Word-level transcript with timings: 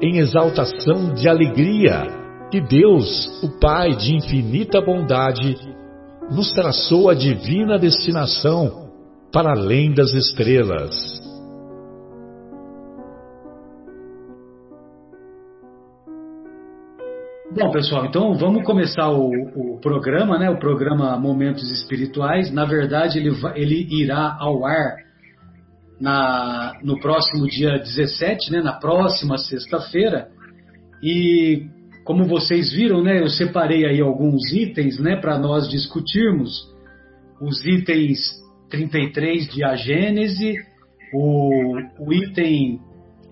em 0.00 0.18
exaltação 0.18 1.12
de 1.14 1.28
alegria 1.28 2.06
que 2.50 2.60
Deus, 2.60 3.42
o 3.42 3.60
Pai 3.60 3.90
de 3.90 4.16
infinita 4.16 4.80
bondade, 4.80 5.56
nos 6.30 6.50
traçou 6.52 7.08
a 7.08 7.14
divina 7.14 7.78
destinação 7.78 8.90
para 9.32 9.52
além 9.52 9.92
das 9.92 10.12
estrelas. 10.12 11.20
Bom, 17.52 17.70
pessoal, 17.72 18.06
então 18.06 18.34
vamos 18.34 18.64
começar 18.64 19.10
o, 19.10 19.28
o, 19.28 19.80
programa, 19.80 20.38
né? 20.38 20.48
O 20.48 20.58
programa 20.58 21.18
Momentos 21.18 21.68
Espirituais. 21.70 22.52
Na 22.52 22.64
verdade, 22.64 23.18
ele, 23.18 23.30
ele 23.56 23.86
irá 23.90 24.36
ao 24.38 24.64
ar 24.64 25.09
na, 26.00 26.72
no 26.82 26.98
próximo 26.98 27.46
dia 27.46 27.78
17, 27.78 28.50
né, 28.50 28.62
na 28.62 28.72
próxima 28.72 29.36
sexta-feira. 29.36 30.28
E 31.02 31.66
como 32.04 32.24
vocês 32.24 32.72
viram, 32.72 33.02
né, 33.02 33.20
eu 33.20 33.28
separei 33.28 33.84
aí 33.86 34.00
alguns 34.00 34.50
itens 34.52 34.98
né, 34.98 35.16
para 35.16 35.38
nós 35.38 35.68
discutirmos. 35.68 36.68
Os 37.40 37.64
itens 37.64 38.18
33 38.70 39.48
de 39.48 39.64
A 39.64 39.76
Gênese, 39.76 40.54
o, 41.12 41.76
o 41.98 42.12
item 42.12 42.80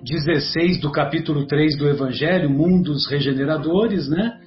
16 0.03 0.81
do 0.81 0.93
capítulo 0.93 1.47
3 1.47 1.77
do 1.77 1.89
Evangelho, 1.89 2.51
Mundos 2.51 3.09
Regeneradores, 3.09 4.09
né? 4.09 4.39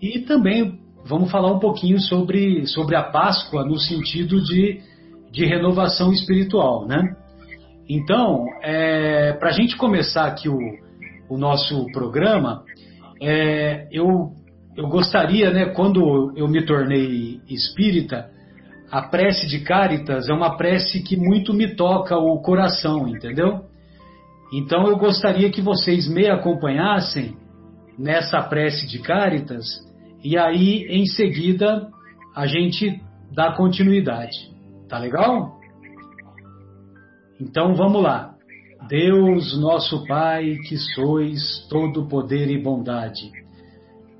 E 0.00 0.20
também 0.20 0.78
vamos 1.04 1.30
falar 1.30 1.52
um 1.52 1.58
pouquinho 1.58 2.00
sobre, 2.00 2.66
sobre 2.66 2.96
a 2.96 3.02
Páscoa 3.02 3.64
no 3.64 3.78
sentido 3.78 4.42
de, 4.42 4.80
de 5.30 5.44
renovação 5.44 6.12
espiritual, 6.12 6.86
né? 6.86 7.02
Então, 7.88 8.44
é, 8.62 9.32
para 9.34 9.48
a 9.48 9.52
gente 9.52 9.76
começar 9.76 10.26
aqui 10.26 10.48
o, 10.48 10.58
o 11.28 11.38
nosso 11.38 11.86
programa, 11.92 12.62
é, 13.20 13.88
eu, 13.90 14.32
eu 14.76 14.88
gostaria, 14.88 15.50
né, 15.50 15.66
quando 15.66 16.32
eu 16.36 16.46
me 16.46 16.64
tornei 16.66 17.40
espírita, 17.48 18.30
a 18.90 19.02
prece 19.02 19.46
de 19.46 19.60
Caritas 19.60 20.28
é 20.28 20.32
uma 20.32 20.56
prece 20.56 21.02
que 21.02 21.16
muito 21.16 21.52
me 21.52 21.74
toca 21.74 22.16
o 22.16 22.40
coração, 22.40 23.06
entendeu? 23.08 23.64
Então 24.52 24.86
eu 24.86 24.96
gostaria 24.96 25.50
que 25.50 25.60
vocês 25.60 26.08
me 26.08 26.26
acompanhassem 26.26 27.36
nessa 27.98 28.40
prece 28.42 28.86
de 28.86 28.98
Caritas 29.00 29.66
e 30.24 30.38
aí 30.38 30.86
em 30.88 31.04
seguida 31.04 31.88
a 32.34 32.46
gente 32.46 33.00
dá 33.34 33.52
continuidade. 33.52 34.48
Tá 34.88 34.98
legal? 34.98 35.57
Então 37.40 37.74
vamos 37.74 38.02
lá. 38.02 38.34
Deus, 38.88 39.58
nosso 39.60 40.06
Pai, 40.06 40.56
que 40.68 40.76
sois 40.76 41.66
todo 41.68 42.08
poder 42.08 42.50
e 42.50 42.62
bondade, 42.62 43.30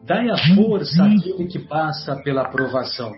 dai 0.04 0.28
a 0.28 0.36
força 0.54 1.04
àquele 1.04 1.46
que 1.46 1.58
passa 1.58 2.16
pela 2.22 2.48
provação. 2.48 3.12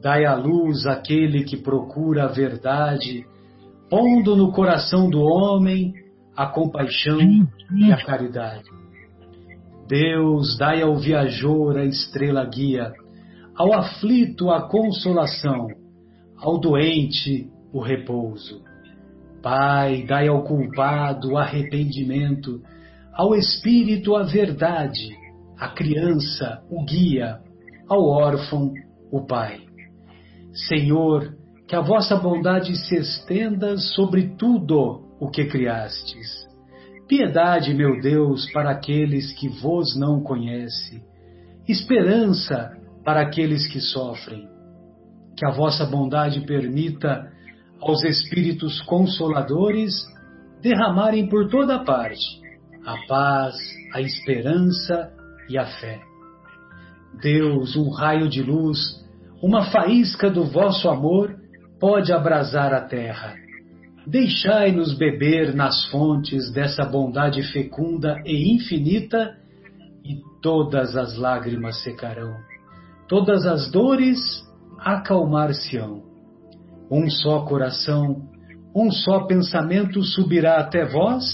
Dai 0.00 0.24
a 0.24 0.34
luz 0.34 0.86
àquele 0.86 1.44
que 1.44 1.56
procura 1.56 2.24
a 2.24 2.28
verdade, 2.28 3.24
pondo 3.88 4.36
no 4.36 4.52
coração 4.52 5.08
do 5.10 5.20
homem 5.20 5.92
a 6.36 6.46
compaixão 6.46 7.18
e 7.76 7.92
a 7.92 8.04
caridade. 8.04 8.68
Deus, 9.86 10.56
dai 10.56 10.82
ao 10.82 10.96
viajor 10.96 11.76
a 11.76 11.84
estrela 11.84 12.44
guia, 12.44 12.92
ao 13.56 13.72
aflito 13.72 14.50
a 14.50 14.68
consolação, 14.68 15.66
ao 16.38 16.58
doente 16.58 17.50
o 17.72 17.80
repouso. 17.80 18.69
Pai, 19.42 20.04
dai 20.06 20.28
ao 20.28 20.42
culpado 20.44 21.32
o 21.32 21.38
arrependimento, 21.38 22.60
ao 23.14 23.34
espírito 23.34 24.14
a 24.14 24.22
verdade, 24.22 25.16
à 25.58 25.68
criança 25.68 26.62
o 26.70 26.84
guia, 26.84 27.38
ao 27.88 28.04
órfão 28.04 28.72
o 29.10 29.26
pai. 29.26 29.60
Senhor, 30.68 31.34
que 31.66 31.76
a 31.76 31.80
vossa 31.80 32.16
bondade 32.16 32.76
se 32.76 32.96
estenda 32.96 33.76
sobre 33.76 34.34
tudo 34.36 35.02
o 35.20 35.30
que 35.30 35.44
criastes. 35.44 36.48
Piedade, 37.08 37.74
meu 37.74 38.00
Deus, 38.00 38.50
para 38.52 38.70
aqueles 38.70 39.32
que 39.32 39.48
vos 39.48 39.96
não 39.98 40.22
conhecem, 40.22 41.02
esperança 41.68 42.70
para 43.04 43.20
aqueles 43.20 43.66
que 43.66 43.80
sofrem. 43.80 44.48
Que 45.36 45.46
a 45.46 45.50
vossa 45.50 45.86
bondade 45.86 46.40
permita 46.40 47.30
aos 47.80 48.04
Espíritos 48.04 48.80
Consoladores 48.82 49.92
derramarem 50.62 51.28
por 51.28 51.48
toda 51.48 51.82
parte 51.84 52.40
a 52.84 52.96
paz, 53.06 53.56
a 53.94 54.00
esperança 54.00 55.12
e 55.48 55.58
a 55.58 55.66
fé. 55.66 56.00
Deus, 57.20 57.76
um 57.76 57.90
raio 57.90 58.28
de 58.28 58.42
luz, 58.42 58.78
uma 59.42 59.70
faísca 59.70 60.30
do 60.30 60.44
vosso 60.44 60.88
amor 60.88 61.34
pode 61.78 62.12
abrasar 62.12 62.72
a 62.72 62.82
terra. 62.82 63.34
Deixai-nos 64.06 64.96
beber 64.96 65.54
nas 65.54 65.86
fontes 65.90 66.50
dessa 66.52 66.84
bondade 66.84 67.42
fecunda 67.52 68.22
e 68.24 68.54
infinita, 68.54 69.36
e 70.04 70.16
todas 70.40 70.96
as 70.96 71.16
lágrimas 71.18 71.82
secarão, 71.82 72.34
todas 73.06 73.44
as 73.44 73.70
dores 73.70 74.18
acalmar-se-ão 74.78 76.09
um 76.90 77.08
só 77.08 77.44
coração, 77.44 78.28
um 78.74 78.90
só 78.90 79.26
pensamento 79.26 80.02
subirá 80.02 80.58
até 80.58 80.84
vós, 80.84 81.24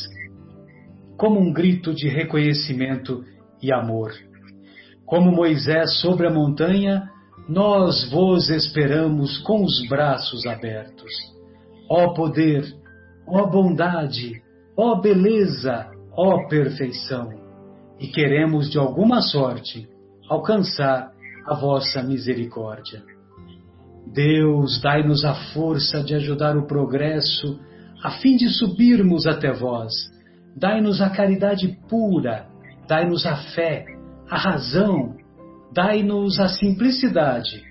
como 1.17 1.41
um 1.41 1.53
grito 1.53 1.95
de 1.95 2.09
reconhecimento 2.09 3.25
e 3.63 3.73
amor. 3.73 4.13
Como 5.07 5.33
Moisés 5.33 6.01
sobre 6.01 6.27
a 6.27 6.31
montanha, 6.31 7.09
nós 7.49 8.11
vos 8.11 8.51
esperamos 8.51 9.39
com 9.39 9.63
os 9.63 9.89
braços 9.89 10.45
abertos. 10.47 11.13
Ó 11.89 12.13
poder, 12.13 12.65
ó 13.27 13.47
bondade, 13.47 14.43
ó 14.77 15.01
beleza, 15.01 15.89
ó 16.13 16.49
perfeição, 16.49 17.31
e 17.99 18.09
queremos 18.09 18.71
de 18.71 18.79
alguma 18.79 19.23
sorte 19.23 19.89
alcançar 20.29 21.13
a 21.47 21.55
vossa 21.55 22.03
misericórdia. 22.03 23.16
Deus, 24.13 24.81
dai-nos 24.81 25.25
a 25.25 25.35
força 25.53 26.03
de 26.03 26.15
ajudar 26.15 26.57
o 26.57 26.67
progresso, 26.67 27.59
a 28.03 28.11
fim 28.13 28.37
de 28.37 28.49
subirmos 28.49 29.27
até 29.27 29.53
vós. 29.53 29.93
Dai-nos 30.57 31.01
a 31.01 31.11
caridade 31.11 31.79
pura, 31.89 32.47
dai-nos 32.89 33.27
a 33.27 33.37
fé, 33.37 33.85
a 34.31 34.39
razão, 34.39 35.17
dai-nos 35.73 36.41
a 36.41 36.49
simplicidade, 36.49 37.63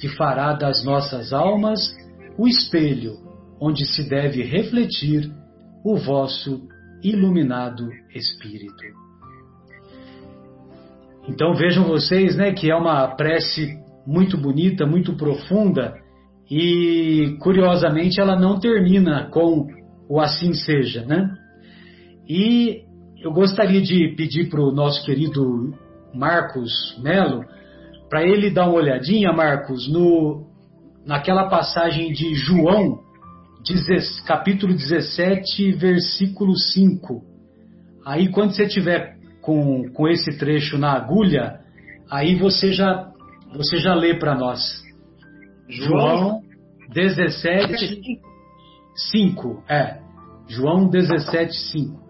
que 0.00 0.08
fará 0.08 0.52
das 0.52 0.84
nossas 0.84 1.32
almas 1.32 1.94
o 2.36 2.48
espelho 2.48 3.22
onde 3.60 3.86
se 3.86 4.08
deve 4.08 4.42
refletir 4.42 5.30
o 5.84 5.96
vosso 5.96 6.66
iluminado 7.02 7.88
espírito. 8.14 8.82
Então 11.28 11.54
vejam 11.54 11.84
vocês, 11.84 12.36
né, 12.36 12.52
que 12.52 12.70
é 12.70 12.74
uma 12.74 13.06
prece 13.14 13.81
muito 14.06 14.36
bonita, 14.36 14.86
muito 14.86 15.16
profunda, 15.16 15.94
e 16.50 17.36
curiosamente 17.40 18.20
ela 18.20 18.38
não 18.38 18.58
termina 18.58 19.28
com 19.30 19.66
o 20.08 20.20
assim 20.20 20.52
seja, 20.52 21.04
né? 21.04 21.34
E 22.28 22.82
eu 23.22 23.32
gostaria 23.32 23.80
de 23.80 24.14
pedir 24.16 24.48
para 24.48 24.60
o 24.60 24.72
nosso 24.72 25.04
querido 25.04 25.74
Marcos 26.14 26.70
Melo 27.02 27.44
para 28.10 28.22
ele 28.22 28.50
dar 28.50 28.68
uma 28.68 28.74
olhadinha, 28.74 29.32
Marcos, 29.32 29.90
no, 29.90 30.46
naquela 31.06 31.48
passagem 31.48 32.12
de 32.12 32.34
João, 32.34 33.00
capítulo 34.26 34.74
17, 34.74 35.72
versículo 35.72 36.54
5. 36.54 37.22
Aí, 38.04 38.28
quando 38.30 38.54
você 38.54 38.66
tiver 38.66 39.16
com, 39.40 39.90
com 39.94 40.08
esse 40.08 40.36
trecho 40.36 40.76
na 40.76 40.92
agulha, 40.92 41.60
aí 42.10 42.34
você 42.34 42.72
já, 42.72 43.10
você 43.54 43.78
já 43.78 43.94
lê 43.94 44.14
para 44.14 44.34
nós. 44.34 44.82
João 45.68 46.40
17, 46.92 48.20
5. 48.94 49.64
É, 49.68 49.98
João 50.48 50.88
17, 50.88 51.54
5. 51.54 52.02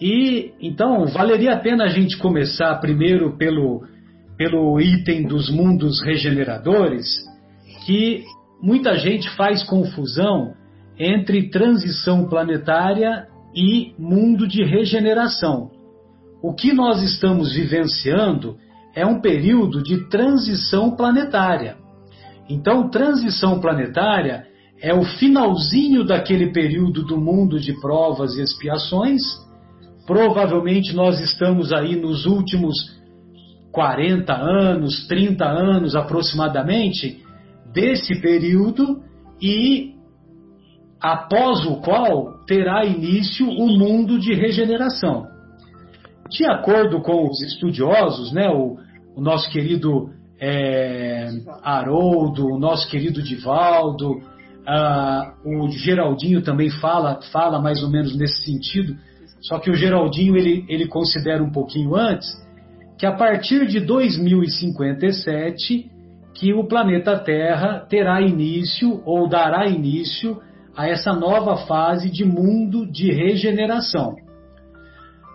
E 0.00 0.52
então 0.60 1.06
valeria 1.06 1.54
a 1.54 1.58
pena 1.58 1.84
a 1.84 1.88
gente 1.88 2.18
começar 2.18 2.74
primeiro 2.80 3.36
pelo, 3.36 3.82
pelo 4.36 4.78
item 4.80 5.26
dos 5.26 5.50
mundos 5.50 6.02
regeneradores, 6.04 7.06
que 7.86 8.24
muita 8.60 8.96
gente 8.96 9.30
faz 9.36 9.62
confusão 9.62 10.54
entre 10.98 11.48
transição 11.48 12.28
planetária 12.28 13.26
e 13.54 13.94
mundo 13.98 14.46
de 14.46 14.62
regeneração. 14.64 15.70
O 16.42 16.54
que 16.54 16.72
nós 16.72 17.02
estamos 17.02 17.54
vivenciando 17.54 18.58
é 18.96 19.04
um 19.04 19.20
período 19.20 19.82
de 19.82 20.08
transição 20.08 20.96
planetária. 20.96 21.76
Então, 22.48 22.88
transição 22.88 23.60
planetária 23.60 24.46
é 24.80 24.94
o 24.94 25.04
finalzinho 25.04 26.02
daquele 26.02 26.50
período 26.50 27.04
do 27.04 27.20
mundo 27.20 27.60
de 27.60 27.78
provas 27.78 28.34
e 28.36 28.40
expiações. 28.40 29.20
Provavelmente 30.06 30.94
nós 30.94 31.20
estamos 31.20 31.72
aí 31.74 31.94
nos 31.94 32.24
últimos 32.24 32.74
40 33.70 34.32
anos, 34.32 35.06
30 35.06 35.44
anos 35.44 35.94
aproximadamente 35.94 37.22
desse 37.74 38.18
período 38.22 39.02
e 39.42 39.94
após 40.98 41.66
o 41.66 41.82
qual 41.82 42.44
terá 42.46 42.86
início 42.86 43.46
o 43.46 43.68
mundo 43.78 44.18
de 44.18 44.32
regeneração. 44.32 45.26
De 46.30 46.46
acordo 46.46 47.02
com 47.02 47.28
os 47.28 47.42
estudiosos, 47.42 48.32
né, 48.32 48.48
o, 48.48 48.78
o 49.16 49.20
nosso 49.20 49.50
querido 49.50 50.10
é, 50.38 51.30
Haroldo, 51.62 52.46
o 52.46 52.58
nosso 52.58 52.88
querido 52.90 53.22
Divaldo, 53.22 54.20
ah, 54.66 55.32
o 55.44 55.70
Geraldinho 55.70 56.42
também 56.42 56.68
fala, 56.68 57.20
fala 57.32 57.58
mais 57.60 57.82
ou 57.82 57.90
menos 57.90 58.14
nesse 58.16 58.44
sentido, 58.44 58.94
só 59.40 59.58
que 59.58 59.70
o 59.70 59.74
Geraldinho 59.74 60.36
ele, 60.36 60.66
ele 60.68 60.86
considera 60.86 61.42
um 61.42 61.50
pouquinho 61.50 61.96
antes 61.96 62.28
que 62.98 63.06
a 63.06 63.12
partir 63.12 63.66
de 63.66 63.80
2057 63.80 65.90
que 66.34 66.52
o 66.52 66.66
planeta 66.66 67.18
Terra 67.18 67.86
terá 67.88 68.20
início 68.20 69.00
ou 69.04 69.26
dará 69.28 69.66
início 69.66 70.38
a 70.76 70.86
essa 70.88 71.14
nova 71.14 71.56
fase 71.66 72.10
de 72.10 72.24
mundo 72.24 72.84
de 72.90 73.10
regeneração. 73.10 74.14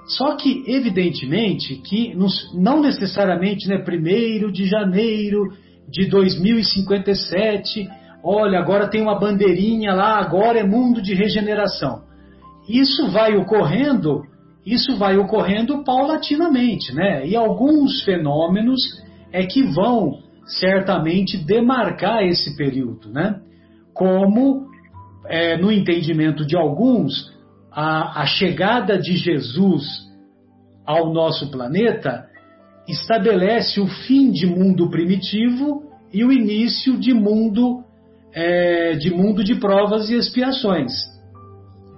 Só 0.05 0.35
que, 0.35 0.63
evidentemente, 0.67 1.75
que 1.75 2.15
não 2.53 2.81
necessariamente, 2.81 3.67
né, 3.67 3.77
1 3.77 4.51
de 4.51 4.65
janeiro 4.65 5.53
de 5.89 6.07
2057, 6.07 7.87
olha, 8.23 8.59
agora 8.59 8.89
tem 8.89 9.01
uma 9.01 9.19
bandeirinha 9.19 9.93
lá, 9.93 10.19
agora 10.19 10.59
é 10.59 10.63
mundo 10.63 11.01
de 11.01 11.13
regeneração. 11.13 12.03
Isso 12.67 13.09
vai 13.11 13.35
ocorrendo, 13.35 14.23
isso 14.65 14.97
vai 14.97 15.17
ocorrendo 15.17 15.83
paulatinamente, 15.83 16.93
né? 16.93 17.27
E 17.27 17.35
alguns 17.35 18.03
fenômenos 18.03 18.79
é 19.31 19.45
que 19.45 19.63
vão 19.63 20.19
certamente 20.45 21.37
demarcar 21.37 22.23
esse 22.23 22.55
período, 22.55 23.09
né? 23.09 23.39
Como, 23.93 24.67
é, 25.27 25.57
no 25.57 25.71
entendimento 25.71 26.45
de 26.45 26.55
alguns, 26.55 27.31
a, 27.71 28.21
a 28.21 28.25
chegada 28.25 28.97
de 28.97 29.15
Jesus 29.15 29.83
ao 30.85 31.13
nosso 31.13 31.49
planeta 31.49 32.27
estabelece 32.87 33.79
o 33.79 33.87
fim 33.87 34.31
de 34.31 34.45
mundo 34.45 34.89
primitivo 34.89 35.83
e 36.11 36.25
o 36.25 36.31
início 36.31 36.97
de 36.97 37.13
mundo 37.13 37.83
é, 38.33 38.93
de 38.95 39.11
mundo 39.11 39.43
de 39.43 39.55
provas 39.55 40.09
e 40.09 40.15
expiações. 40.15 40.91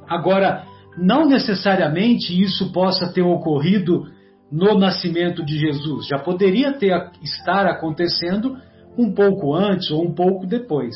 Agora, 0.08 0.66
não 0.98 1.28
necessariamente 1.28 2.40
isso 2.40 2.72
possa 2.72 3.12
ter 3.12 3.22
ocorrido 3.22 4.06
no 4.52 4.78
nascimento 4.78 5.44
de 5.44 5.58
Jesus. 5.58 6.08
Já 6.08 6.20
poderia 6.20 6.74
ter 6.74 6.94
estar 7.24 7.66
acontecendo 7.66 8.58
um 8.98 9.12
pouco 9.12 9.56
antes 9.56 9.90
ou 9.90 10.04
um 10.04 10.14
pouco 10.14 10.46
depois. 10.46 10.96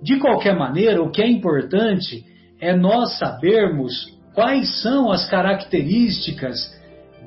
De 0.00 0.18
qualquer 0.20 0.56
maneira, 0.56 1.02
o 1.02 1.10
que 1.10 1.20
é 1.20 1.28
importante 1.28 2.24
é 2.60 2.74
nós 2.74 3.18
sabermos 3.18 4.18
quais 4.34 4.80
são 4.82 5.10
as 5.10 5.28
características 5.28 6.56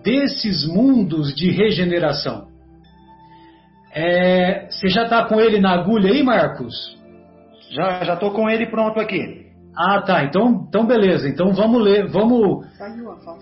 desses 0.04 0.68
mundos 0.68 1.36
de 1.36 1.52
regeneração. 1.52 2.48
É, 3.94 4.68
você 4.70 4.88
já 4.88 5.04
está 5.04 5.26
com 5.26 5.40
ele 5.40 5.60
na 5.60 5.72
agulha 5.72 6.12
aí, 6.12 6.24
Marcos? 6.24 6.98
Já, 7.72 8.04
já 8.04 8.14
estou 8.14 8.32
com 8.32 8.50
ele 8.50 8.66
pronto 8.66 9.00
aqui. 9.00 9.42
Ah, 9.76 10.02
tá. 10.02 10.24
Então, 10.24 10.66
então 10.68 10.86
beleza. 10.86 11.28
Então 11.28 11.54
vamos 11.54 11.82
ler, 11.82 12.08
vamos, 12.08 12.66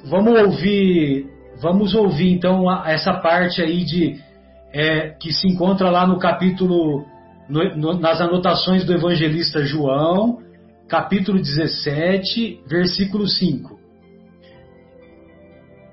vamos 0.06 0.42
ouvir, 0.42 1.28
vamos 1.62 1.96
ouvir 1.96 2.34
então 2.34 2.66
essa 2.86 3.14
parte 3.14 3.62
aí 3.62 3.84
de 3.84 4.20
é, 4.74 5.10
que 5.20 5.32
se 5.32 5.48
encontra 5.48 5.90
lá 5.90 6.06
no 6.06 6.20
capítulo, 6.20 7.06
no, 7.48 7.76
no, 7.76 8.00
nas 8.00 8.22
anotações 8.22 8.86
do 8.86 8.94
evangelista 8.94 9.64
João, 9.64 10.40
capítulo 10.90 11.38
17, 11.38 12.64
versículo 12.66 13.28
5. 13.28 13.80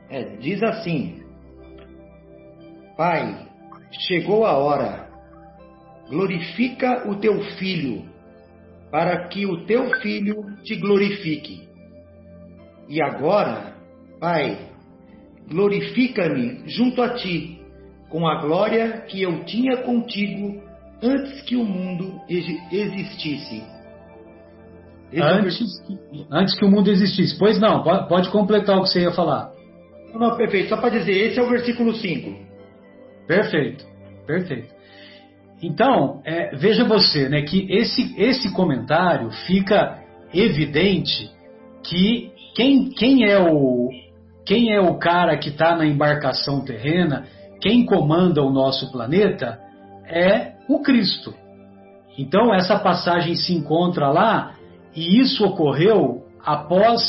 É, 0.09 0.37
diz 0.37 0.63
assim: 0.63 1.23
Pai, 2.97 3.47
chegou 4.07 4.47
a 4.47 4.57
hora, 4.57 5.11
glorifica 6.09 7.07
o 7.11 7.17
teu 7.17 7.43
filho, 7.59 8.09
para 8.91 9.29
que 9.29 9.45
o 9.45 9.67
teu 9.67 9.91
filho 10.01 10.57
te 10.63 10.77
glorifique. 10.77 11.69
E 12.89 13.03
agora, 13.03 13.75
Pai, 14.19 14.71
glorifica-me 15.47 16.63
junto 16.67 17.03
a 17.03 17.11
ti, 17.11 17.61
com 18.09 18.27
a 18.27 18.41
glória 18.41 19.03
que 19.03 19.21
eu 19.21 19.45
tinha 19.45 19.77
contigo 19.83 20.63
antes 21.03 21.43
que 21.43 21.55
o 21.55 21.65
mundo 21.65 22.19
existisse. 22.31 23.76
Antes, 25.15 25.59
antes 26.31 26.55
que 26.59 26.65
o 26.65 26.71
mundo 26.71 26.91
existisse. 26.91 27.39
Pois 27.39 27.61
não, 27.61 27.83
pode 27.83 28.29
completar 28.31 28.79
o 28.79 28.83
que 28.83 28.89
você 28.89 29.03
ia 29.03 29.13
falar. 29.13 29.53
Não, 30.13 30.21
não, 30.21 30.37
perfeito. 30.37 30.69
Só 30.69 30.77
para 30.77 30.91
dizer, 30.91 31.13
esse 31.13 31.39
é 31.39 31.43
o 31.43 31.49
versículo 31.49 31.95
5. 31.95 32.47
Perfeito, 33.27 33.85
perfeito. 34.27 34.75
Então, 35.63 36.21
é, 36.25 36.55
veja 36.57 36.85
você, 36.85 37.29
né, 37.29 37.43
que 37.43 37.67
esse, 37.73 38.15
esse 38.21 38.53
comentário 38.53 39.31
fica 39.47 40.01
evidente 40.33 41.31
que 41.83 42.31
quem, 42.55 42.91
quem, 42.91 43.25
é, 43.25 43.39
o, 43.39 43.91
quem 44.45 44.73
é 44.73 44.81
o 44.81 44.99
cara 44.99 45.37
que 45.39 45.49
está 45.51 45.77
na 45.77 45.87
embarcação 45.87 46.65
terrena, 46.65 47.27
quem 47.61 47.85
comanda 47.87 48.43
o 48.43 48.51
nosso 48.51 48.91
planeta, 48.93 49.59
é 50.07 50.53
o 50.69 50.81
Cristo. 50.81 51.35
Então, 52.19 52.55
essa 52.55 52.79
passagem 52.79 53.35
se 53.35 53.53
encontra 53.53 54.09
lá 54.09 54.56
e 54.97 55.21
isso 55.21 55.45
ocorreu 55.45 56.25
após 56.43 57.03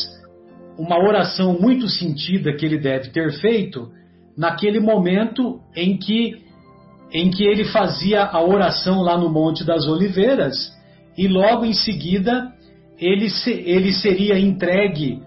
uma 0.77 1.00
oração 1.00 1.58
muito 1.60 1.88
sentida 1.88 2.53
que 2.53 2.65
ele 2.65 2.77
deve 2.77 3.10
ter 3.10 3.32
feito 3.39 3.89
naquele 4.38 4.79
momento 4.79 5.62
em 5.75 5.98
que 5.98 6.46
em 7.12 7.32
que 7.32 7.46
ele 7.46 7.63
fazia 7.63 8.25
a 8.25 8.44
oração 8.44 9.01
lá 9.01 9.17
no 9.17 9.29
Monte 9.29 9.63
das 9.63 9.88
Oliveiras 9.88 10.53
e 11.17 11.25
logo 11.25 11.63
em 11.63 11.74
seguida 11.74 12.51
ele, 13.00 13.29
se, 13.29 13.50
ele 13.50 13.94
seria 13.94 14.38
entregue 14.38 15.22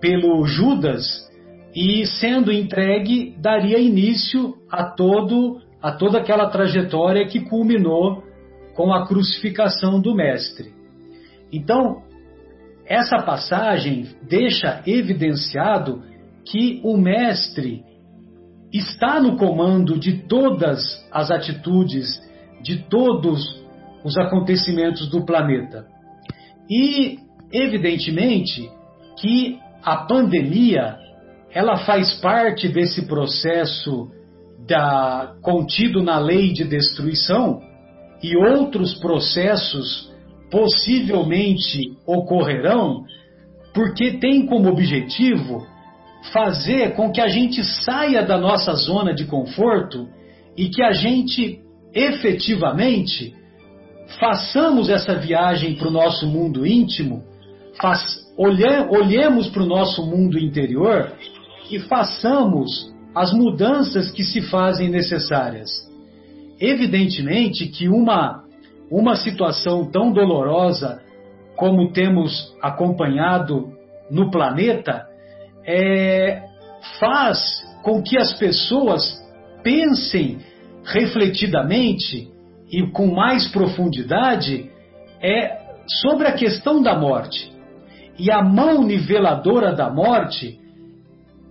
pelo 0.00 0.44
Judas 0.46 1.28
e 1.74 2.06
sendo 2.06 2.52
entregue 2.52 3.34
daria 3.38 3.78
início 3.78 4.54
a 4.70 4.84
todo 4.84 5.60
a 5.82 5.92
toda 5.92 6.18
aquela 6.18 6.48
trajetória 6.48 7.26
que 7.26 7.40
culminou 7.40 8.22
com 8.74 8.92
a 8.92 9.06
crucificação 9.06 10.00
do 10.00 10.14
mestre. 10.14 10.77
Então, 11.52 12.02
essa 12.86 13.18
passagem 13.18 14.08
deixa 14.28 14.82
evidenciado 14.86 16.02
que 16.44 16.80
o 16.82 16.96
Mestre 16.96 17.84
está 18.72 19.20
no 19.20 19.36
comando 19.36 19.98
de 19.98 20.26
todas 20.26 21.06
as 21.10 21.30
atitudes, 21.30 22.20
de 22.62 22.78
todos 22.88 23.62
os 24.04 24.16
acontecimentos 24.16 25.08
do 25.10 25.24
planeta. 25.24 25.86
E, 26.70 27.18
evidentemente, 27.52 28.70
que 29.18 29.58
a 29.82 29.96
pandemia 29.96 30.96
ela 31.50 31.78
faz 31.78 32.14
parte 32.20 32.68
desse 32.68 33.06
processo 33.06 34.10
da, 34.66 35.34
contido 35.42 36.02
na 36.02 36.18
lei 36.18 36.52
de 36.52 36.64
destruição 36.64 37.60
e 38.22 38.36
outros 38.36 38.94
processos 38.98 40.12
possivelmente 40.50 41.92
ocorrerão, 42.06 43.04
porque 43.74 44.12
tem 44.12 44.46
como 44.46 44.68
objetivo 44.68 45.66
fazer 46.32 46.94
com 46.94 47.10
que 47.12 47.20
a 47.20 47.28
gente 47.28 47.62
saia 47.62 48.22
da 48.22 48.38
nossa 48.38 48.72
zona 48.74 49.14
de 49.14 49.24
conforto 49.24 50.08
e 50.56 50.68
que 50.68 50.82
a 50.82 50.92
gente 50.92 51.60
efetivamente 51.94 53.34
façamos 54.18 54.88
essa 54.88 55.14
viagem 55.14 55.74
para 55.74 55.88
o 55.88 55.92
nosso 55.92 56.26
mundo 56.26 56.66
íntimo, 56.66 57.22
faz, 57.80 58.02
olhe, 58.36 58.64
olhemos 58.90 59.48
para 59.48 59.62
o 59.62 59.66
nosso 59.66 60.04
mundo 60.04 60.38
interior 60.38 61.12
e 61.70 61.78
façamos 61.80 62.92
as 63.14 63.32
mudanças 63.32 64.10
que 64.10 64.24
se 64.24 64.42
fazem 64.42 64.88
necessárias. 64.88 65.70
Evidentemente 66.60 67.66
que 67.66 67.88
uma, 67.88 68.44
uma 68.90 69.16
situação 69.16 69.90
tão 69.90 70.12
dolorosa 70.12 71.02
como 71.56 71.92
temos 71.92 72.54
acompanhado 72.62 73.72
no 74.10 74.30
planeta 74.30 75.06
é, 75.66 76.42
faz 76.98 77.38
com 77.82 78.02
que 78.02 78.16
as 78.16 78.32
pessoas 78.34 79.18
pensem 79.62 80.38
refletidamente 80.84 82.28
e 82.70 82.86
com 82.90 83.06
mais 83.06 83.48
profundidade 83.48 84.70
é 85.20 85.58
sobre 86.02 86.26
a 86.28 86.32
questão 86.32 86.82
da 86.82 86.98
morte. 86.98 87.52
E 88.18 88.30
a 88.30 88.42
mão 88.42 88.82
niveladora 88.82 89.72
da 89.72 89.90
morte 89.90 90.58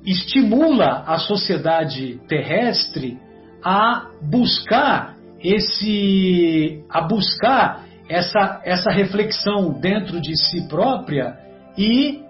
estimula 0.06 1.04
a 1.06 1.18
sociedade 1.18 2.20
terrestre 2.28 3.18
a 3.64 4.08
buscar 4.22 5.17
esse 5.44 6.84
a 6.90 7.02
buscar 7.02 7.86
essa, 8.10 8.62
essa 8.64 8.92
reflexão 8.92 9.80
dentro 9.80 10.22
de 10.22 10.36
si 10.38 10.68
própria 10.68 11.38
e 11.78 12.22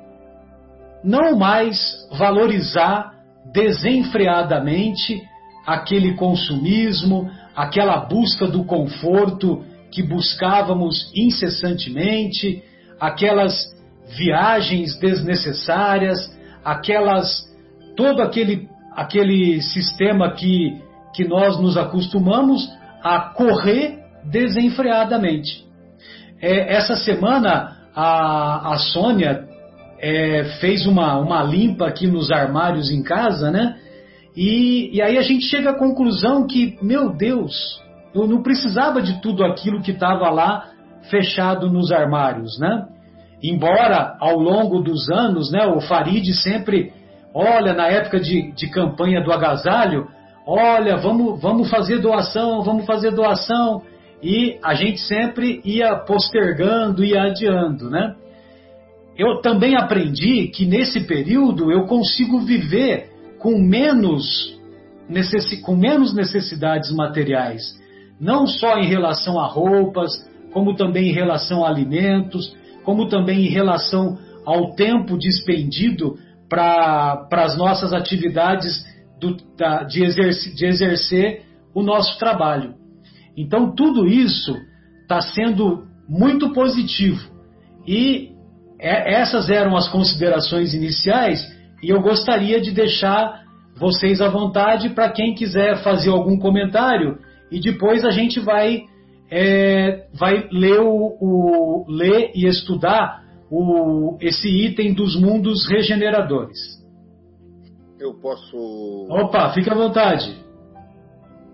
não 1.04 1.38
mais 1.38 2.08
valorizar 2.18 3.14
desenfreadamente 3.52 5.22
aquele 5.66 6.14
consumismo, 6.16 7.30
aquela 7.56 7.98
busca 7.98 8.48
do 8.48 8.64
conforto 8.64 9.64
que 9.92 10.04
buscávamos 10.04 11.12
incessantemente, 11.16 12.64
aquelas 13.00 13.76
viagens 14.18 14.98
desnecessárias, 14.98 16.18
aquelas 16.64 17.46
todo 17.96 18.22
aquele 18.22 18.68
aquele 18.96 19.62
sistema 19.62 20.32
que 20.32 20.82
que 21.14 21.28
nós 21.28 21.60
nos 21.60 21.78
acostumamos 21.78 22.70
a 23.04 23.20
correr 23.20 24.00
desenfreadamente. 24.24 25.66
É, 26.42 26.76
essa 26.76 26.96
semana 26.96 27.78
a, 27.96 28.74
a 28.74 28.78
Sônia 28.78 29.48
é, 30.00 30.44
fez 30.60 30.86
uma, 30.86 31.18
uma 31.18 31.42
limpa 31.44 31.88
aqui 31.88 32.08
nos 32.08 32.32
armários 32.32 32.92
em 32.92 33.02
casa, 33.02 33.50
né? 33.50 33.78
E, 34.36 34.96
e 34.96 35.02
aí 35.02 35.18
a 35.18 35.24
gente 35.24 35.46
chega 35.46 35.72
à 35.72 35.78
conclusão 35.78 36.46
que, 36.46 36.78
meu 36.82 37.16
Deus, 37.16 37.82
eu 38.14 38.28
não 38.28 38.44
precisava 38.44 39.02
de 39.02 39.20
tudo 39.20 39.44
aquilo 39.44 39.82
que 39.82 39.92
estava 39.92 40.30
lá 40.30 40.70
fechado 41.10 41.72
nos 41.72 41.92
armários, 41.92 42.60
né? 42.60 42.86
Embora 43.42 44.16
ao 44.20 44.38
longo 44.38 44.82
dos 44.82 45.10
anos, 45.10 45.52
né, 45.52 45.66
o 45.66 45.80
Farid 45.80 46.28
sempre, 46.34 46.92
olha, 47.34 47.74
na 47.74 47.88
época 47.88 48.20
de, 48.20 48.52
de 48.52 48.68
campanha 48.68 49.24
do 49.24 49.32
agasalho, 49.32 50.08
olha, 50.48 50.96
vamos, 50.96 51.42
vamos 51.42 51.70
fazer 51.70 52.00
doação, 52.00 52.64
vamos 52.64 52.86
fazer 52.86 53.12
doação, 53.12 53.84
e 54.24 54.58
a 54.64 54.74
gente 54.74 55.00
sempre 55.02 55.62
ia 55.66 55.94
postergando, 55.98 57.04
ia 57.04 57.24
adiando, 57.24 57.90
né? 57.90 58.16
Eu 59.18 59.42
também 59.42 59.76
aprendi 59.76 60.48
que 60.48 60.66
nesse 60.66 61.02
período 61.02 61.72
eu 61.72 61.86
consigo 61.86 62.40
viver 62.40 63.10
com 63.40 63.60
menos, 63.60 64.58
necess... 65.10 65.60
com 65.62 65.76
menos 65.76 66.16
necessidades 66.16 66.92
materiais, 66.96 67.78
não 68.20 68.48
só 68.48 68.78
em 68.78 68.88
relação 68.88 69.40
a 69.40 69.48
roupas, 69.48 70.12
como 70.54 70.76
também 70.76 71.10
em 71.10 71.14
relação 71.14 71.66
a 71.66 71.70
alimentos, 71.70 72.56
como 72.84 73.10
também 73.10 73.46
em 73.46 73.50
relação 73.50 74.18
ao 74.46 74.76
tempo 74.76 75.18
despendido 75.18 76.18
para 76.48 77.28
as 77.32 77.58
nossas 77.58 77.92
atividades 77.92 78.86
do, 79.20 79.38
da, 79.58 79.84
de, 79.84 80.04
exercer, 80.04 80.54
de 80.54 80.66
exercer 80.66 81.46
o 81.74 81.82
nosso 81.82 82.18
trabalho. 82.18 82.76
Então, 83.36 83.74
tudo 83.76 84.08
isso 84.08 84.56
está 85.02 85.22
sendo 85.22 85.86
muito 86.08 86.54
positivo. 86.54 87.22
E 87.88 88.32
é, 88.80 89.22
essas 89.22 89.50
eram 89.50 89.76
as 89.76 89.88
considerações 89.90 90.74
iniciais 90.74 91.42
e 91.82 91.90
eu 91.90 92.02
gostaria 92.02 92.60
de 92.60 92.72
deixar 92.72 93.44
vocês 93.76 94.22
à 94.22 94.30
vontade 94.30 94.90
para 94.90 95.12
quem 95.12 95.36
quiser 95.36 95.84
fazer 95.84 96.10
algum 96.10 96.38
comentário 96.38 97.20
e 97.52 97.60
depois 97.60 98.04
a 98.04 98.12
gente 98.12 98.40
vai 98.40 98.84
é, 99.30 100.08
vai 100.14 100.48
ler, 100.52 100.80
o, 100.80 101.18
o, 101.20 101.86
ler 101.90 102.32
e 102.34 102.46
estudar 102.46 103.24
o, 103.52 104.18
esse 104.22 104.48
item 104.48 104.94
dos 104.94 105.20
mundos 105.20 105.68
regeneradores. 105.68 106.58
Eu 108.00 108.14
posso. 108.14 109.08
Opa, 109.10 109.54
fique 109.54 109.70
à 109.70 109.74
vontade. 109.74 110.46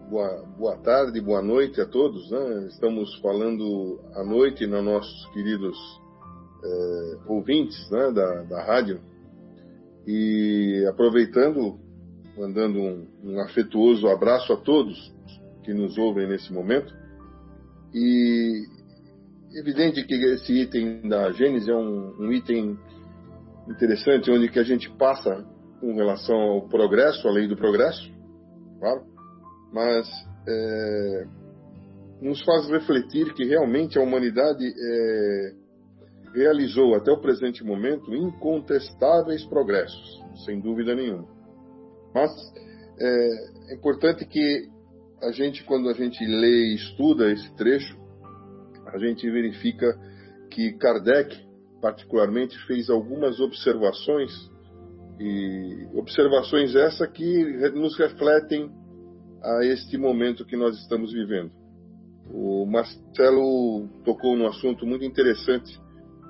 Boa, 0.09 0.45
boa 0.57 0.77
tarde, 0.77 1.21
boa 1.21 1.41
noite 1.41 1.79
a 1.79 1.85
todos. 1.85 2.29
Né? 2.29 2.67
Estamos 2.67 3.15
falando 3.21 4.01
à 4.13 4.23
noite 4.25 4.67
nos 4.67 4.83
nossos 4.83 5.25
queridos 5.33 5.77
é, 6.63 7.17
ouvintes 7.27 7.89
né, 7.89 8.11
da, 8.11 8.43
da 8.43 8.63
rádio 8.65 8.99
e 10.05 10.85
aproveitando, 10.89 11.79
mandando 12.37 12.77
um, 12.77 13.07
um, 13.23 13.39
afetuoso 13.39 14.07
abraço 14.09 14.51
a 14.51 14.57
todos 14.57 15.13
que 15.63 15.73
nos 15.73 15.97
ouvem 15.97 16.27
nesse 16.27 16.51
momento. 16.51 16.93
E 17.93 18.65
evidente 19.55 20.03
que 20.03 20.13
esse 20.13 20.51
item 20.61 21.07
da 21.07 21.31
Gênesis 21.31 21.69
é 21.69 21.73
um, 21.73 22.15
um 22.19 22.33
item 22.33 22.77
interessante, 23.69 24.29
onde 24.29 24.49
que 24.49 24.59
a 24.59 24.63
gente 24.63 24.89
passa 24.89 25.52
com 25.83 25.93
relação 25.95 26.37
ao 26.37 26.61
progresso, 26.69 27.27
a 27.27 27.31
lei 27.31 27.45
do 27.45 27.57
progresso, 27.57 28.09
claro, 28.79 29.03
mas 29.73 30.07
é, 30.47 31.27
nos 32.21 32.41
faz 32.45 32.69
refletir 32.69 33.33
que 33.33 33.43
realmente 33.43 33.99
a 33.99 34.01
humanidade 34.01 34.65
é, 34.65 35.53
realizou 36.33 36.95
até 36.95 37.11
o 37.11 37.19
presente 37.19 37.65
momento 37.65 38.15
incontestáveis 38.15 39.43
progressos, 39.43 40.23
sem 40.45 40.61
dúvida 40.61 40.95
nenhuma. 40.95 41.27
Mas 42.15 42.31
é, 42.97 43.73
é 43.73 43.75
importante 43.75 44.25
que 44.25 44.69
a 45.21 45.33
gente, 45.33 45.65
quando 45.65 45.89
a 45.89 45.93
gente 45.93 46.25
lê 46.25 46.71
e 46.71 46.75
estuda 46.75 47.29
esse 47.29 47.53
trecho, 47.57 47.99
a 48.87 48.97
gente 48.97 49.29
verifica 49.29 49.99
que 50.49 50.71
Kardec, 50.77 51.45
particularmente, 51.81 52.57
fez 52.67 52.89
algumas 52.89 53.41
observações, 53.41 54.31
e 55.19 55.87
observações 55.93 56.75
essas 56.75 57.07
que 57.09 57.43
nos 57.71 57.97
refletem 57.97 58.71
a 59.41 59.65
este 59.65 59.97
momento 59.97 60.45
que 60.45 60.55
nós 60.55 60.77
estamos 60.77 61.11
vivendo. 61.11 61.51
O 62.31 62.65
Marcelo 62.65 63.87
tocou 64.03 64.35
num 64.35 64.47
assunto 64.47 64.85
muito 64.85 65.03
interessante 65.03 65.79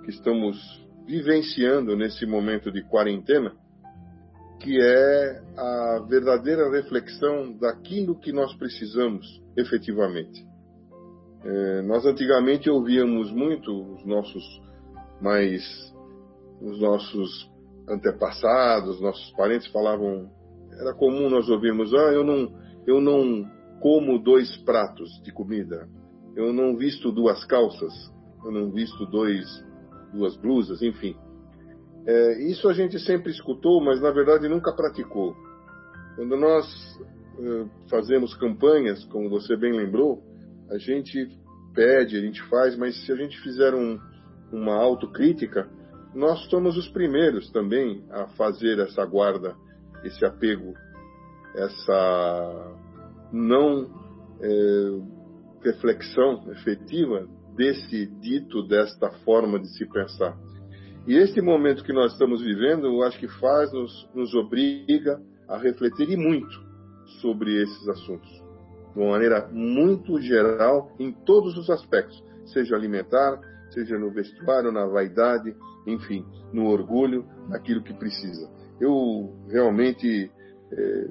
que 0.04 0.10
estamos 0.10 0.58
vivenciando 1.06 1.96
nesse 1.96 2.26
momento 2.26 2.72
de 2.72 2.84
quarentena, 2.84 3.54
que 4.60 4.80
é 4.82 5.42
a 5.58 6.06
verdadeira 6.08 6.72
reflexão 6.72 7.54
daquilo 7.58 8.20
que 8.20 8.32
nós 8.32 8.54
precisamos 8.56 9.42
efetivamente. 9.56 10.46
É, 11.44 11.82
nós 11.82 12.06
antigamente 12.06 12.70
ouvíamos 12.70 13.32
muito 13.32 13.72
os 13.96 14.06
nossos 14.06 14.44
mais 15.22 15.94
os 16.62 16.80
nossos 16.80 17.53
antepassados, 17.88 19.02
nossos 19.02 19.32
parentes 19.32 19.68
falavam, 19.68 20.30
era 20.80 20.94
comum 20.94 21.30
nós 21.30 21.50
ouvirmos, 21.50 21.94
ah, 21.94 22.12
eu 22.12 22.24
não 22.24 22.52
eu 22.86 23.00
não 23.00 23.50
como 23.82 24.20
dois 24.20 24.56
pratos 24.58 25.22
de 25.24 25.32
comida, 25.32 25.88
eu 26.36 26.54
não 26.54 26.76
visto 26.76 27.12
duas 27.12 27.46
calças, 27.46 27.94
eu 28.44 28.52
não 28.52 28.72
visto 28.72 29.06
dois 29.06 29.46
duas 30.14 30.36
blusas, 30.38 30.82
enfim. 30.82 31.16
É, 32.06 32.44
isso 32.50 32.68
a 32.68 32.74
gente 32.74 33.00
sempre 33.00 33.32
escutou, 33.32 33.82
mas 33.82 34.02
na 34.02 34.12
verdade 34.12 34.48
nunca 34.48 34.74
praticou. 34.74 35.36
Quando 36.16 36.38
nós 36.38 36.66
uh, 37.40 37.70
fazemos 37.90 38.36
campanhas, 38.36 39.04
como 39.06 39.30
você 39.30 39.56
bem 39.56 39.74
lembrou, 39.74 40.22
a 40.70 40.78
gente 40.78 41.30
pede, 41.74 42.18
a 42.18 42.22
gente 42.22 42.42
faz, 42.44 42.78
mas 42.78 43.06
se 43.06 43.12
a 43.12 43.16
gente 43.16 43.40
fizer 43.42 43.74
um, 43.74 44.00
uma 44.52 44.76
autocrítica, 44.76 45.68
nós 46.14 46.46
somos 46.50 46.78
os 46.78 46.88
primeiros 46.90 47.50
também 47.52 48.04
a 48.12 48.28
fazer 48.30 48.80
essa 48.80 49.06
guarda, 49.06 49.56
esse 50.04 50.24
apego 50.26 50.74
essa 51.56 52.76
não 53.32 53.90
é, 54.42 55.02
reflexão 55.64 56.52
efetiva 56.52 57.28
desse 57.56 58.08
dito, 58.20 58.68
desta 58.68 59.12
forma 59.24 59.60
de 59.60 59.68
se 59.78 59.86
pensar. 59.86 60.36
E 61.06 61.16
este 61.16 61.42
momento 61.42 61.84
que 61.84 61.94
nós 61.94 62.14
estamos 62.14 62.42
vivendo, 62.42 62.88
eu 62.88 63.04
acho 63.04 63.20
que 63.20 63.28
faz, 63.28 63.72
nos, 63.72 64.10
nos 64.14 64.34
obriga 64.34 65.22
a 65.48 65.58
refletir 65.58 66.10
e 66.10 66.18
muito 66.18 66.64
sobre 67.22 67.62
esses 67.62 67.88
assuntos, 67.90 68.30
de 68.94 69.00
uma 69.00 69.12
maneira 69.12 69.48
muito 69.52 70.20
geral, 70.22 70.92
em 71.00 71.12
todos 71.12 71.58
os 71.58 71.70
aspectos, 71.70 72.24
seja 72.46 72.76
alimentar, 72.76 73.40
seja 73.74 73.98
no 73.98 74.12
vestuário, 74.12 74.72
na 74.72 74.86
vaidade, 74.86 75.56
enfim, 75.88 76.26
no 76.52 76.66
orgulho, 76.68 77.26
naquilo 77.50 77.84
que 77.84 77.94
precisa. 77.94 78.50
Eu 78.80 79.34
realmente 79.50 80.32
é, 80.72 81.06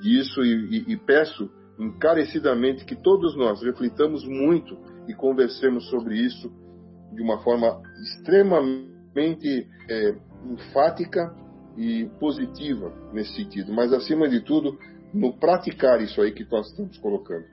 disso 0.00 0.42
e, 0.42 0.78
e, 0.78 0.92
e 0.92 0.96
peço 0.96 1.50
encarecidamente 1.78 2.84
que 2.84 2.94
todos 2.94 3.36
nós 3.36 3.62
reflitamos 3.62 4.24
muito 4.26 4.78
e 5.08 5.14
conversemos 5.14 5.88
sobre 5.90 6.16
isso 6.16 6.50
de 7.12 7.22
uma 7.22 7.42
forma 7.42 7.82
extremamente 8.02 9.68
é, 9.88 10.14
enfática 10.46 11.34
e 11.76 12.08
positiva 12.20 12.92
nesse 13.12 13.34
sentido, 13.34 13.72
mas 13.72 13.92
acima 13.92 14.28
de 14.28 14.40
tudo 14.40 14.78
no 15.12 15.36
praticar 15.38 16.00
isso 16.00 16.20
aí 16.20 16.32
que 16.32 16.46
nós 16.50 16.68
estamos 16.68 16.98
colocando. 16.98 17.44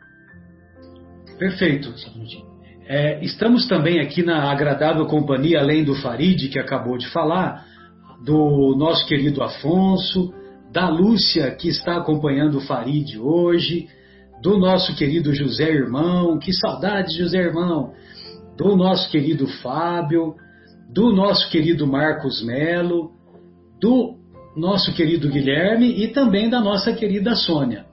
Perfeito, 1.38 1.98
Samuel. 1.98 2.51
É, 2.94 3.24
estamos 3.24 3.70
também 3.70 4.02
aqui 4.02 4.22
na 4.22 4.52
agradável 4.52 5.06
companhia, 5.06 5.62
além 5.62 5.82
do 5.82 5.96
Farid, 5.96 6.50
que 6.50 6.60
acabou 6.60 6.98
de 6.98 7.08
falar, 7.08 7.66
do 8.22 8.76
nosso 8.78 9.08
querido 9.08 9.42
Afonso, 9.42 10.34
da 10.74 10.90
Lúcia, 10.90 11.50
que 11.52 11.70
está 11.70 11.96
acompanhando 11.96 12.58
o 12.58 12.62
Farid 12.62 13.18
hoje, 13.18 13.88
do 14.44 14.58
nosso 14.58 14.94
querido 14.94 15.34
José 15.34 15.72
Irmão, 15.72 16.38
que 16.38 16.52
saudade, 16.52 17.18
José 17.18 17.38
Irmão, 17.38 17.94
do 18.58 18.76
nosso 18.76 19.10
querido 19.10 19.48
Fábio, 19.48 20.36
do 20.94 21.14
nosso 21.14 21.50
querido 21.50 21.88
Marcos 21.88 22.44
Melo, 22.44 23.12
do 23.80 24.18
nosso 24.54 24.94
querido 24.94 25.30
Guilherme 25.30 26.04
e 26.04 26.10
também 26.10 26.50
da 26.50 26.60
nossa 26.60 26.92
querida 26.92 27.36
Sônia. 27.36 27.86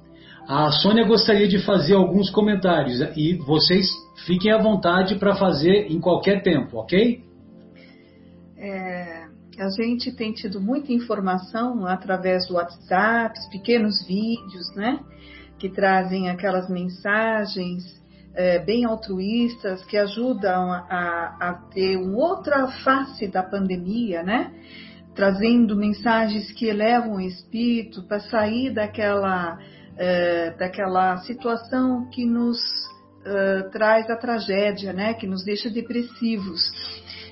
A 0.49 0.71
Sônia 0.71 1.05
gostaria 1.05 1.47
de 1.47 1.59
fazer 1.59 1.93
alguns 1.93 2.31
comentários 2.31 3.03
e 3.15 3.35
vocês 3.35 3.87
fiquem 4.25 4.51
à 4.51 4.57
vontade 4.57 5.17
para 5.17 5.35
fazer 5.35 5.93
em 5.93 6.01
qualquer 6.01 6.43
tempo, 6.43 6.79
ok? 6.79 7.23
É, 8.57 9.27
a 9.59 9.69
gente 9.77 10.11
tem 10.11 10.33
tido 10.33 10.59
muita 10.59 10.91
informação 10.91 11.85
através 11.85 12.49
do 12.49 12.55
WhatsApp, 12.55 13.39
pequenos 13.51 14.07
vídeos, 14.07 14.75
né? 14.75 15.01
Que 15.59 15.69
trazem 15.69 16.31
aquelas 16.31 16.67
mensagens 16.71 17.85
é, 18.35 18.59
bem 18.59 18.87
altruístas 18.87 19.85
que 19.85 19.99
ajudam 19.99 20.73
a, 20.73 21.37
a 21.39 21.55
ter 21.75 21.99
uma 21.99 22.17
outra 22.17 22.69
face 22.83 23.29
da 23.29 23.43
pandemia, 23.43 24.23
né? 24.23 24.51
Trazendo 25.15 25.77
mensagens 25.77 26.51
que 26.53 26.65
elevam 26.65 27.17
o 27.17 27.21
espírito 27.21 28.03
para 28.05 28.21
sair 28.21 28.73
daquela, 28.73 29.59
é, 29.99 30.51
daquela 30.53 31.17
situação 31.19 32.09
que 32.11 32.25
nos 32.25 32.59
uh, 32.59 33.71
traz 33.71 34.09
a 34.09 34.17
tragédia, 34.17 34.93
né? 34.93 35.15
Que 35.15 35.27
nos 35.27 35.45
deixa 35.45 35.69
depressivos. 35.69 36.61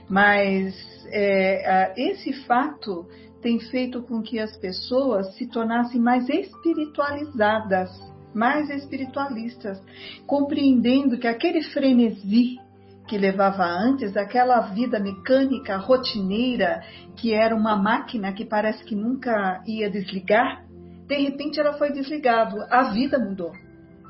Mas 0.09 0.75
é, 1.11 1.93
esse 1.97 2.33
fato 2.45 3.07
tem 3.41 3.61
feito 3.61 4.03
com 4.03 4.23
que 4.23 4.39
as 4.39 4.57
pessoas 4.57 5.35
se 5.37 5.47
tornassem 5.47 6.01
mais 6.01 6.29
espiritualizadas, 6.29 7.91
mais 8.35 8.69
espiritualistas, 8.71 9.81
compreendendo 10.27 11.19
que 11.19 11.27
aquele 11.29 11.63
frenesi 11.63 12.59
que 13.07 13.17
levava 13.17 13.65
antes, 13.65 14.17
aquela 14.17 14.61
vida 14.61 14.99
mecânica, 14.99 15.77
rotineira, 15.77 16.83
que 17.17 17.33
era 17.33 17.55
uma 17.55 17.77
máquina 17.77 18.33
que 18.33 18.45
parece 18.45 18.85
que 18.85 18.97
nunca 18.97 19.63
ia 19.67 19.89
desligar, 19.89 20.66
de 21.07 21.17
repente 21.17 21.61
ela 21.61 21.75
foi 21.75 21.93
desligada, 21.93 22.67
a 22.71 22.91
vida 22.93 23.19
mudou. 23.19 23.53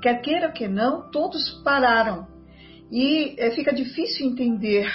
Quer 0.02 0.20
queira 0.20 0.50
que 0.50 0.68
não, 0.68 1.10
todos 1.10 1.62
pararam. 1.62 2.26
E 2.90 3.34
é, 3.38 3.50
fica 3.50 3.72
difícil 3.72 4.26
entender 4.26 4.86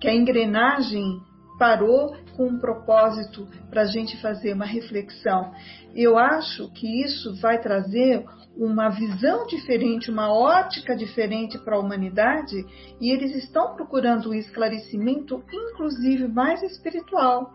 que 0.00 0.08
a 0.08 0.14
engrenagem 0.14 1.20
parou 1.58 2.16
com 2.36 2.46
um 2.46 2.58
propósito 2.58 3.46
para 3.70 3.82
a 3.82 3.86
gente 3.86 4.20
fazer 4.20 4.52
uma 4.52 4.64
reflexão. 4.64 5.52
Eu 5.94 6.18
acho 6.18 6.70
que 6.72 7.02
isso 7.02 7.40
vai 7.40 7.60
trazer 7.60 8.24
uma 8.56 8.88
visão 8.88 9.46
diferente, 9.46 10.10
uma 10.10 10.32
ótica 10.32 10.94
diferente 10.96 11.58
para 11.58 11.76
a 11.76 11.78
humanidade 11.78 12.64
e 13.00 13.10
eles 13.10 13.34
estão 13.36 13.74
procurando 13.74 14.30
um 14.30 14.34
esclarecimento, 14.34 15.42
inclusive 15.52 16.28
mais 16.28 16.62
espiritual. 16.62 17.50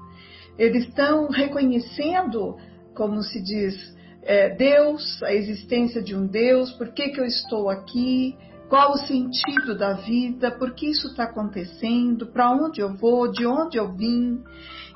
Eles 0.58 0.88
estão 0.88 1.28
reconhecendo, 1.30 2.58
como 2.98 3.22
se 3.22 3.40
diz, 3.40 3.96
é, 4.24 4.50
Deus, 4.50 5.22
a 5.22 5.32
existência 5.32 6.02
de 6.02 6.16
um 6.16 6.26
Deus, 6.26 6.72
por 6.72 6.90
que, 6.90 7.10
que 7.10 7.20
eu 7.22 7.26
estou 7.26 7.70
aqui, 7.70 8.36
qual 8.68 8.94
o 8.94 8.98
sentido 8.98 9.78
da 9.78 9.94
vida, 9.94 10.50
por 10.52 10.74
que 10.74 10.88
isso 10.88 11.08
está 11.08 11.26
acontecendo, 11.26 12.26
para 12.26 12.50
onde 12.52 12.82
eu 12.82 12.98
vou, 12.98 13.32
de 13.32 13.46
onde 13.46 13.78
eu 13.78 13.94
vim. 13.94 14.44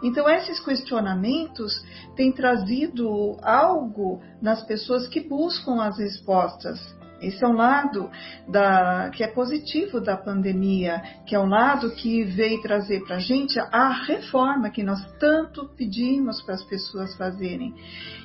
Então, 0.04 0.28
esses 0.28 0.60
questionamentos 0.60 1.74
têm 2.16 2.32
trazido 2.32 3.38
algo 3.44 4.20
nas 4.42 4.64
pessoas 4.64 5.08
que 5.08 5.22
buscam 5.22 5.80
as 5.80 6.00
respostas. 6.00 6.80
Esse 7.22 7.44
é 7.46 7.48
um 7.48 7.54
lado 7.54 8.10
da, 8.48 9.12
que 9.14 9.24
é 9.24 9.28
positivo 9.28 10.02
da 10.02 10.18
pandemia, 10.18 11.02
que 11.26 11.36
é 11.36 11.40
um 11.40 11.48
lado 11.48 11.92
que 11.92 12.24
veio 12.24 12.62
trazer 12.62 13.04
para 13.06 13.18
a 13.18 13.20
gente 13.20 13.60
a 13.60 13.90
reforma 14.06 14.72
que 14.72 14.82
nós 14.82 15.00
tanto 15.20 15.70
pedimos 15.78 16.42
para 16.42 16.56
as 16.56 16.64
pessoas 16.64 17.16
fazerem. 17.16 17.76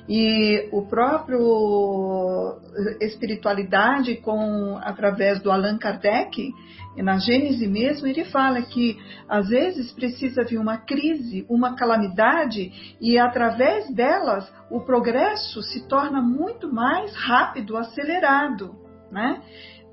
E 0.08 0.68
o 0.72 0.86
próprio 0.86 2.56
espiritualidade 3.00 4.16
com 4.16 4.78
através 4.78 5.40
do 5.42 5.50
Allan 5.50 5.76
Kardec, 5.76 6.52
na 6.96 7.18
Gênese 7.18 7.66
mesmo, 7.66 8.06
ele 8.06 8.24
fala 8.24 8.62
que 8.62 8.96
às 9.28 9.48
vezes 9.48 9.92
precisa 9.92 10.44
vir 10.44 10.58
uma 10.58 10.78
crise, 10.78 11.44
uma 11.48 11.76
calamidade 11.76 12.96
e 13.00 13.18
através 13.18 13.92
delas 13.94 14.50
o 14.70 14.80
progresso 14.80 15.60
se 15.62 15.86
torna 15.86 16.22
muito 16.22 16.72
mais 16.72 17.14
rápido, 17.14 17.76
acelerado, 17.76 18.85
né? 19.16 19.42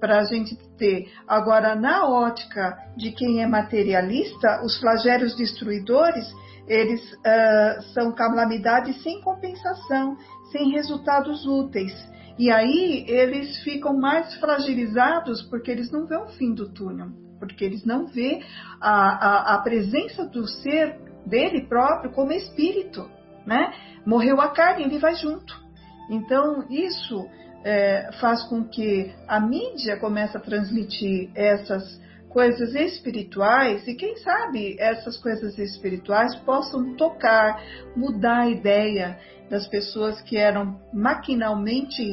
Para 0.01 0.19
a 0.19 0.23
gente 0.25 0.57
ter. 0.77 1.09
Agora, 1.25 1.75
na 1.75 2.05
ótica 2.09 2.77
de 2.97 3.11
quem 3.11 3.41
é 3.41 3.47
materialista, 3.47 4.61
os 4.63 4.77
flagelos 4.79 5.33
destruidores 5.37 6.25
eles 6.67 7.01
uh, 7.13 7.81
são 7.93 8.13
calamidades 8.13 9.01
sem 9.01 9.21
compensação, 9.21 10.17
sem 10.51 10.71
resultados 10.71 11.45
úteis. 11.45 11.93
E 12.37 12.49
aí 12.51 13.05
eles 13.07 13.57
ficam 13.63 13.97
mais 13.97 14.33
fragilizados 14.35 15.41
porque 15.43 15.71
eles 15.71 15.91
não 15.91 16.05
vêem 16.05 16.21
o 16.21 16.27
fim 16.29 16.53
do 16.53 16.69
túnel, 16.69 17.09
porque 17.39 17.63
eles 17.63 17.85
não 17.85 18.07
vêem 18.07 18.43
a, 18.81 18.91
a, 18.91 19.55
a 19.55 19.57
presença 19.59 20.25
do 20.25 20.47
ser 20.47 20.97
dele 21.25 21.65
próprio 21.67 22.11
como 22.11 22.31
espírito. 22.31 23.09
Né? 23.45 23.73
Morreu 24.05 24.39
a 24.39 24.49
carne, 24.49 24.83
ele 24.83 24.99
vai 24.99 25.15
junto. 25.15 25.61
Então, 26.09 26.65
isso 26.69 27.27
é, 27.63 28.09
faz 28.19 28.43
com 28.43 28.63
que 28.63 29.13
a 29.27 29.39
mídia 29.39 29.97
comece 29.97 30.35
a 30.35 30.39
transmitir 30.39 31.31
essas 31.35 32.01
coisas 32.29 32.73
espirituais 32.73 33.87
e 33.87 33.93
quem 33.93 34.17
sabe 34.17 34.75
essas 34.79 35.17
coisas 35.17 35.57
espirituais 35.57 36.35
possam 36.37 36.95
tocar, 36.95 37.61
mudar 37.95 38.41
a 38.41 38.49
ideia 38.49 39.19
das 39.49 39.67
pessoas 39.67 40.19
que 40.21 40.35
eram 40.35 40.79
maquinalmente 40.91 42.03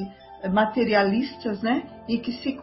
materialistas, 0.49 1.61
né? 1.63 1.85
E 2.09 2.19
que 2.19 2.33
se, 2.33 2.59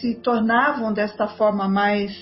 se 0.00 0.14
tornavam 0.16 0.92
desta 0.92 1.26
forma 1.28 1.68
mais, 1.68 2.12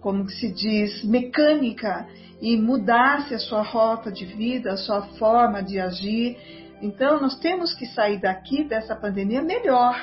como 0.00 0.28
se 0.28 0.52
diz, 0.52 1.02
mecânica 1.04 2.06
e 2.40 2.56
mudasse 2.56 3.34
a 3.34 3.38
sua 3.38 3.62
rota 3.62 4.10
de 4.10 4.24
vida, 4.24 4.72
a 4.72 4.76
sua 4.76 5.02
forma 5.18 5.62
de 5.62 5.80
agir. 5.80 6.36
Então, 6.82 7.20
nós 7.20 7.38
temos 7.38 7.74
que 7.74 7.86
sair 7.86 8.20
daqui 8.20 8.64
dessa 8.64 8.94
pandemia 8.94 9.42
melhor, 9.42 9.94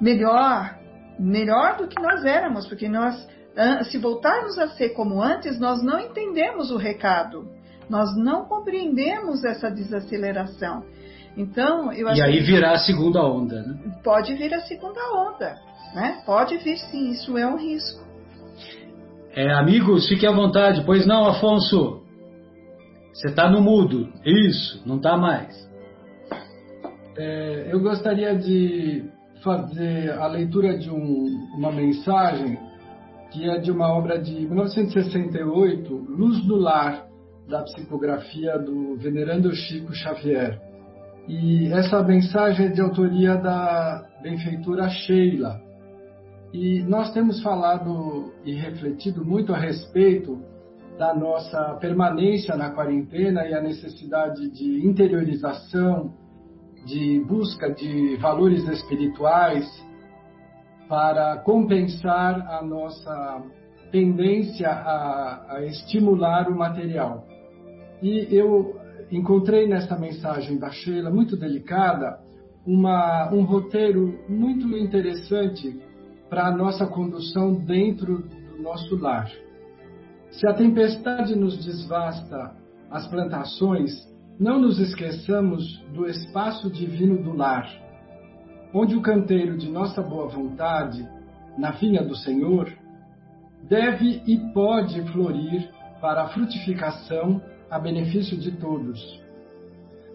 melhor 0.00 0.78
melhor 1.18 1.76
do 1.76 1.88
que 1.88 2.00
nós 2.00 2.24
éramos, 2.24 2.66
porque 2.66 2.88
nós, 2.88 3.26
se 3.90 3.98
voltarmos 3.98 4.56
a 4.58 4.68
ser 4.68 4.90
como 4.90 5.20
antes, 5.20 5.58
nós 5.58 5.82
não 5.82 5.98
entendemos 5.98 6.70
o 6.70 6.76
recado, 6.76 7.48
nós 7.90 8.16
não 8.16 8.44
compreendemos 8.44 9.44
essa 9.44 9.70
desaceleração. 9.70 10.84
Então, 11.36 11.92
eu 11.92 12.08
acho 12.08 12.20
E 12.20 12.22
aí 12.22 12.40
virá 12.40 12.72
a 12.72 12.78
segunda 12.78 13.22
onda, 13.22 13.62
né? 13.62 13.78
Pode 14.02 14.34
vir 14.34 14.52
a 14.54 14.60
segunda 14.60 15.00
onda, 15.14 15.56
né? 15.94 16.22
Pode 16.24 16.56
vir 16.58 16.78
sim, 16.78 17.10
isso 17.10 17.36
é 17.36 17.46
um 17.46 17.56
risco. 17.56 18.06
É, 19.32 19.52
amigos, 19.52 20.08
fiquem 20.08 20.28
à 20.28 20.32
vontade, 20.32 20.82
pois 20.84 21.06
não, 21.06 21.26
Afonso? 21.26 22.02
Você 23.12 23.28
está 23.28 23.48
no 23.48 23.60
mudo. 23.60 24.12
Isso, 24.24 24.82
não 24.86 24.96
está 24.96 25.16
mais. 25.16 25.67
É, 27.20 27.66
eu 27.72 27.80
gostaria 27.80 28.32
de 28.36 29.10
fazer 29.42 30.12
a 30.12 30.28
leitura 30.28 30.78
de 30.78 30.88
um, 30.88 31.48
uma 31.56 31.72
mensagem 31.72 32.56
que 33.32 33.50
é 33.50 33.58
de 33.58 33.72
uma 33.72 33.92
obra 33.92 34.20
de 34.20 34.46
1968, 34.46 35.92
Luz 35.94 36.40
do 36.46 36.54
Lar, 36.54 37.08
da 37.48 37.62
psicografia 37.64 38.56
do 38.56 38.96
venerando 38.98 39.52
Chico 39.52 39.92
Xavier. 39.92 40.60
E 41.26 41.72
essa 41.72 42.00
mensagem 42.04 42.66
é 42.66 42.68
de 42.68 42.80
autoria 42.80 43.34
da 43.34 44.06
benfeitura 44.22 44.88
Sheila. 44.88 45.60
E 46.54 46.82
nós 46.84 47.12
temos 47.12 47.42
falado 47.42 48.32
e 48.44 48.54
refletido 48.54 49.24
muito 49.24 49.52
a 49.52 49.58
respeito 49.58 50.40
da 50.96 51.12
nossa 51.12 51.74
permanência 51.80 52.56
na 52.56 52.70
quarentena 52.70 53.44
e 53.44 53.54
a 53.54 53.60
necessidade 53.60 54.48
de 54.50 54.86
interiorização, 54.86 56.14
de 56.88 57.20
busca 57.20 57.70
de 57.70 58.16
valores 58.16 58.66
espirituais 58.66 59.68
para 60.88 61.36
compensar 61.36 62.40
a 62.50 62.62
nossa 62.62 63.42
tendência 63.92 64.70
a, 64.70 65.56
a 65.56 65.66
estimular 65.66 66.48
o 66.48 66.56
material. 66.56 67.26
E 68.02 68.26
eu 68.34 68.80
encontrei 69.10 69.68
nessa 69.68 69.98
mensagem 69.98 70.58
da 70.58 70.70
Sheila, 70.70 71.10
muito 71.10 71.36
delicada, 71.36 72.20
uma, 72.66 73.30
um 73.34 73.42
roteiro 73.42 74.18
muito 74.26 74.66
interessante 74.74 75.78
para 76.30 76.46
a 76.46 76.56
nossa 76.56 76.86
condução 76.86 77.54
dentro 77.54 78.22
do 78.22 78.62
nosso 78.62 78.96
lar. 78.96 79.30
Se 80.30 80.46
a 80.46 80.54
tempestade 80.54 81.36
nos 81.36 81.62
desvasta 81.62 82.56
as 82.90 83.06
plantações, 83.08 84.07
não 84.38 84.60
nos 84.60 84.78
esqueçamos 84.78 85.78
do 85.92 86.06
espaço 86.06 86.70
divino 86.70 87.20
do 87.22 87.34
lar, 87.34 87.68
onde 88.72 88.94
o 88.94 89.02
canteiro 89.02 89.56
de 89.56 89.68
nossa 89.68 90.00
boa 90.00 90.28
vontade, 90.28 91.06
na 91.56 91.72
vinha 91.72 92.04
do 92.04 92.14
Senhor, 92.14 92.72
deve 93.68 94.22
e 94.26 94.38
pode 94.52 95.02
florir 95.10 95.68
para 96.00 96.22
a 96.22 96.28
frutificação 96.28 97.42
a 97.68 97.78
benefício 97.78 98.36
de 98.38 98.52
todos. 98.52 98.98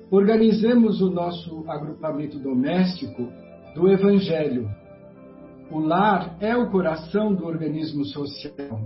Organizemos 0.09 1.01
o 1.01 1.09
nosso 1.09 1.65
agrupamento 1.67 2.39
doméstico 2.39 3.29
do 3.75 3.89
Evangelho. 3.89 4.69
O 5.69 5.79
lar 5.79 6.37
é 6.39 6.55
o 6.55 6.69
coração 6.69 7.33
do 7.33 7.45
organismo 7.45 8.05
social. 8.05 8.79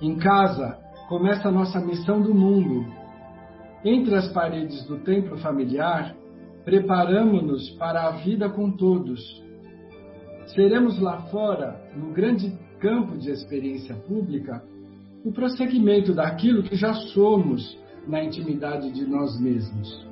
Em 0.00 0.16
casa 0.16 0.78
começa 1.08 1.48
a 1.48 1.52
nossa 1.52 1.78
missão 1.80 2.20
do 2.20 2.34
mundo. 2.34 2.99
Entre 3.84 4.14
as 4.14 4.28
paredes 4.32 4.84
do 4.86 4.98
templo 4.98 5.38
familiar, 5.38 6.14
preparamos-nos 6.64 7.70
para 7.70 8.06
a 8.06 8.10
vida 8.12 8.48
com 8.48 8.70
todos. 8.70 9.20
Seremos 10.48 11.00
lá 11.00 11.22
fora, 11.22 11.80
no 11.96 12.12
grande 12.12 12.52
campo 12.78 13.16
de 13.16 13.30
experiência 13.30 13.94
pública, 13.94 14.62
o 15.24 15.32
prosseguimento 15.32 16.14
daquilo 16.14 16.62
que 16.62 16.76
já 16.76 16.92
somos 16.92 17.78
na 18.06 18.22
intimidade 18.22 18.90
de 18.90 19.06
nós 19.06 19.40
mesmos. 19.40 20.06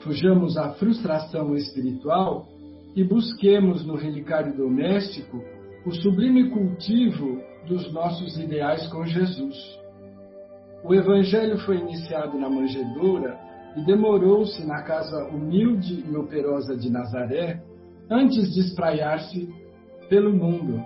Fujamos 0.00 0.56
à 0.56 0.70
frustração 0.70 1.54
espiritual 1.54 2.48
e 2.94 3.04
busquemos 3.04 3.86
no 3.86 3.94
relicário 3.94 4.56
doméstico 4.56 5.42
o 5.86 5.92
sublime 5.92 6.50
cultivo 6.50 7.40
dos 7.66 7.92
nossos 7.92 8.36
ideais 8.38 8.86
com 8.88 9.04
Jesus. 9.04 9.81
O 10.84 10.92
Evangelho 10.94 11.58
foi 11.58 11.76
iniciado 11.78 12.36
na 12.36 12.50
manjedoura 12.50 13.38
e 13.76 13.84
demorou-se 13.84 14.66
na 14.66 14.82
casa 14.82 15.24
humilde 15.28 16.04
e 16.08 16.16
operosa 16.16 16.76
de 16.76 16.90
Nazaré 16.90 17.62
antes 18.10 18.52
de 18.52 18.60
espraiar-se 18.60 19.48
pelo 20.08 20.32
mundo. 20.32 20.82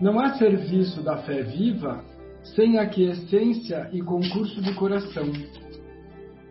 Não 0.00 0.18
há 0.18 0.34
serviço 0.34 1.02
da 1.02 1.18
fé 1.18 1.42
viva 1.42 2.02
sem 2.54 2.78
aquiescência 2.78 3.88
e 3.92 4.00
concurso 4.00 4.62
de 4.62 4.74
coração. 4.74 5.26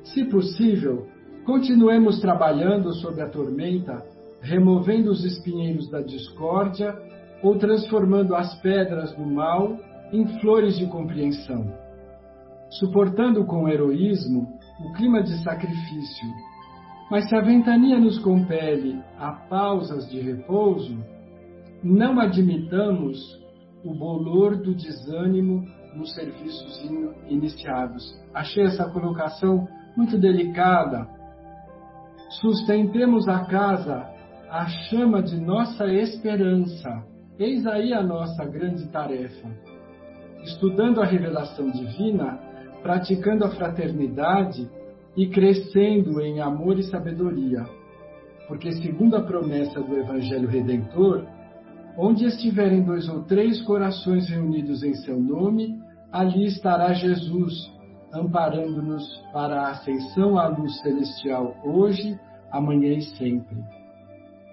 Se 0.04 0.26
possível, 0.26 1.08
continuemos 1.46 2.20
trabalhando 2.20 2.94
sob 2.94 3.20
a 3.22 3.30
tormenta, 3.30 4.06
removendo 4.42 5.10
os 5.10 5.26
espinheiros 5.26 5.90
da 5.90 6.02
discórdia 6.02 6.96
ou 7.42 7.58
transformando 7.58 8.36
as 8.36 8.54
pedras 8.62 9.12
do 9.16 9.26
mal 9.26 9.78
em 10.12 10.28
flores 10.40 10.78
de 10.78 10.86
compreensão. 10.86 11.85
Suportando 12.80 13.46
com 13.46 13.70
heroísmo 13.70 14.48
o 14.80 14.94
clima 14.94 15.24
de 15.24 15.42
sacrifício. 15.44 16.28
Mas 17.10 17.30
se 17.30 17.36
a 17.36 17.42
ventania 17.42 18.00
nos 18.00 18.20
compele 18.20 19.02
a 19.18 19.32
pausas 19.32 20.10
de 20.10 20.20
repouso, 20.20 20.98
não 21.84 22.20
admitamos 22.20 23.18
o 23.84 23.94
bolor 23.94 24.58
do 24.58 24.74
desânimo 24.74 25.64
nos 25.96 26.14
serviços 26.14 26.84
iniciados. 27.30 28.04
Achei 28.34 28.64
essa 28.64 28.90
colocação 28.90 29.68
muito 29.96 30.18
delicada. 30.18 31.08
Sustentemos 32.42 33.28
a 33.28 33.46
casa 33.46 34.16
a 34.50 34.68
chama 34.68 35.22
de 35.22 35.40
nossa 35.40 35.86
esperança. 35.88 36.90
Eis 37.38 37.66
aí 37.66 37.94
a 37.94 38.02
nossa 38.02 38.46
grande 38.46 38.88
tarefa. 38.88 39.50
Estudando 40.44 41.02
a 41.02 41.06
revelação 41.06 41.70
divina, 41.72 42.40
praticando 42.86 43.44
a 43.44 43.50
fraternidade 43.50 44.70
e 45.18 45.26
crescendo 45.26 46.22
em 46.22 46.40
amor 46.40 46.78
e 46.78 46.84
sabedoria. 46.84 47.66
Porque, 48.48 48.72
segundo 48.74 49.16
a 49.16 49.24
promessa 49.24 49.82
do 49.82 49.98
Evangelho 49.98 50.48
Redentor, 50.48 51.26
onde 51.98 52.26
estiverem 52.26 52.84
dois 52.84 53.10
ou 53.10 53.24
três 53.24 53.60
corações 53.64 54.30
reunidos 54.30 54.84
em 54.84 54.94
seu 54.94 55.20
nome, 55.20 55.82
ali 56.12 56.46
estará 56.46 56.94
Jesus, 56.94 57.56
amparando-nos 58.14 59.04
para 59.34 59.64
a 59.64 59.72
ascensão 59.72 60.38
à 60.38 60.48
luz 60.48 60.80
celestial 60.82 61.56
hoje, 61.64 62.16
amanhã 62.52 62.94
e 62.94 63.02
sempre. 63.02 63.58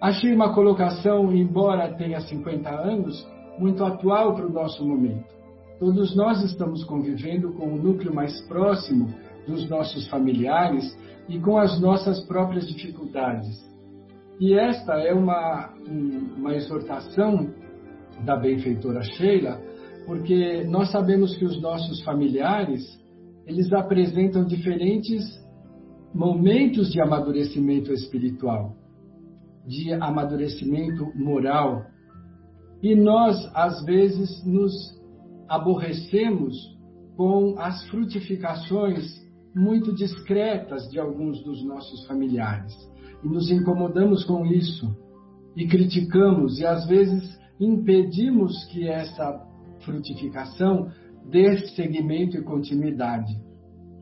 Achei 0.01 0.33
uma 0.33 0.55
colocação, 0.55 1.31
embora 1.35 1.93
tenha 1.97 2.23
50 2.23 2.71
anos, 2.71 3.29
muito 3.59 3.85
atual 3.85 4.35
para 4.35 4.47
o 4.47 4.53
nosso 4.53 4.83
momento. 4.89 5.42
Todos 5.83 6.15
nós 6.15 6.41
estamos 6.45 6.85
convivendo 6.85 7.55
com 7.55 7.75
o 7.75 7.77
núcleo 7.77 8.15
mais 8.15 8.41
próximo 8.43 9.09
dos 9.49 9.69
nossos 9.69 10.07
familiares 10.07 10.97
e 11.29 11.41
com 11.41 11.59
as 11.59 11.81
nossas 11.81 12.21
próprias 12.21 12.69
dificuldades. 12.69 13.49
E 14.39 14.55
esta 14.55 14.93
é 15.01 15.13
uma, 15.13 15.75
uma 16.39 16.55
exortação 16.55 17.53
da 18.25 18.37
benfeitora 18.37 19.03
Sheila 19.03 19.61
porque 20.07 20.63
nós 20.69 20.89
sabemos 20.93 21.37
que 21.37 21.45
os 21.45 21.61
nossos 21.61 22.01
familiares, 22.05 22.85
eles 23.45 23.73
apresentam 23.73 24.45
diferentes 24.45 25.25
momentos 26.15 26.93
de 26.93 27.03
amadurecimento 27.03 27.93
espiritual, 27.93 28.77
de 29.67 29.93
amadurecimento 29.95 31.11
moral. 31.17 31.87
E 32.81 32.95
nós, 32.95 33.35
às 33.53 33.85
vezes, 33.85 34.47
nos 34.47 35.02
aborrecemos 35.53 36.57
com 37.15 37.59
as 37.59 37.87
frutificações 37.89 39.21
muito 39.55 39.95
discretas 39.95 40.89
de 40.89 40.99
alguns 40.99 41.45
dos 41.45 41.63
nossos 41.63 42.07
familiares. 42.07 42.73
E 43.23 43.29
nos 43.29 43.51
incomodamos 43.51 44.25
com 44.25 44.47
isso. 44.47 44.97
E 45.55 45.67
criticamos, 45.67 46.59
e 46.59 46.65
às 46.65 46.87
vezes 46.87 47.39
impedimos 47.61 48.65
que 48.73 48.89
essa 48.89 49.47
frutificação 49.81 50.91
dê 51.31 51.59
seguimento 51.69 52.39
e 52.39 52.43
continuidade. 52.43 53.39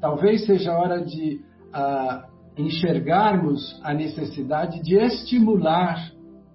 Talvez 0.00 0.46
seja 0.46 0.72
hora 0.72 1.04
de 1.04 1.40
uh, 1.74 2.30
enxergarmos 2.56 3.80
a 3.82 3.92
necessidade 3.92 4.80
de 4.84 4.94
estimular 4.94 6.12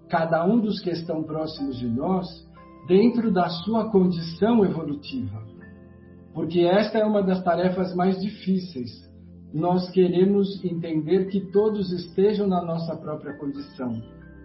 cada 0.08 0.46
um 0.46 0.58
dos 0.62 0.80
que 0.80 0.90
estão 0.90 1.22
próximos 1.22 1.78
de 1.78 1.90
nós 1.90 2.45
dentro 2.88 3.32
da 3.32 3.50
sua 3.50 3.90
condição 3.90 4.64
evolutiva. 4.64 5.44
Porque 6.34 6.62
esta 6.62 6.98
é 6.98 7.06
uma 7.06 7.24
das 7.24 7.44
tarefas 7.44 7.96
mais 7.96 8.20
difíceis. 8.22 8.92
Nós 9.54 9.90
queremos 9.90 10.64
entender 10.64 11.26
que 11.28 11.40
todos 11.52 11.92
estejam 11.92 12.48
na 12.48 12.62
nossa 12.62 12.96
própria 12.98 13.38
condição, 13.38 14.02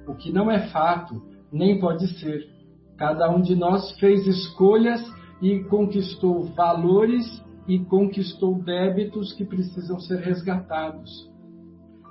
o 0.07 0.15
que 0.15 0.33
não 0.33 0.51
é 0.51 0.69
fato, 0.69 1.21
nem 1.53 1.81
pode 1.81 2.07
ser. 2.19 2.49
Cada 2.97 3.29
um 3.31 3.41
de 3.41 3.57
nós 3.57 3.91
fez 3.99 4.27
escolhas 4.27 5.03
e 5.43 5.65
conquistou 5.65 6.45
valores 6.55 7.27
e 7.67 7.79
conquistou 7.79 8.63
débitos 8.63 9.33
que 9.33 9.45
precisam 9.45 9.99
ser 9.99 10.21
resgatados. 10.21 11.11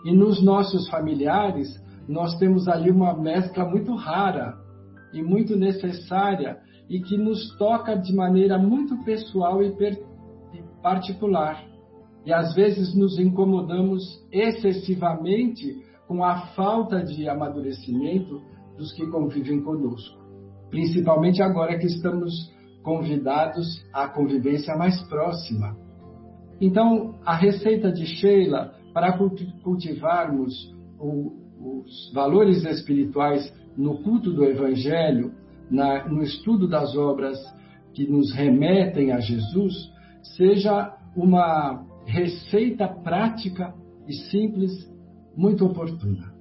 E 0.03 0.11
nos 0.11 0.41
nossos 0.41 0.89
familiares, 0.89 1.69
nós 2.07 2.37
temos 2.37 2.67
ali 2.67 2.89
uma 2.89 3.13
mescla 3.13 3.65
muito 3.65 3.93
rara 3.95 4.57
e 5.13 5.21
muito 5.21 5.55
necessária 5.55 6.57
e 6.89 6.99
que 6.99 7.17
nos 7.17 7.55
toca 7.57 7.95
de 7.95 8.13
maneira 8.13 8.57
muito 8.57 8.97
pessoal 9.03 9.61
e 9.63 9.73
particular. 10.81 11.63
E 12.25 12.33
às 12.33 12.53
vezes 12.53 12.95
nos 12.95 13.19
incomodamos 13.19 14.03
excessivamente 14.31 15.83
com 16.07 16.23
a 16.23 16.47
falta 16.55 17.03
de 17.03 17.29
amadurecimento 17.29 18.41
dos 18.77 18.91
que 18.93 19.05
convivem 19.07 19.61
conosco, 19.61 20.17
principalmente 20.69 21.41
agora 21.41 21.77
que 21.77 21.85
estamos 21.85 22.33
convidados 22.81 23.85
à 23.93 24.07
convivência 24.07 24.75
mais 24.75 24.99
próxima. 25.07 25.77
Então, 26.59 27.15
a 27.25 27.35
receita 27.35 27.91
de 27.91 28.05
Sheila 28.05 28.73
para 28.93 29.17
cultivarmos 29.63 30.53
os 30.99 32.11
valores 32.13 32.65
espirituais 32.65 33.53
no 33.79 33.97
culto 34.03 34.33
do 34.33 34.43
Evangelho, 34.43 35.31
na, 35.71 36.05
no 36.05 36.21
estudo 36.21 36.67
das 36.67 36.97
obras 36.97 37.37
que 37.93 38.05
nos 38.05 38.33
remetem 38.33 39.13
a 39.13 39.21
Jesus, 39.21 39.73
seja 40.35 40.97
uma 41.15 41.85
receita 42.05 42.89
prática 42.89 43.73
e 44.05 44.13
simples, 44.13 44.71
muito 45.35 45.65
oportuna. 45.65 46.33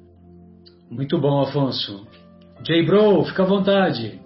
Muito 0.90 1.20
bom, 1.20 1.40
Afonso. 1.40 2.08
J. 2.64 2.84
Bro, 2.84 3.24
fica 3.26 3.44
à 3.44 3.46
vontade. 3.46 4.20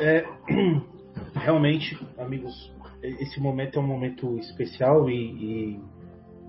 É, 0.00 0.24
realmente, 1.34 1.98
amigos, 2.16 2.72
esse 3.02 3.38
momento 3.38 3.78
é 3.78 3.82
um 3.82 3.86
momento 3.86 4.38
especial 4.38 5.10
e, 5.10 5.74
e 5.74 5.80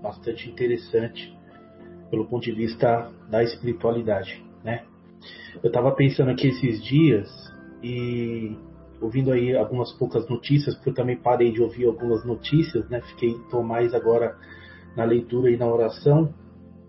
bastante 0.00 0.48
interessante 0.48 1.36
pelo 2.10 2.24
ponto 2.26 2.44
de 2.44 2.52
vista 2.52 3.12
da 3.28 3.42
espiritualidade, 3.42 4.42
né? 4.64 4.84
Eu 5.62 5.68
estava 5.68 5.92
pensando 5.92 6.30
aqui 6.30 6.48
esses 6.48 6.82
dias 6.82 7.28
e 7.82 8.56
ouvindo 9.00 9.32
aí 9.32 9.56
algumas 9.56 9.92
poucas 9.92 10.28
notícias, 10.28 10.74
porque 10.74 10.90
eu 10.90 10.94
também 10.94 11.16
parei 11.16 11.50
de 11.52 11.62
ouvir 11.62 11.86
algumas 11.86 12.24
notícias, 12.24 12.88
né? 12.88 13.00
Fiquei 13.00 13.34
tô 13.50 13.62
mais 13.62 13.94
agora 13.94 14.36
na 14.96 15.04
leitura 15.04 15.50
e 15.50 15.56
na 15.56 15.66
oração 15.66 16.32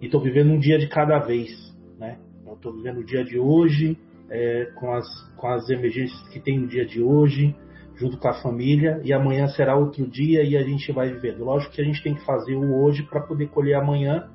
e 0.01 0.05
estou 0.05 0.21
vivendo 0.21 0.51
um 0.51 0.59
dia 0.59 0.77
de 0.77 0.87
cada 0.87 1.19
vez, 1.19 1.49
né? 1.97 2.19
Eu 2.45 2.53
estou 2.53 2.73
vivendo 2.73 2.99
o 2.99 3.03
dia 3.03 3.23
de 3.23 3.39
hoje 3.39 3.97
é, 4.29 4.65
com 4.75 4.93
as 4.93 5.07
com 5.37 5.47
as 5.47 5.69
emergências 5.69 6.21
que 6.29 6.39
tem 6.39 6.59
no 6.59 6.67
dia 6.67 6.85
de 6.85 7.01
hoje, 7.01 7.55
junto 7.95 8.17
com 8.17 8.27
a 8.27 8.33
família 8.33 9.01
e 9.03 9.13
amanhã 9.13 9.47
será 9.47 9.75
outro 9.75 10.05
dia 10.07 10.43
e 10.43 10.57
a 10.57 10.63
gente 10.63 10.91
vai 10.91 11.11
vivendo. 11.11 11.45
Lógico 11.45 11.73
que 11.73 11.81
a 11.81 11.85
gente 11.85 12.03
tem 12.03 12.13
que 12.13 12.25
fazer 12.25 12.55
o 12.55 12.83
hoje 12.83 13.03
para 13.03 13.21
poder 13.21 13.47
colher 13.47 13.75
amanhã, 13.75 14.29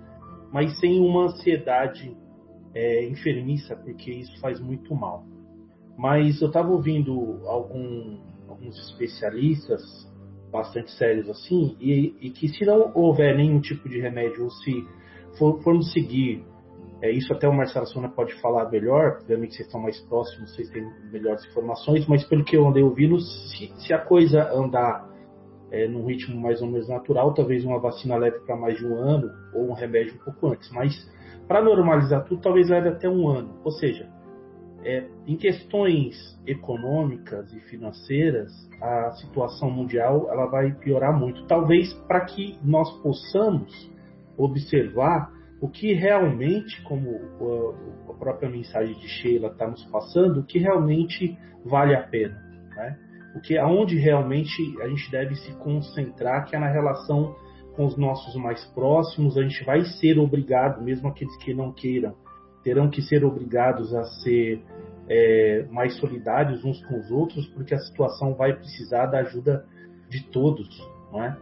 mas 0.52 0.78
sem 0.80 1.00
uma 1.00 1.24
ansiedade 1.24 2.16
é, 2.76 3.08
enfermiça, 3.08 3.74
porque 3.74 4.12
isso 4.12 4.38
faz 4.38 4.60
muito 4.60 4.94
mal. 4.94 5.24
Mas 5.96 6.42
eu 6.42 6.48
estava 6.48 6.68
ouvindo 6.68 7.40
algum, 7.46 8.18
alguns 8.46 8.78
especialistas 8.90 9.80
bastante 10.52 10.90
sérios 10.92 11.26
assim, 11.30 11.74
e, 11.80 12.14
e, 12.20 12.30
que 12.30 12.48
se 12.48 12.66
não 12.66 12.92
houver 12.94 13.34
nenhum 13.34 13.60
tipo 13.60 13.88
de 13.88 13.98
remédio, 13.98 14.44
ou 14.44 14.50
se 14.50 14.86
for, 15.38 15.60
formos 15.62 15.90
seguir, 15.92 16.44
é, 17.00 17.10
isso 17.10 17.32
até 17.32 17.48
o 17.48 17.52
Marcelo 17.52 17.86
Sona 17.86 18.10
pode 18.10 18.34
falar 18.42 18.70
melhor, 18.70 19.20
obviamente 19.22 19.54
vocês 19.54 19.66
estão 19.66 19.80
mais 19.80 19.98
próximos, 20.02 20.54
vocês 20.54 20.68
têm 20.68 20.86
melhores 21.10 21.46
informações, 21.46 22.06
mas 22.06 22.24
pelo 22.24 22.44
que 22.44 22.56
eu 22.56 22.68
andei 22.68 22.82
ouvindo, 22.82 23.18
se, 23.18 23.72
se 23.78 23.92
a 23.94 23.98
coisa 23.98 24.52
andar 24.52 25.08
é, 25.70 25.88
num 25.88 26.04
ritmo 26.04 26.38
mais 26.38 26.60
ou 26.60 26.68
menos 26.68 26.88
natural, 26.88 27.32
talvez 27.32 27.64
uma 27.64 27.80
vacina 27.80 28.16
leve 28.16 28.38
para 28.40 28.54
mais 28.54 28.76
de 28.76 28.86
um 28.86 28.96
ano, 28.96 29.30
ou 29.54 29.70
um 29.70 29.72
remédio 29.72 30.14
um 30.14 30.24
pouco 30.24 30.48
antes, 30.48 30.70
mas 30.70 30.94
para 31.46 31.62
normalizar 31.62 32.24
tudo, 32.24 32.40
talvez 32.40 32.68
leve 32.68 32.88
até 32.88 33.08
um 33.08 33.28
ano. 33.28 33.60
Ou 33.64 33.70
seja, 33.72 34.08
é, 34.84 35.04
em 35.26 35.36
questões 35.36 36.16
econômicas 36.46 37.52
e 37.52 37.60
financeiras, 37.60 38.52
a 38.80 39.12
situação 39.12 39.70
mundial 39.70 40.28
ela 40.30 40.46
vai 40.46 40.72
piorar 40.72 41.16
muito. 41.18 41.44
Talvez 41.46 41.92
para 42.06 42.20
que 42.20 42.58
nós 42.62 42.90
possamos 43.02 43.90
observar 44.36 45.32
o 45.60 45.68
que 45.68 45.92
realmente, 45.94 46.82
como 46.82 47.10
a 48.08 48.14
própria 48.14 48.50
mensagem 48.50 48.94
de 48.98 49.08
Sheila 49.08 49.48
está 49.48 49.66
nos 49.66 49.84
passando, 49.86 50.40
o 50.40 50.44
que 50.44 50.58
realmente 50.58 51.36
vale 51.64 51.94
a 51.94 52.02
pena, 52.02 52.36
né? 52.76 52.98
O 53.34 53.40
que 53.40 53.58
aonde 53.58 53.98
realmente 53.98 54.62
a 54.82 54.88
gente 54.88 55.10
deve 55.10 55.34
se 55.34 55.52
concentrar, 55.56 56.46
que 56.46 56.56
é 56.56 56.58
na 56.58 56.68
relação 56.68 57.34
com 57.76 57.84
os 57.84 57.96
nossos 57.96 58.34
mais 58.36 58.64
próximos, 58.66 59.36
a 59.36 59.42
gente 59.42 59.62
vai 59.64 59.84
ser 59.84 60.18
obrigado, 60.18 60.82
mesmo 60.82 61.08
aqueles 61.08 61.36
que 61.36 61.52
não 61.52 61.72
queiram, 61.72 62.14
terão 62.64 62.88
que 62.88 63.02
ser 63.02 63.24
obrigados 63.24 63.94
a 63.94 64.02
ser 64.04 64.62
é, 65.08 65.66
mais 65.70 65.96
solidários 65.98 66.64
uns 66.64 66.84
com 66.86 66.98
os 66.98 67.10
outros, 67.10 67.46
porque 67.48 67.74
a 67.74 67.78
situação 67.78 68.34
vai 68.34 68.54
precisar 68.54 69.06
da 69.06 69.18
ajuda 69.18 69.64
de 70.08 70.24
todos, 70.30 70.68
não 71.12 71.22
é? 71.22 71.36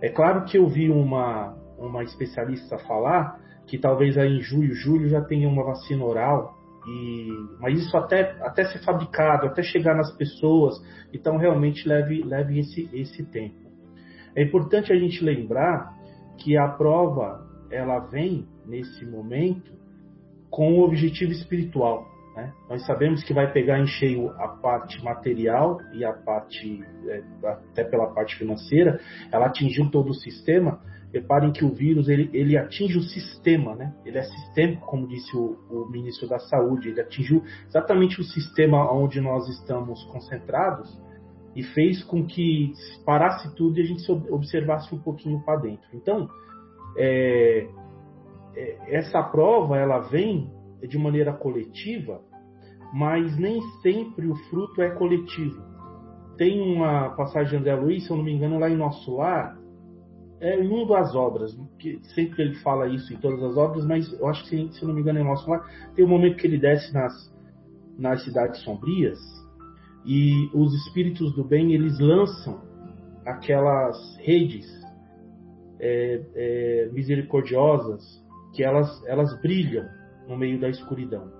É 0.00 0.08
claro 0.08 0.44
que 0.44 0.56
eu 0.56 0.66
vi 0.68 0.90
uma, 0.90 1.54
uma 1.78 2.02
especialista 2.02 2.78
falar 2.78 3.40
que 3.66 3.78
talvez 3.78 4.18
aí 4.18 4.38
em 4.38 4.40
julho, 4.40 4.74
julho 4.74 5.08
já 5.08 5.20
tenha 5.20 5.48
uma 5.48 5.64
vacina 5.64 6.04
oral, 6.04 6.58
e, 6.86 7.28
mas 7.60 7.78
isso 7.78 7.96
até, 7.96 8.36
até 8.42 8.64
ser 8.64 8.80
fabricado, 8.84 9.46
até 9.46 9.62
chegar 9.62 9.94
nas 9.94 10.10
pessoas, 10.16 10.74
então 11.12 11.36
realmente 11.36 11.88
leve, 11.88 12.22
leve 12.22 12.58
esse, 12.58 12.88
esse 12.92 13.24
tempo. 13.24 13.61
É 14.34 14.42
importante 14.42 14.92
a 14.92 14.96
gente 14.96 15.22
lembrar 15.24 15.92
que 16.38 16.56
a 16.56 16.68
prova 16.68 17.46
ela 17.70 17.98
vem 17.98 18.46
nesse 18.66 19.04
momento 19.04 19.72
com 20.50 20.78
o 20.78 20.84
objetivo 20.84 21.32
espiritual. 21.32 22.06
Né? 22.36 22.52
Nós 22.68 22.84
sabemos 22.86 23.22
que 23.22 23.34
vai 23.34 23.50
pegar 23.52 23.78
em 23.78 23.86
cheio 23.86 24.30
a 24.30 24.48
parte 24.48 25.02
material 25.04 25.78
e 25.92 26.04
a 26.04 26.12
parte, 26.12 26.82
é, 27.06 27.22
até 27.44 27.84
pela 27.84 28.06
parte 28.12 28.36
financeira, 28.36 29.00
ela 29.30 29.46
atingiu 29.46 29.90
todo 29.90 30.10
o 30.10 30.14
sistema. 30.14 30.80
Reparem 31.12 31.52
que 31.52 31.64
o 31.64 31.74
vírus 31.74 32.08
ele, 32.08 32.30
ele 32.32 32.56
atinge 32.56 32.96
o 32.96 33.02
sistema, 33.02 33.74
né? 33.74 33.94
ele 34.04 34.16
é 34.16 34.22
sistêmico, 34.22 34.86
como 34.86 35.06
disse 35.06 35.36
o, 35.36 35.58
o 35.70 35.90
ministro 35.90 36.26
da 36.26 36.38
Saúde, 36.38 36.88
ele 36.88 37.02
atingiu 37.02 37.42
exatamente 37.66 38.18
o 38.18 38.24
sistema 38.24 38.90
onde 38.90 39.20
nós 39.20 39.46
estamos 39.48 40.02
concentrados 40.04 40.90
e 41.54 41.62
fez 41.62 42.02
com 42.04 42.24
que 42.26 42.72
parasse 43.04 43.54
tudo 43.54 43.78
e 43.78 43.82
a 43.82 43.84
gente 43.84 44.10
observasse 44.30 44.94
um 44.94 44.98
pouquinho 44.98 45.40
para 45.44 45.60
dentro. 45.60 45.86
Então, 45.92 46.28
é, 46.96 47.68
é, 48.54 48.96
essa 48.96 49.22
prova 49.22 49.76
ela 49.76 49.98
vem 50.00 50.50
de 50.82 50.98
maneira 50.98 51.32
coletiva, 51.32 52.20
mas 52.92 53.36
nem 53.38 53.60
sempre 53.82 54.26
o 54.26 54.34
fruto 54.48 54.82
é 54.82 54.90
coletivo. 54.90 55.62
Tem 56.36 56.60
uma 56.60 57.10
passagem 57.10 57.50
de 57.50 57.56
André 57.56 57.74
Luiz, 57.74 58.06
se 58.06 58.10
eu 58.10 58.16
não 58.16 58.24
me 58.24 58.32
engano, 58.32 58.58
lá 58.58 58.68
em 58.68 58.76
Nosso 58.76 59.16
Lar, 59.16 59.58
é 60.40 60.58
em 60.58 60.66
uma 60.66 60.86
das 60.86 61.14
obras, 61.14 61.56
que 61.78 62.00
sempre 62.14 62.42
ele 62.42 62.54
fala 62.56 62.88
isso 62.88 63.12
em 63.12 63.16
todas 63.18 63.40
as 63.42 63.56
obras, 63.56 63.86
mas 63.86 64.12
eu 64.12 64.26
acho 64.26 64.42
que, 64.48 64.72
se 64.72 64.82
eu 64.82 64.88
não 64.88 64.94
me 64.94 65.00
engano, 65.00 65.20
em 65.20 65.24
Nosso 65.24 65.48
Lar, 65.48 65.64
tem 65.94 66.04
um 66.04 66.08
momento 66.08 66.36
que 66.36 66.46
ele 66.46 66.58
desce 66.58 66.92
nas, 66.92 67.12
nas 67.96 68.24
cidades 68.24 68.60
sombrias 68.62 69.18
e 70.04 70.50
os 70.52 70.74
espíritos 70.74 71.34
do 71.34 71.44
bem, 71.44 71.72
eles 71.72 71.98
lançam 71.98 72.60
aquelas 73.24 74.16
redes 74.18 74.66
é, 75.80 76.20
é, 76.34 76.90
misericordiosas 76.92 78.02
que 78.52 78.62
elas, 78.62 79.04
elas 79.06 79.40
brilham 79.40 79.86
no 80.28 80.36
meio 80.36 80.60
da 80.60 80.68
escuridão. 80.68 81.30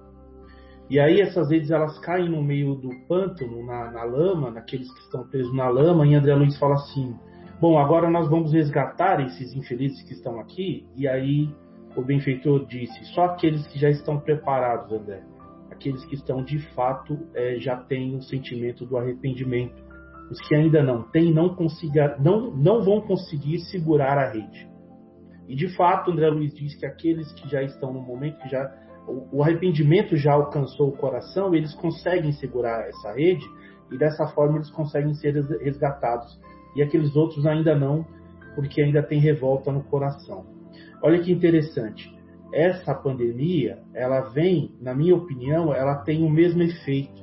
E 0.89 0.99
aí 1.01 1.21
essas 1.21 1.51
redes 1.51 1.71
elas 1.71 1.99
caem 2.01 2.29
no 2.29 2.43
meio 2.43 2.75
do 2.75 2.91
pântano, 3.07 3.65
na, 3.65 3.91
na 3.91 4.05
lama, 4.05 4.51
naqueles 4.51 4.93
que 4.93 5.01
estão 5.01 5.27
presos 5.27 5.55
na 5.55 5.69
lama, 5.69 6.07
e 6.07 6.15
André 6.15 6.35
Luiz 6.35 6.59
fala 6.59 6.75
assim, 6.75 7.17
bom, 7.61 7.79
agora 7.79 8.11
nós 8.11 8.29
vamos 8.29 8.53
resgatar 8.53 9.21
esses 9.25 9.55
infelizes 9.55 10.03
que 10.03 10.13
estão 10.13 10.39
aqui, 10.39 10.87
e 10.97 11.09
aí 11.09 11.49
o 11.97 12.03
benfeitor 12.03 12.67
disse, 12.67 13.05
só 13.15 13.25
aqueles 13.25 13.67
que 13.67 13.79
já 13.79 13.89
estão 13.89 14.21
preparados, 14.21 14.93
André, 14.93 15.23
aqueles 15.83 16.05
que 16.05 16.15
estão 16.15 16.45
de 16.45 16.59
fato 16.75 17.19
é, 17.35 17.59
já 17.59 17.77
têm 17.77 18.17
o 18.17 18.23
sentimento 18.23 18.87
do 18.87 18.97
arrependimento. 18.97 19.83
Os 20.31 20.41
que 20.47 20.55
ainda 20.55 20.83
não 20.83 21.03
têm 21.03 21.35
não, 21.35 21.55
consiga, 21.55 22.17
não, 22.21 22.55
não 22.55 22.83
vão 22.83 23.01
conseguir 23.01 23.59
segurar 23.59 24.17
a 24.17 24.33
rede. 24.33 24.71
E 25.49 25.57
de 25.57 25.69
fato, 25.77 26.13
André 26.13 26.31
Luiz 26.31 26.55
diz 26.55 26.75
que 26.77 26.87
aqueles 26.87 27.33
que 27.33 27.49
já 27.51 27.63
estão 27.63 27.93
no 27.93 28.01
momento 28.01 28.39
que 28.39 28.49
já 28.49 28.73
o 29.33 29.43
arrependimento 29.43 30.17
já 30.17 30.33
alcançou 30.33 30.91
o 30.91 30.97
coração, 30.97 31.53
eles 31.53 31.75
conseguem 31.75 32.31
segurar 32.33 32.89
essa 32.89 33.13
rede 33.13 33.45
e 33.91 33.99
dessa 33.99 34.29
forma 34.29 34.59
eles 34.59 34.71
conseguem 34.71 35.13
ser 35.15 35.35
resgatados. 35.61 36.41
E 36.77 36.83
aqueles 36.83 37.15
outros 37.17 37.45
ainda 37.45 37.75
não, 37.75 38.07
porque 38.55 38.81
ainda 38.81 39.03
tem 39.03 39.19
revolta 39.19 39.73
no 39.73 39.83
coração. 39.83 40.47
Olha 41.03 41.21
que 41.21 41.33
interessante. 41.33 42.09
Essa 42.53 42.95
pandemia, 42.95 43.83
ela 43.95 44.21
vem, 44.31 44.77
na 44.81 44.95
minha 44.95 45.17
opinião, 45.17 45.75
ela 45.75 46.03
tem 46.03 46.23
o 46.23 46.31
mesmo 46.31 46.63
efeito. 46.63 47.23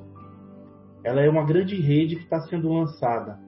Ela 1.04 1.22
é 1.22 1.30
uma 1.30 1.46
grande 1.46 1.80
rede 1.80 2.16
que 2.16 2.24
está 2.24 2.42
sendo 2.42 2.70
lançada 2.70 3.40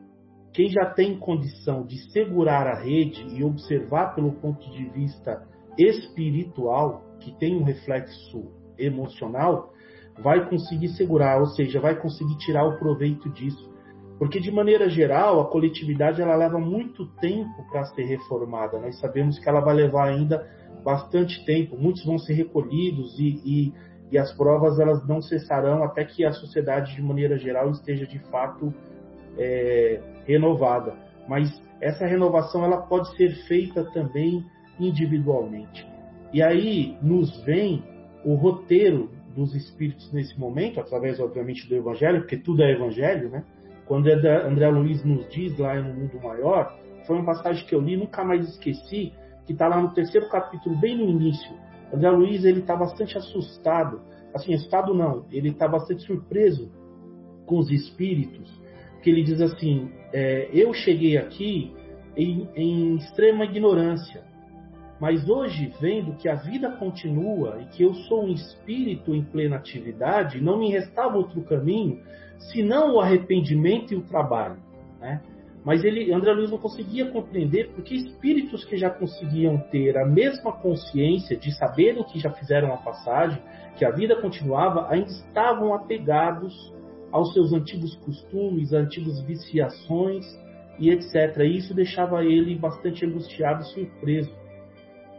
quem 0.54 0.70
já 0.70 0.86
tem 0.86 1.18
condição 1.18 1.86
de 1.86 1.98
segurar 2.12 2.68
a 2.68 2.80
rede 2.80 3.26
e 3.30 3.44
observar 3.44 4.14
pelo 4.14 4.34
ponto 4.34 4.70
de 4.72 4.84
vista 4.90 5.48
espiritual, 5.78 7.04
que 7.22 7.32
tem 7.38 7.56
um 7.56 7.64
reflexo 7.64 8.52
emocional, 8.78 9.72
vai 10.22 10.50
conseguir 10.50 10.90
segurar, 10.90 11.40
ou 11.40 11.48
seja, 11.48 11.80
vai 11.80 11.98
conseguir 12.00 12.38
tirar 12.38 12.66
o 12.68 12.78
proveito 12.78 13.30
disso. 13.30 13.71
Porque 14.22 14.40
de 14.40 14.52
maneira 14.52 14.88
geral, 14.88 15.40
a 15.40 15.50
coletividade 15.50 16.22
ela 16.22 16.36
leva 16.36 16.60
muito 16.60 17.08
tempo 17.20 17.66
para 17.72 17.86
ser 17.86 18.04
reformada. 18.04 18.78
Nós 18.78 19.00
sabemos 19.00 19.40
que 19.40 19.50
ela 19.50 19.62
vai 19.62 19.74
levar 19.74 20.10
ainda 20.10 20.48
bastante 20.84 21.44
tempo. 21.44 21.76
Muitos 21.76 22.06
vão 22.06 22.20
ser 22.20 22.34
recolhidos 22.34 23.18
e, 23.18 23.42
e, 23.44 23.74
e 24.12 24.20
as 24.20 24.32
provas 24.32 24.80
elas 24.80 25.04
não 25.08 25.24
cessarão 25.24 25.84
até 25.84 26.06
que 26.06 26.24
a 26.24 26.32
sociedade, 26.34 26.96
de 26.96 27.02
maneira 27.02 27.36
geral, 27.36 27.72
esteja 27.72 28.06
de 28.06 28.20
fato 28.30 28.72
é, 29.40 30.00
renovada. 30.28 30.94
Mas 31.28 31.50
essa 31.82 32.06
renovação 32.06 32.64
ela 32.64 32.78
pode 32.78 33.18
ser 33.18 33.32
feita 33.48 33.86
também 33.86 34.46
individualmente. 34.80 35.84
E 36.32 36.44
aí 36.44 36.96
nos 37.02 37.44
vem 37.44 37.84
o 38.24 38.36
roteiro 38.36 39.10
dos 39.36 39.56
espíritos 39.56 40.14
nesse 40.14 40.40
momento, 40.40 40.80
através, 40.80 41.20
obviamente, 41.20 41.68
do 41.68 41.76
Evangelho, 41.76 42.20
porque 42.20 42.38
tudo 42.38 42.62
é 42.62 42.72
Evangelho, 42.72 43.28
né? 43.28 43.44
Quando 43.92 44.08
André 44.08 44.70
Luiz 44.70 45.04
nos 45.04 45.28
diz 45.28 45.58
lá 45.58 45.76
no 45.76 45.94
Mundo 45.94 46.18
Maior, 46.24 46.80
foi 47.06 47.18
uma 47.18 47.26
passagem 47.26 47.66
que 47.66 47.76
eu 47.76 47.82
li, 47.82 47.98
nunca 47.98 48.24
mais 48.24 48.48
esqueci, 48.48 49.12
que 49.46 49.52
está 49.52 49.68
lá 49.68 49.82
no 49.82 49.94
terceiro 49.94 50.30
capítulo, 50.30 50.80
bem 50.80 50.98
no 50.98 51.10
início. 51.10 51.54
André 51.94 52.10
Luiz 52.10 52.46
ele 52.46 52.62
está 52.62 52.74
bastante 52.74 53.18
assustado, 53.18 54.00
assim, 54.34 54.54
assustado 54.54 54.94
não, 54.94 55.26
ele 55.30 55.50
está 55.50 55.68
bastante 55.68 56.04
surpreso 56.04 56.72
com 57.46 57.58
os 57.58 57.70
espíritos, 57.70 58.50
que 59.04 59.10
ele 59.10 59.24
diz 59.24 59.42
assim: 59.42 59.92
é, 60.14 60.50
eu 60.54 60.74
cheguei 60.74 61.18
aqui 61.18 61.76
em, 62.16 62.48
em 62.56 62.96
extrema 62.96 63.44
ignorância, 63.44 64.24
mas 65.02 65.28
hoje, 65.28 65.70
vendo 65.82 66.16
que 66.16 66.30
a 66.30 66.36
vida 66.36 66.72
continua 66.78 67.60
e 67.60 67.66
que 67.66 67.84
eu 67.84 67.94
sou 67.94 68.24
um 68.24 68.32
espírito 68.32 69.14
em 69.14 69.22
plena 69.22 69.58
atividade, 69.58 70.40
não 70.40 70.58
me 70.58 70.72
restava 70.72 71.18
outro 71.18 71.42
caminho 71.42 72.00
senão 72.52 72.96
o 72.96 73.00
arrependimento 73.00 73.94
e 73.94 73.98
o 73.98 74.02
trabalho. 74.02 74.58
Né? 75.00 75.22
Mas 75.64 75.84
ele, 75.84 76.12
André 76.12 76.34
Luiz 76.34 76.50
não 76.50 76.58
conseguia 76.58 77.12
compreender 77.12 77.72
porque 77.76 77.94
espíritos 77.94 78.66
que 78.66 78.78
já 78.78 78.90
conseguiam 78.90 79.58
ter 79.70 79.98
a 79.98 80.06
mesma 80.06 80.52
consciência 80.52 81.38
de 81.38 81.56
saberem 81.56 82.04
que 82.04 82.20
já 82.20 82.32
fizeram 82.32 82.74
a 82.74 82.78
passagem, 82.78 83.42
que 83.76 83.86
a 83.86 83.92
vida 83.92 84.20
continuava, 84.20 84.90
ainda 84.90 85.10
estavam 85.10 85.74
apegados 85.74 86.74
aos 87.12 87.34
seus 87.34 87.54
antigos 87.54 87.96
costumes, 87.98 88.74
antigas 88.74 89.22
viciações 89.22 90.26
e 90.80 90.90
etc. 90.90 91.38
E 91.40 91.58
isso 91.58 91.76
deixava 91.76 92.24
ele 92.24 92.56
bastante 92.56 93.06
angustiado 93.06 93.62
e 93.62 93.66
surpreso. 93.66 94.34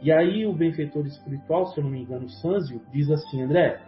E 0.03 0.11
aí 0.11 0.45
o 0.45 0.53
benfeitor 0.53 1.07
espiritual, 1.07 1.67
se 1.67 1.79
eu 1.79 1.85
não 1.85 1.91
me 1.91 2.01
engano, 2.01 2.29
Sanzio, 2.29 2.81
diz 2.93 3.09
assim, 3.09 3.43
André, 3.43 3.81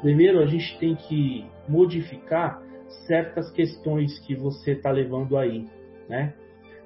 primeiro 0.00 0.40
a 0.40 0.46
gente 0.46 0.78
tem 0.78 0.94
que 0.94 1.44
modificar 1.68 2.62
certas 3.06 3.50
questões 3.52 4.18
que 4.20 4.34
você 4.34 4.72
está 4.72 4.90
levando 4.90 5.36
aí, 5.36 5.66
né? 6.08 6.34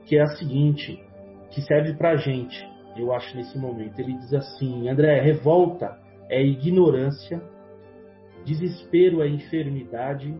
Que 0.06 0.16
é 0.16 0.22
a 0.22 0.26
seguinte, 0.36 1.02
que 1.50 1.60
serve 1.62 1.94
para 1.94 2.10
a 2.10 2.16
gente, 2.16 2.66
eu 2.96 3.12
acho, 3.12 3.36
nesse 3.36 3.58
momento. 3.58 3.98
Ele 3.98 4.14
diz 4.14 4.32
assim, 4.34 4.88
André, 4.88 5.20
revolta 5.20 5.98
é 6.28 6.42
ignorância, 6.42 7.42
desespero 8.44 9.22
é 9.22 9.28
enfermidade 9.28 10.34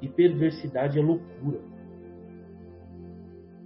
e 0.00 0.08
perversidade 0.08 0.98
é 0.98 1.02
loucura. 1.02 1.60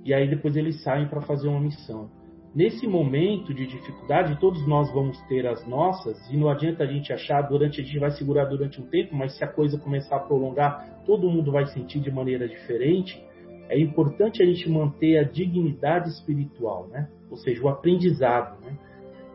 E 0.04 0.14
aí 0.14 0.28
depois 0.28 0.56
eles 0.56 0.82
saem 0.82 1.08
para 1.08 1.20
fazer 1.20 1.48
uma 1.48 1.60
missão. 1.60 2.10
Nesse 2.52 2.84
momento 2.84 3.54
de 3.54 3.64
dificuldade, 3.64 4.38
todos 4.40 4.66
nós 4.66 4.92
vamos 4.92 5.20
ter 5.28 5.46
as 5.46 5.64
nossas, 5.68 6.18
e 6.30 6.36
não 6.36 6.48
adianta 6.48 6.82
a 6.82 6.86
gente 6.86 7.12
achar, 7.12 7.42
durante 7.42 7.80
a 7.80 7.84
gente 7.84 7.98
vai 7.98 8.10
segurar 8.10 8.46
durante 8.46 8.80
um 8.80 8.86
tempo, 8.86 9.14
mas 9.14 9.36
se 9.36 9.44
a 9.44 9.46
coisa 9.46 9.78
começar 9.78 10.16
a 10.16 10.20
prolongar, 10.20 11.02
todo 11.06 11.30
mundo 11.30 11.52
vai 11.52 11.66
sentir 11.66 12.00
de 12.00 12.10
maneira 12.10 12.48
diferente. 12.48 13.22
É 13.68 13.78
importante 13.78 14.42
a 14.42 14.46
gente 14.46 14.68
manter 14.68 15.18
a 15.18 15.22
dignidade 15.22 16.08
espiritual, 16.08 16.88
né? 16.88 17.08
ou 17.30 17.36
seja, 17.36 17.62
o 17.62 17.68
aprendizado. 17.68 18.60
Né? 18.64 18.76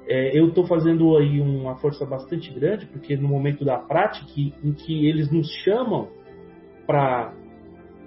É, 0.08 0.38
eu 0.38 0.50
estou 0.50 0.68
fazendo 0.68 1.16
aí 1.16 1.40
uma 1.40 1.78
força 1.78 2.06
bastante 2.06 2.54
grande, 2.54 2.86
porque 2.86 3.16
no 3.16 3.30
momento 3.30 3.64
da 3.64 3.78
prática, 3.78 4.30
em 4.62 4.74
que 4.74 5.08
eles 5.08 5.32
nos 5.32 5.50
chamam 5.64 6.10
para 6.86 7.34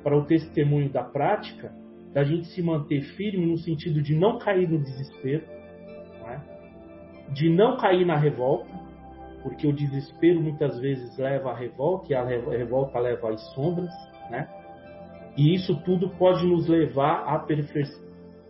o 0.04 0.22
testemunho 0.26 0.90
da 0.90 1.02
prática, 1.02 1.72
da 2.12 2.24
gente 2.24 2.46
se 2.48 2.62
manter 2.62 3.02
firme 3.02 3.46
no 3.46 3.58
sentido 3.58 4.02
de 4.02 4.14
não 4.14 4.38
cair 4.38 4.68
no 4.68 4.78
desespero, 4.78 5.44
né? 6.22 6.42
de 7.32 7.50
não 7.50 7.76
cair 7.76 8.04
na 8.06 8.16
revolta, 8.16 8.70
porque 9.42 9.66
o 9.66 9.72
desespero 9.72 10.40
muitas 10.40 10.78
vezes 10.80 11.16
leva 11.16 11.50
à 11.50 11.54
revolta 11.54 12.12
e 12.12 12.14
a 12.14 12.24
revolta 12.24 12.98
leva 12.98 13.30
às 13.30 13.40
sombras, 13.54 13.92
né? 14.30 14.48
E 15.36 15.54
isso 15.54 15.80
tudo 15.84 16.10
pode 16.10 16.44
nos 16.44 16.66
levar 16.66 17.22
à 17.22 17.38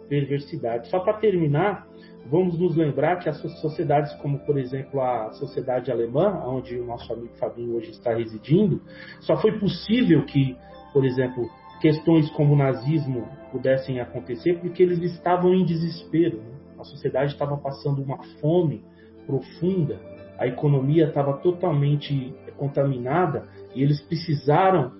perversidade. 0.08 0.88
Só 0.88 1.00
para 1.00 1.18
terminar, 1.18 1.86
vamos 2.26 2.58
nos 2.58 2.74
lembrar 2.76 3.16
que 3.18 3.28
as 3.28 3.36
sociedades, 3.60 4.12
como 4.14 4.38
por 4.40 4.58
exemplo 4.58 5.00
a 5.00 5.30
sociedade 5.32 5.90
alemã, 5.90 6.42
onde 6.46 6.78
o 6.78 6.86
nosso 6.86 7.12
amigo 7.12 7.34
Fabinho 7.34 7.76
hoje 7.76 7.90
está 7.90 8.14
residindo, 8.14 8.80
só 9.20 9.36
foi 9.36 9.58
possível 9.58 10.24
que, 10.24 10.56
por 10.92 11.04
exemplo, 11.04 11.46
questões 11.80 12.30
como 12.30 12.54
o 12.54 12.56
nazismo 12.56 13.28
pudessem 13.50 14.00
acontecer, 14.00 14.58
porque 14.60 14.82
eles 14.82 14.98
estavam 15.00 15.54
em 15.54 15.64
desespero. 15.64 16.38
Né? 16.38 16.58
A 16.78 16.84
sociedade 16.84 17.32
estava 17.32 17.56
passando 17.56 18.02
uma 18.02 18.22
fome 18.40 18.84
profunda, 19.26 20.00
a 20.38 20.46
economia 20.46 21.08
estava 21.08 21.34
totalmente 21.34 22.34
contaminada 22.56 23.48
e 23.74 23.82
eles 23.82 24.00
precisaram 24.00 24.92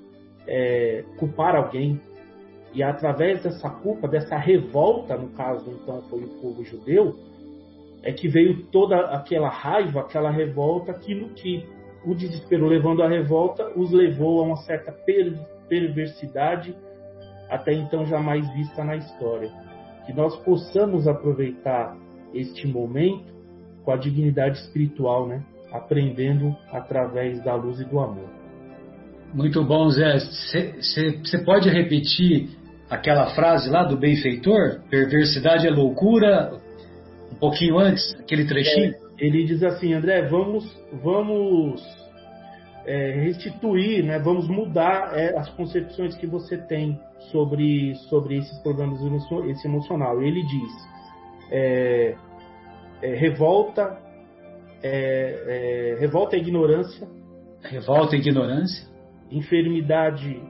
é, 0.47 1.05
culpar 1.19 1.55
alguém. 1.55 2.01
E 2.75 2.83
através 2.83 3.43
dessa 3.43 3.71
culpa, 3.71 4.07
dessa 4.07 4.37
revolta, 4.37 5.17
no 5.17 5.31
caso 5.31 5.71
então 5.71 6.03
foi 6.03 6.25
o 6.25 6.29
povo 6.41 6.65
judeu, 6.65 7.15
é 8.03 8.13
que 8.13 8.29
veio 8.29 8.65
toda 8.67 8.97
aquela 9.13 9.49
raiva, 9.49 10.01
aquela 10.01 10.31
revolta, 10.31 10.93
aquilo 10.93 11.31
que 11.31 11.67
o 12.05 12.15
desespero 12.15 12.67
levando 12.67 13.03
à 13.03 13.09
revolta 13.09 13.73
os 13.75 13.91
levou 13.91 14.41
a 14.41 14.45
uma 14.45 14.57
certa 14.57 14.93
perversidade 15.69 16.75
até 17.49 17.73
então 17.73 18.05
jamais 18.07 18.47
vista 18.55 18.85
na 18.85 18.97
história. 18.97 19.51
Que 20.07 20.13
nós 20.13 20.37
possamos 20.43 21.07
aproveitar 21.07 21.97
este 22.35 22.67
momento 22.67 23.33
com 23.85 23.93
a 23.93 23.97
dignidade 23.97 24.59
espiritual, 24.59 25.27
né? 25.27 25.43
aprendendo 25.73 26.57
através 26.73 27.43
da 27.43 27.55
luz 27.55 27.81
e 27.81 27.85
do 27.85 27.99
amor. 28.01 28.29
Muito 29.35 29.63
bom, 29.63 29.89
Zé. 29.91 30.19
Você 30.19 31.39
pode 31.45 31.69
repetir 31.69 32.49
aquela 32.89 33.35
frase 33.35 33.69
lá 33.69 33.85
do 33.85 33.97
benfeitor? 33.97 34.81
Perversidade 34.91 35.67
é 35.67 35.71
loucura? 35.71 36.53
Um 37.31 37.37
pouquinho 37.37 37.79
antes, 37.79 38.15
aquele 38.19 38.47
trechinho? 38.47 38.95
É, 38.95 39.27
ele 39.27 39.45
diz 39.45 39.63
assim, 39.63 39.93
André, 39.93 40.23
vamos, 40.23 40.65
vamos 41.03 41.83
é, 42.89 43.21
restituir, 43.21 44.03
né, 44.03 44.19
vamos 44.19 44.49
mudar 44.49 45.13
é, 45.15 45.37
as 45.37 45.51
concepções 45.51 46.17
que 46.17 46.27
você 46.27 46.57
tem 46.57 46.99
sobre, 47.31 47.95
sobre 48.09 48.39
esses 48.39 48.59
problemas 48.61 48.99
esse 49.51 49.69
emocional. 49.69 50.23
Ele 50.23 50.43
diz: 50.43 50.73
é, 51.51 52.17
é 53.03 53.15
revolta, 53.15 53.99
é, 54.83 55.97
é, 55.97 56.01
revolta 56.01 56.37
é 56.37 56.39
ignorância, 56.39 57.07
revolta 57.63 58.17
é 58.17 58.19
ignorância, 58.21 58.89
enfermidade, 59.31 60.43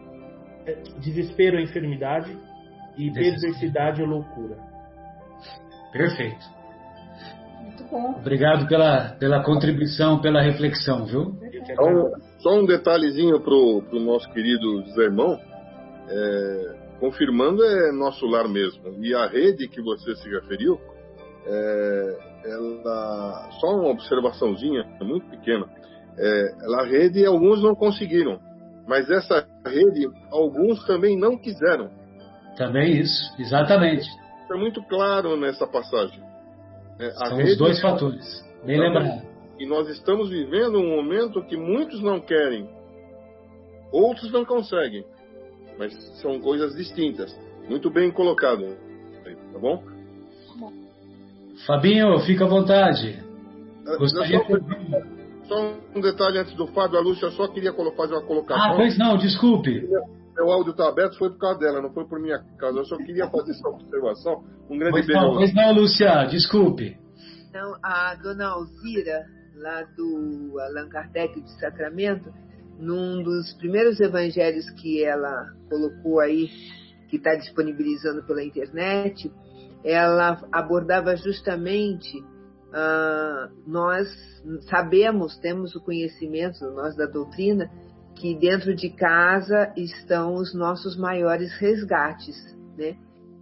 desespero 1.01 1.59
é 1.59 1.63
enfermidade 1.63 2.39
e 2.97 3.11
perversidade 3.11 4.01
é 4.01 4.07
loucura. 4.07 4.57
Perfeito. 5.93 6.47
Muito 7.63 7.85
bom. 7.91 8.11
Obrigado 8.13 8.69
pela, 8.69 9.17
pela 9.19 9.43
contribuição, 9.43 10.21
pela 10.21 10.41
reflexão, 10.41 11.05
viu? 11.05 11.37
Então, 11.43 12.13
só 12.39 12.51
um 12.51 12.65
detalhezinho 12.65 13.41
para 13.41 13.55
o 13.55 14.01
nosso 14.01 14.29
querido 14.31 14.85
Zé 14.91 15.05
Irmão. 15.05 15.39
É, 16.09 16.79
confirmando 17.01 17.63
é 17.65 17.93
nosso 17.93 18.27
lar 18.27 18.49
mesmo. 18.49 18.83
E 19.03 19.15
a 19.15 19.27
rede 19.27 19.69
que 19.69 19.81
você 19.81 20.15
se 20.17 20.29
referiu, 20.29 20.81
é, 21.47 22.19
ela, 22.45 23.49
só 23.61 23.69
uma 23.77 23.91
observaçãozinha 23.91 24.85
muito 25.01 25.29
pequena. 25.31 25.67
É, 26.17 26.55
a 26.81 26.85
rede 26.85 27.25
alguns 27.25 27.63
não 27.63 27.75
conseguiram, 27.75 28.41
mas 28.87 29.09
essa 29.09 29.47
rede 29.65 30.09
alguns 30.31 30.85
também 30.87 31.17
não 31.17 31.39
quiseram. 31.39 31.91
Também 32.57 32.99
isso, 32.99 33.23
exatamente. 33.39 34.09
É 34.51 34.57
muito 34.57 34.83
claro 34.85 35.37
nessa 35.37 35.67
passagem. 35.67 36.21
É, 36.99 37.11
São 37.11 37.37
rede, 37.37 37.53
os 37.53 37.59
dois 37.59 37.81
fatores. 37.81 38.45
Bem 38.65 38.81
lembrado. 38.81 39.28
E 39.59 39.67
nós 39.67 39.89
estamos 39.89 40.31
vivendo 40.31 40.79
um 40.79 40.97
momento 40.97 41.43
que 41.45 41.57
muitos 41.57 42.01
não 42.01 42.21
querem, 42.21 42.69
outros 43.93 44.31
não 44.31 44.45
conseguem, 44.45 45.05
mas 45.79 45.93
são 46.21 46.39
coisas 46.41 46.75
distintas. 46.77 47.37
Muito 47.69 47.91
bem 47.91 48.11
colocado, 48.11 48.77
tá 49.53 49.59
bom? 49.59 49.83
Fabinho, 51.67 52.19
fica 52.21 52.45
à 52.45 52.49
vontade. 52.49 53.19
É, 53.87 53.97
Gostaria 53.97 54.39
só, 54.39 55.49
só 55.49 55.75
um 55.95 56.01
detalhe 56.01 56.39
antes 56.39 56.55
do 56.55 56.67
Fábio, 56.69 56.99
a 56.99 57.03
Lúcia 57.03 57.31
só 57.31 57.49
queria 57.49 57.73
fazer 57.73 58.15
uma 58.15 58.23
colocação. 58.23 58.73
Ah, 58.73 58.77
pois 58.77 58.97
não, 58.97 59.17
desculpe. 59.17 59.89
Meu 60.37 60.53
áudio 60.53 60.71
está 60.71 60.89
aberto, 60.89 61.19
foi 61.19 61.31
por 61.31 61.39
causa 61.39 61.59
dela, 61.59 61.83
não 61.83 61.91
foi 61.91 62.07
por 62.07 62.21
minha 62.21 62.39
causa. 62.59 62.79
Eu 62.79 62.85
só 62.85 62.97
queria 62.97 63.29
fazer 63.29 63.51
essa 63.51 63.69
observação. 63.69 64.45
Um 64.71 64.79
grande 64.79 64.93
pois 64.93 65.07
beijo. 65.07 65.21
Não, 65.21 65.35
pois 65.35 65.53
não, 65.53 65.73
Lúcia, 65.73 66.25
desculpe. 66.27 66.97
Então, 67.49 67.75
a 67.83 68.15
dona 68.15 68.47
Alzira, 68.47 69.27
lá 69.59 69.83
do 69.97 70.59
Allan 70.61 70.89
Kardec 70.89 71.41
de 71.41 71.61
Sacramento, 71.61 72.33
num 72.79 73.23
dos 73.23 73.53
primeiros 73.55 74.01
evangelhos 74.01 74.69
que 74.71 75.05
ela 75.05 75.53
colocou 75.69 76.21
aí, 76.21 76.49
que 77.09 77.17
está 77.17 77.35
disponibilizando 77.35 78.23
pela 78.25 78.43
internet, 78.43 79.31
ela 79.85 80.41
abordava 80.53 81.17
justamente 81.17 82.19
uh, 82.69 83.53
nós 83.67 84.09
sabemos, 84.69 85.37
temos 85.39 85.75
o 85.75 85.81
conhecimento, 85.81 86.65
nós 86.71 86.97
da 86.97 87.07
doutrina, 87.07 87.71
que 88.15 88.35
dentro 88.35 88.75
de 88.75 88.91
casa 88.91 89.73
estão 89.77 90.35
os 90.35 90.55
nossos 90.55 90.97
maiores 90.97 91.53
resgates, 91.59 92.37
né? 92.77 92.97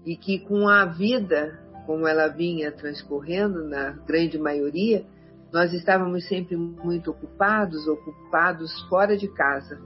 E 0.04 0.16
que 0.16 0.38
com 0.40 0.68
a 0.68 0.84
vida, 0.84 1.58
como 1.86 2.06
ela 2.06 2.28
vinha 2.28 2.70
transcorrendo, 2.70 3.64
na 3.64 3.92
grande 4.06 4.38
maioria, 4.38 5.04
nós 5.52 5.72
estávamos 5.72 6.26
sempre 6.28 6.56
muito 6.56 7.10
ocupados, 7.10 7.86
ocupados 7.86 8.70
fora 8.88 9.16
de 9.16 9.28
casa. 9.28 9.80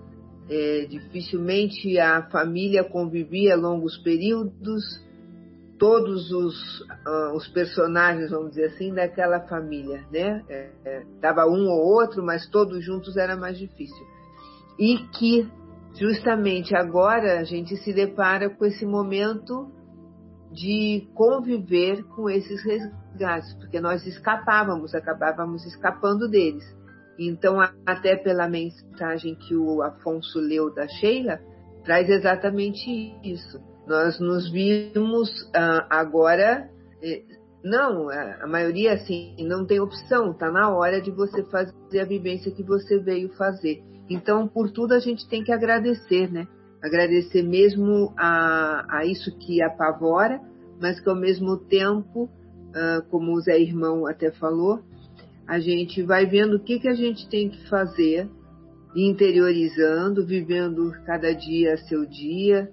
É, 0.48 0.86
dificilmente 0.88 1.98
a 1.98 2.22
família 2.22 2.82
convivia 2.82 3.56
longos 3.56 3.96
períodos, 3.98 4.82
todos 5.78 6.30
os, 6.30 6.80
uh, 6.80 7.34
os 7.34 7.48
personagens, 7.48 8.30
vamos 8.30 8.50
dizer 8.50 8.66
assim, 8.66 8.92
daquela 8.92 9.40
família, 9.40 10.04
né? 10.12 10.44
É, 10.48 10.70
é, 10.84 11.02
dava 11.20 11.46
um 11.46 11.68
ou 11.68 11.80
outro, 11.80 12.22
mas 12.22 12.46
todos 12.48 12.84
juntos 12.84 13.16
era 13.16 13.34
mais 13.36 13.56
difícil. 13.56 14.06
E 14.78 14.98
que 15.18 15.48
justamente 15.94 16.76
agora 16.76 17.40
a 17.40 17.44
gente 17.44 17.76
se 17.76 17.92
depara 17.92 18.50
com 18.50 18.64
esse 18.64 18.84
momento 18.84 19.70
de 20.52 21.08
conviver 21.14 22.02
com 22.14 22.28
esses 22.28 22.62
resgates, 22.64 23.54
porque 23.54 23.80
nós 23.80 24.06
escapávamos, 24.06 24.94
acabávamos 24.94 25.64
escapando 25.64 26.28
deles. 26.28 26.64
Então, 27.18 27.58
até 27.86 28.16
pela 28.16 28.48
mensagem 28.48 29.34
que 29.34 29.54
o 29.54 29.82
Afonso 29.82 30.38
leu 30.38 30.72
da 30.74 30.88
Sheila, 30.88 31.38
traz 31.84 32.08
exatamente 32.08 32.88
isso 33.22 33.60
nós 33.90 34.20
nos 34.20 34.48
vimos 34.50 35.28
uh, 35.48 35.84
agora. 35.90 36.70
Eh, 37.02 37.22
não, 37.62 38.08
a 38.08 38.46
maioria 38.46 38.94
assim 38.94 39.34
não 39.40 39.66
tem 39.66 39.80
opção, 39.80 40.30
está 40.30 40.50
na 40.50 40.70
hora 40.70 41.00
de 41.00 41.10
você 41.10 41.42
fazer 41.44 42.00
a 42.00 42.04
vivência 42.04 42.52
que 42.52 42.62
você 42.62 42.98
veio 42.98 43.28
fazer. 43.30 43.82
Então, 44.08 44.48
por 44.48 44.70
tudo 44.70 44.94
a 44.94 44.98
gente 44.98 45.28
tem 45.28 45.42
que 45.42 45.52
agradecer, 45.52 46.30
né? 46.32 46.46
Agradecer 46.82 47.42
mesmo 47.42 48.12
a, 48.16 48.86
a 48.98 49.04
isso 49.04 49.36
que 49.38 49.62
apavora, 49.62 50.40
mas 50.80 50.98
que 50.98 51.08
ao 51.08 51.16
mesmo 51.16 51.56
tempo, 51.56 52.24
uh, 52.24 53.02
como 53.10 53.32
o 53.32 53.40
Zé 53.40 53.60
Irmão 53.60 54.06
até 54.06 54.30
falou, 54.30 54.80
a 55.46 55.58
gente 55.58 56.02
vai 56.02 56.26
vendo 56.26 56.56
o 56.56 56.60
que, 56.60 56.78
que 56.78 56.88
a 56.88 56.94
gente 56.94 57.28
tem 57.28 57.50
que 57.50 57.68
fazer, 57.68 58.28
interiorizando, 58.94 60.24
vivendo 60.24 60.92
cada 61.04 61.32
dia 61.32 61.76
seu 61.76 62.06
dia, 62.06 62.70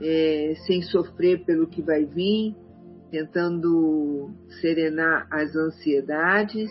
é, 0.00 0.54
sem 0.66 0.82
sofrer 0.82 1.44
pelo 1.44 1.66
que 1.66 1.82
vai 1.82 2.04
vir, 2.04 2.54
tentando 3.10 4.30
serenar 4.60 5.26
as 5.30 5.54
ansiedades 5.56 6.70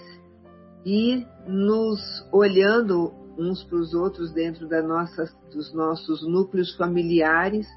e 0.85 1.25
nos 1.47 1.99
olhando 2.31 3.11
uns 3.38 3.63
para 3.63 3.77
os 3.77 3.93
outros 3.93 4.33
dentro 4.33 4.67
da 4.67 4.81
nossa, 4.81 5.25
dos 5.53 5.73
nossos 5.73 6.27
núcleos 6.27 6.75
familiares, 6.75 7.67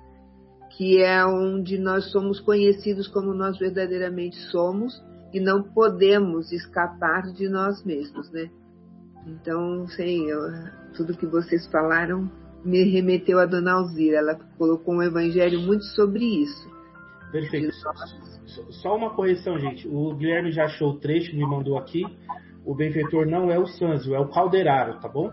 que 0.76 1.02
é 1.02 1.24
onde 1.24 1.78
nós 1.78 2.10
somos 2.10 2.40
conhecidos 2.40 3.06
como 3.08 3.34
nós 3.34 3.58
verdadeiramente 3.58 4.36
somos 4.50 4.92
e 5.32 5.40
não 5.40 5.62
podemos 5.62 6.50
escapar 6.52 7.22
de 7.32 7.48
nós 7.48 7.84
mesmos, 7.84 8.30
né? 8.30 8.50
Então, 9.26 9.86
sim, 9.88 10.26
eu, 10.26 10.40
tudo 10.96 11.16
que 11.16 11.26
vocês 11.26 11.66
falaram 11.68 12.30
me 12.64 12.84
remeteu 12.84 13.38
a 13.38 13.46
Dona 13.46 13.72
Alzira. 13.72 14.18
Ela 14.18 14.38
colocou 14.56 14.94
um 14.94 15.02
evangelho 15.02 15.60
muito 15.60 15.84
sobre 15.84 16.24
isso. 16.24 16.68
Perfeito. 17.30 17.72
Só 18.70 18.96
uma 18.96 19.14
correção, 19.14 19.58
gente. 19.58 19.86
O 19.86 20.14
Guilherme 20.14 20.50
já 20.50 20.64
achou 20.64 20.90
o 20.90 20.98
trecho, 20.98 21.34
me 21.36 21.46
mandou 21.46 21.78
aqui. 21.78 22.02
O 22.64 22.74
benfeitor 22.74 23.26
não 23.26 23.50
é 23.50 23.58
o 23.58 23.66
Sanzio, 23.66 24.14
é 24.14 24.20
o 24.20 24.28
Calderaro, 24.28 25.00
tá 25.00 25.08
bom? 25.08 25.32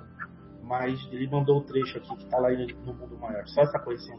Mas 0.68 1.00
ele 1.14 1.30
mandou 1.30 1.60
o 1.60 1.64
trecho 1.64 1.98
aqui 1.98 2.14
que 2.18 2.26
tá 2.26 2.38
lá 2.38 2.50
no 2.50 2.94
mundo 2.94 3.18
maior. 3.18 3.46
Só 3.48 3.62
essa 3.62 3.80
correção. 3.80 4.18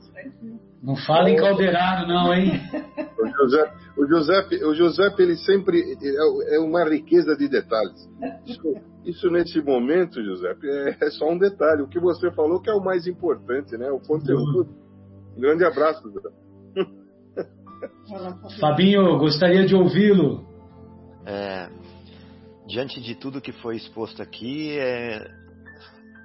Não 0.83 0.97
fala 0.97 1.29
em 1.29 1.37
Calderaro, 1.37 2.09
não, 2.09 2.33
hein? 2.33 2.53
O 3.19 3.45
José, 3.45 3.75
o 3.97 4.07
Giuseppe, 4.07 4.65
o 4.65 4.75
Giuseppe 4.75 5.23
ele 5.23 5.37
sempre 5.37 5.81
é, 5.81 6.57
é 6.57 6.59
uma 6.59 6.85
riqueza 6.85 7.37
de 7.37 7.49
detalhes. 7.49 8.09
Isso, 8.47 8.75
isso 9.05 9.31
nesse 9.31 9.61
momento, 9.61 10.23
Giuseppe, 10.23 10.67
é, 10.67 10.97
é, 11.01 11.11
só 11.11 11.29
um 11.29 11.39
detalhe. 11.39 11.83
O 11.83 11.89
que 11.89 12.01
você 12.01 12.33
falou 12.33 12.61
que 12.61 12.71
é 12.71 12.73
o 12.73 12.83
mais 12.83 13.07
importante, 13.07 13.77
né? 13.77 13.91
O 13.91 14.01
conteúdo. 14.01 14.69
Um 15.37 15.41
grande 15.41 15.65
abraço, 15.65 16.03
Giuseppe. 16.03 16.37
Fabinho, 18.61 19.19
gostaria 19.19 19.65
de 19.67 19.75
ouvi-lo. 19.75 20.47
É, 21.27 21.69
diante 22.67 23.01
de 23.01 23.15
tudo 23.15 23.41
que 23.41 23.53
foi 23.53 23.77
exposto 23.77 24.23
aqui, 24.23 24.79
é, 24.79 25.29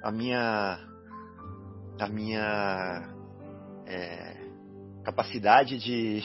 a 0.04 0.12
minha 0.12 0.80
a 1.98 2.08
minha 2.10 3.16
é, 3.88 4.48
capacidade 5.06 5.78
de 5.78 6.22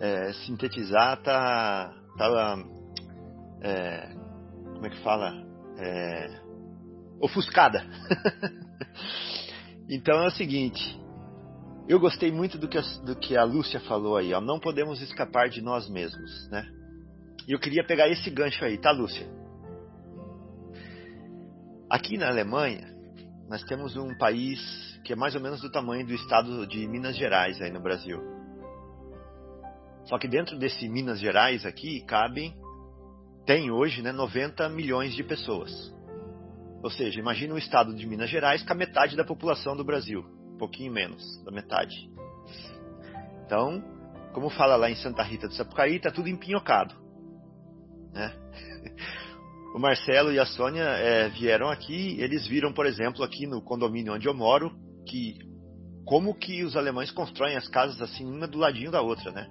é, 0.00 0.32
sintetizar 0.44 1.22
tá, 1.22 1.94
tá 2.18 2.58
é, 3.62 4.14
como 4.72 4.86
é 4.86 4.90
que 4.90 5.02
fala? 5.02 5.32
É, 5.78 6.40
ofuscada. 7.20 7.84
Então 9.86 10.18
é 10.22 10.28
o 10.28 10.30
seguinte 10.30 10.98
eu 11.86 12.00
gostei 12.00 12.32
muito 12.32 12.56
do 12.56 12.66
que, 12.66 12.78
a, 12.78 12.80
do 13.04 13.14
que 13.14 13.36
a 13.36 13.44
Lúcia 13.44 13.78
falou 13.80 14.16
aí 14.16 14.32
ó, 14.32 14.40
não 14.40 14.58
podemos 14.58 14.98
escapar 15.02 15.50
de 15.50 15.60
nós 15.60 15.90
mesmos 15.90 16.48
né? 16.48 16.66
E 17.46 17.52
eu 17.52 17.58
queria 17.58 17.84
pegar 17.84 18.08
esse 18.08 18.30
gancho 18.30 18.64
aí 18.64 18.78
tá 18.78 18.90
Lúcia 18.90 19.28
aqui 21.88 22.16
na 22.16 22.28
Alemanha 22.28 22.92
nós 23.48 23.62
temos 23.64 23.96
um 23.96 24.16
país 24.16 24.60
que 25.04 25.12
é 25.12 25.16
mais 25.16 25.34
ou 25.34 25.40
menos 25.40 25.60
do 25.60 25.70
tamanho 25.70 26.06
do 26.06 26.14
estado 26.14 26.66
de 26.66 26.86
Minas 26.88 27.16
Gerais 27.16 27.60
aí 27.60 27.70
no 27.70 27.80
Brasil 27.80 28.34
só 30.06 30.18
que 30.18 30.28
dentro 30.28 30.58
desse 30.58 30.88
Minas 30.88 31.18
Gerais 31.18 31.64
aqui 31.64 32.02
cabem, 32.02 32.54
tem 33.46 33.70
hoje, 33.70 34.02
né, 34.02 34.12
90 34.12 34.68
milhões 34.68 35.14
de 35.14 35.22
pessoas. 35.22 35.92
Ou 36.82 36.90
seja, 36.90 37.18
imagina 37.18 37.54
o 37.54 37.58
estado 37.58 37.94
de 37.94 38.06
Minas 38.06 38.28
Gerais 38.28 38.62
com 38.62 38.72
a 38.72 38.76
metade 38.76 39.16
da 39.16 39.24
população 39.24 39.74
do 39.76 39.84
Brasil, 39.84 40.24
um 40.54 40.58
pouquinho 40.58 40.92
menos 40.92 41.42
da 41.44 41.50
metade. 41.50 42.10
Então, 43.46 43.82
como 44.32 44.50
fala 44.50 44.76
lá 44.76 44.90
em 44.90 44.96
Santa 44.96 45.22
Rita 45.22 45.48
do 45.48 45.54
Sapucaí, 45.54 45.98
tá 45.98 46.10
tudo 46.10 46.28
empinhocado. 46.28 46.94
Né? 48.12 48.30
O 49.74 49.78
Marcelo 49.80 50.32
e 50.32 50.38
a 50.38 50.46
Sônia 50.46 50.84
é, 50.84 51.28
vieram 51.28 51.68
aqui, 51.68 52.16
eles 52.20 52.46
viram, 52.46 52.72
por 52.72 52.86
exemplo, 52.86 53.24
aqui 53.24 53.44
no 53.44 53.60
condomínio 53.60 54.14
onde 54.14 54.28
eu 54.28 54.32
moro, 54.32 54.70
que 55.04 55.36
como 56.04 56.32
que 56.32 56.62
os 56.62 56.76
alemães 56.76 57.10
constroem 57.10 57.56
as 57.56 57.66
casas 57.66 58.00
assim, 58.00 58.24
uma 58.24 58.46
do 58.46 58.56
ladinho 58.56 58.92
da 58.92 59.02
outra, 59.02 59.32
né? 59.32 59.48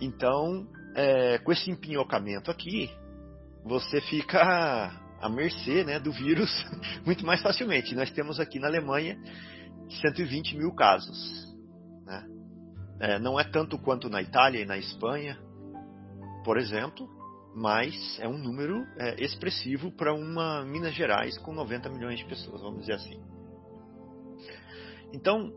Então, 0.00 0.66
é, 0.96 1.38
com 1.38 1.52
esse 1.52 1.70
empinhocamento 1.70 2.50
aqui, 2.50 2.90
você 3.64 4.00
fica 4.00 4.40
à 5.20 5.28
mercê 5.28 5.84
né, 5.84 6.00
do 6.00 6.10
vírus 6.10 6.50
muito 7.06 7.24
mais 7.24 7.40
facilmente. 7.40 7.94
Nós 7.94 8.10
temos 8.10 8.40
aqui 8.40 8.58
na 8.58 8.66
Alemanha 8.66 9.16
120 10.02 10.56
mil 10.56 10.74
casos. 10.74 11.54
Né? 12.04 12.26
É, 12.98 13.18
não 13.20 13.38
é 13.38 13.44
tanto 13.44 13.78
quanto 13.78 14.08
na 14.08 14.20
Itália 14.20 14.60
e 14.60 14.66
na 14.66 14.76
Espanha, 14.76 15.38
por 16.44 16.58
exemplo, 16.58 17.13
mas 17.54 18.18
é 18.20 18.28
um 18.28 18.36
número 18.36 18.84
é, 18.98 19.22
expressivo 19.22 19.92
para 19.92 20.12
uma 20.12 20.64
Minas 20.64 20.94
Gerais 20.94 21.38
com 21.38 21.52
90 21.52 21.88
milhões 21.90 22.18
de 22.18 22.24
pessoas, 22.24 22.60
vamos 22.60 22.80
dizer 22.80 22.94
assim. 22.94 23.22
Então, 25.12 25.52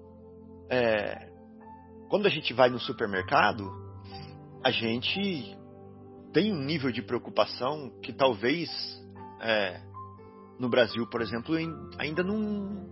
é, 0.69 1.29
quando 2.09 2.27
a 2.27 2.29
gente 2.29 2.53
vai 2.53 2.69
no 2.69 2.79
supermercado, 2.79 3.67
a 4.63 4.69
gente 4.69 5.57
tem 6.31 6.53
um 6.53 6.63
nível 6.63 6.91
de 6.91 7.01
preocupação 7.01 7.89
que 8.01 8.13
talvez 8.13 8.69
é, 9.41 9.81
no 10.59 10.69
Brasil, 10.69 11.07
por 11.07 11.21
exemplo, 11.21 11.55
ainda 11.97 12.23
não, 12.23 12.91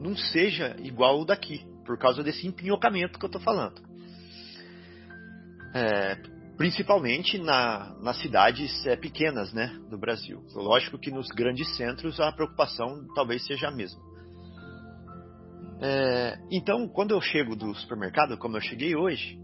não 0.00 0.16
seja 0.16 0.76
igual 0.78 1.20
o 1.20 1.24
daqui, 1.26 1.66
por 1.84 1.98
causa 1.98 2.22
desse 2.22 2.46
empinhocamento 2.46 3.18
que 3.18 3.24
eu 3.24 3.28
estou 3.28 3.42
falando. 3.42 3.82
É, 5.74 6.16
principalmente 6.60 7.38
na, 7.38 7.96
nas 8.02 8.20
cidades 8.20 8.84
é, 8.84 8.94
pequenas 8.94 9.50
né, 9.50 9.74
do 9.88 9.96
Brasil. 9.96 10.44
Lógico 10.54 10.98
que 10.98 11.10
nos 11.10 11.26
grandes 11.28 11.74
centros 11.74 12.20
a 12.20 12.30
preocupação 12.32 13.06
talvez 13.14 13.46
seja 13.46 13.68
a 13.68 13.70
mesma. 13.70 13.98
É, 15.80 16.38
então, 16.50 16.86
quando 16.86 17.12
eu 17.12 17.20
chego 17.22 17.56
do 17.56 17.74
supermercado, 17.76 18.36
como 18.36 18.58
eu 18.58 18.60
cheguei 18.60 18.94
hoje, 18.94 19.38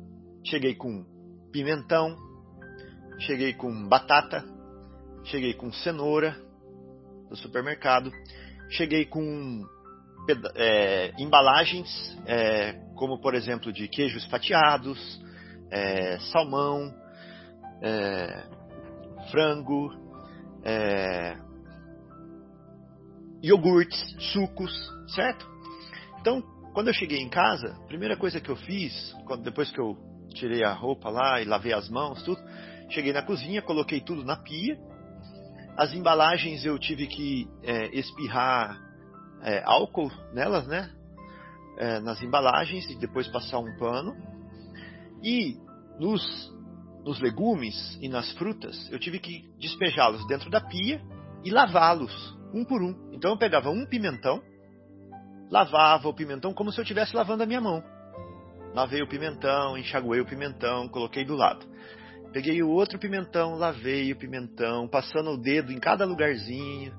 cheguei 0.44 0.74
com 0.74 1.06
pimentão, 1.50 2.14
cheguei 3.20 3.54
com 3.54 3.88
batata, 3.88 4.44
cheguei 5.24 5.54
com 5.54 5.72
cenoura 5.72 6.36
do 7.30 7.36
supermercado, 7.36 8.12
cheguei 8.68 9.06
com 9.06 9.64
é, 10.54 11.14
embalagens, 11.18 11.88
como 12.94 13.18
por 13.22 13.34
exemplo 13.34 13.72
de 13.72 13.88
queijos 13.88 14.26
fatiados, 14.26 15.18
salmão, 16.30 16.92
é, 17.82 18.44
frango, 19.30 19.92
é, 20.62 21.36
iogurtes, 23.42 24.16
sucos, 24.32 24.72
certo? 25.08 25.46
Então, 26.20 26.42
quando 26.72 26.88
eu 26.88 26.94
cheguei 26.94 27.18
em 27.18 27.28
casa, 27.28 27.68
a 27.72 27.86
primeira 27.86 28.16
coisa 28.16 28.40
que 28.40 28.50
eu 28.50 28.56
fiz, 28.56 29.14
quando, 29.24 29.42
depois 29.42 29.70
que 29.70 29.80
eu 29.80 29.96
tirei 30.34 30.62
a 30.62 30.72
roupa 30.72 31.08
lá 31.08 31.40
e 31.40 31.44
lavei 31.44 31.72
as 31.72 31.88
mãos, 31.88 32.22
tudo, 32.22 32.40
cheguei 32.90 33.12
na 33.12 33.22
cozinha, 33.22 33.62
coloquei 33.62 34.00
tudo 34.00 34.24
na 34.24 34.36
pia. 34.36 34.78
As 35.76 35.92
embalagens 35.94 36.64
eu 36.64 36.78
tive 36.78 37.06
que 37.06 37.48
é, 37.62 37.96
espirrar 37.98 38.80
é, 39.42 39.62
álcool 39.64 40.10
nelas, 40.32 40.66
né? 40.66 40.90
É, 41.78 42.00
nas 42.00 42.22
embalagens 42.22 42.90
e 42.90 42.98
depois 42.98 43.28
passar 43.28 43.58
um 43.58 43.76
pano. 43.76 44.16
E 45.22 45.58
nos, 45.98 46.52
nos 47.06 47.20
legumes 47.20 47.96
e 48.02 48.08
nas 48.08 48.32
frutas, 48.32 48.90
eu 48.90 48.98
tive 48.98 49.20
que 49.20 49.48
despejá-los 49.60 50.26
dentro 50.26 50.50
da 50.50 50.60
pia 50.60 51.00
e 51.44 51.50
lavá-los 51.50 52.36
um 52.52 52.64
por 52.64 52.82
um. 52.82 53.12
Então 53.12 53.30
eu 53.30 53.38
pegava 53.38 53.70
um 53.70 53.86
pimentão, 53.86 54.42
lavava 55.48 56.08
o 56.08 56.14
pimentão 56.14 56.52
como 56.52 56.72
se 56.72 56.80
eu 56.80 56.82
estivesse 56.82 57.14
lavando 57.14 57.44
a 57.44 57.46
minha 57.46 57.60
mão. 57.60 57.80
Lavei 58.74 59.02
o 59.02 59.08
pimentão, 59.08 59.78
enxaguei 59.78 60.20
o 60.20 60.26
pimentão, 60.26 60.88
coloquei 60.88 61.24
do 61.24 61.36
lado. 61.36 61.64
Peguei 62.32 62.60
o 62.60 62.68
outro 62.68 62.98
pimentão, 62.98 63.54
lavei 63.54 64.12
o 64.12 64.16
pimentão, 64.16 64.88
passando 64.88 65.30
o 65.30 65.40
dedo 65.40 65.72
em 65.72 65.78
cada 65.78 66.04
lugarzinho, 66.04 66.92